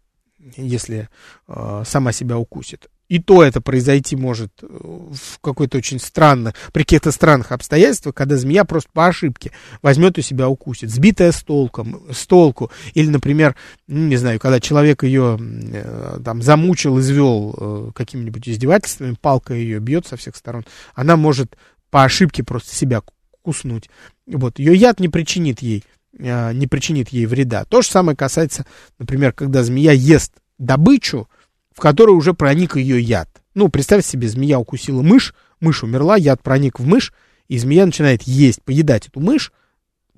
если 0.55 1.09
а, 1.47 1.83
сама 1.85 2.13
себя 2.13 2.37
укусит. 2.39 2.89
И 3.09 3.19
то 3.19 3.43
это 3.43 3.61
произойти 3.61 4.15
может 4.15 4.51
э, 4.61 4.65
в 4.67 5.39
какой-то 5.41 5.77
очень 5.77 5.99
странно, 5.99 6.53
при 6.71 6.83
каких-то 6.83 7.11
странных 7.11 7.51
обстоятельствах, 7.51 8.15
когда 8.15 8.37
змея 8.37 8.63
просто 8.63 8.89
по 8.93 9.07
ошибке 9.07 9.51
возьмет 9.81 10.17
у 10.17 10.21
себя 10.21 10.47
укусит, 10.47 10.89
сбитая 10.89 11.31
с, 11.31 11.43
толком, 11.43 12.01
с 12.11 12.25
толку. 12.25 12.71
Или, 12.93 13.09
например, 13.09 13.55
ну, 13.87 14.07
не 14.07 14.15
знаю, 14.15 14.39
когда 14.39 14.59
человек 14.59 15.03
ее 15.03 15.37
э, 15.39 16.19
там 16.23 16.41
замучил, 16.41 16.99
извел 16.99 17.55
э, 17.57 17.91
какими-нибудь 17.93 18.47
издевательствами, 18.47 19.17
палка 19.19 19.53
ее 19.53 19.79
бьет 19.79 20.07
со 20.07 20.15
всех 20.15 20.35
сторон, 20.35 20.65
она 20.95 21.17
может 21.17 21.57
по 21.89 22.03
ошибке 22.03 22.43
просто 22.43 22.73
себя 22.73 23.01
куснуть. 23.41 23.89
Вот, 24.25 24.59
ее 24.59 24.75
яд 24.75 24.99
не 24.99 25.09
причинит 25.09 25.61
ей 25.61 25.83
не 26.15 26.67
причинит 26.67 27.09
ей 27.09 27.25
вреда. 27.25 27.65
То 27.65 27.81
же 27.81 27.87
самое 27.87 28.15
касается, 28.15 28.67
например, 28.99 29.33
когда 29.33 29.63
змея 29.63 29.93
ест 29.93 30.33
добычу, 30.59 31.27
в 31.73 31.79
которой 31.79 32.11
уже 32.11 32.33
проник 32.33 32.75
ее 32.75 32.99
яд. 33.01 33.29
Ну, 33.55 33.69
представьте 33.69 34.09
себе, 34.09 34.27
змея 34.27 34.59
укусила 34.59 35.01
мышь, 35.01 35.33
мышь 35.59 35.83
умерла, 35.83 36.15
яд 36.15 36.41
проник 36.41 36.79
в 36.79 36.87
мышь, 36.87 37.13
и 37.47 37.57
змея 37.57 37.85
начинает 37.85 38.23
есть, 38.23 38.61
поедать 38.63 39.07
эту 39.07 39.19
мышь, 39.19 39.51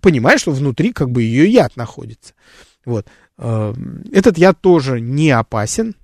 понимая, 0.01 0.37
что 0.37 0.51
внутри 0.51 0.93
как 0.93 1.11
бы 1.11 1.23
ее 1.23 1.49
яд 1.51 1.75
находится. 1.75 2.33
Вот. 2.85 3.07
Эм, 3.37 4.03
этот 4.11 4.37
яд 4.37 4.61
тоже 4.61 5.01
не 5.01 5.31
опасен, 5.31 5.95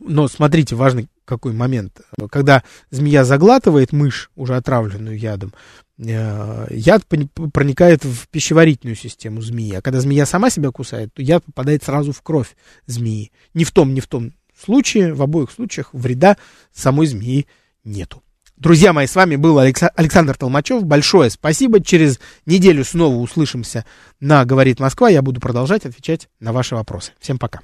но 0.00 0.28
смотрите, 0.28 0.74
важный 0.74 1.08
какой 1.30 1.52
момент. 1.52 2.00
Когда 2.28 2.64
змея 2.90 3.24
заглатывает 3.24 3.92
мышь, 3.92 4.30
уже 4.34 4.56
отравленную 4.56 5.16
ядом, 5.16 5.54
э, 5.96 6.66
яд 6.70 7.06
проникает 7.06 8.04
в 8.04 8.28
пищеварительную 8.28 8.96
систему 8.96 9.40
змеи. 9.40 9.74
А 9.74 9.82
когда 9.82 10.00
змея 10.00 10.26
сама 10.26 10.50
себя 10.50 10.72
кусает, 10.72 11.14
то 11.14 11.22
яд 11.22 11.44
попадает 11.44 11.84
сразу 11.84 12.12
в 12.12 12.20
кровь 12.22 12.56
змеи. 12.86 13.30
Ни 13.54 13.62
в 13.62 13.70
том, 13.70 13.94
ни 13.94 14.00
в 14.00 14.08
том 14.08 14.32
случае, 14.60 15.14
в 15.14 15.22
обоих 15.22 15.50
случаях 15.50 15.90
вреда 15.92 16.36
самой 16.72 17.06
змеи 17.06 17.46
нету. 17.84 18.22
Друзья 18.56 18.92
мои, 18.92 19.06
с 19.06 19.16
вами 19.16 19.36
был 19.36 19.58
Александр 19.58 20.36
Толмачев. 20.36 20.84
Большое 20.84 21.30
спасибо. 21.30 21.82
Через 21.82 22.20
неделю 22.44 22.84
снова 22.84 23.16
услышимся 23.16 23.86
на 24.20 24.44
«Говорит 24.44 24.80
Москва». 24.80 25.08
Я 25.08 25.22
буду 25.22 25.40
продолжать 25.40 25.86
отвечать 25.86 26.28
на 26.40 26.52
ваши 26.52 26.74
вопросы. 26.74 27.12
Всем 27.18 27.38
пока. 27.38 27.60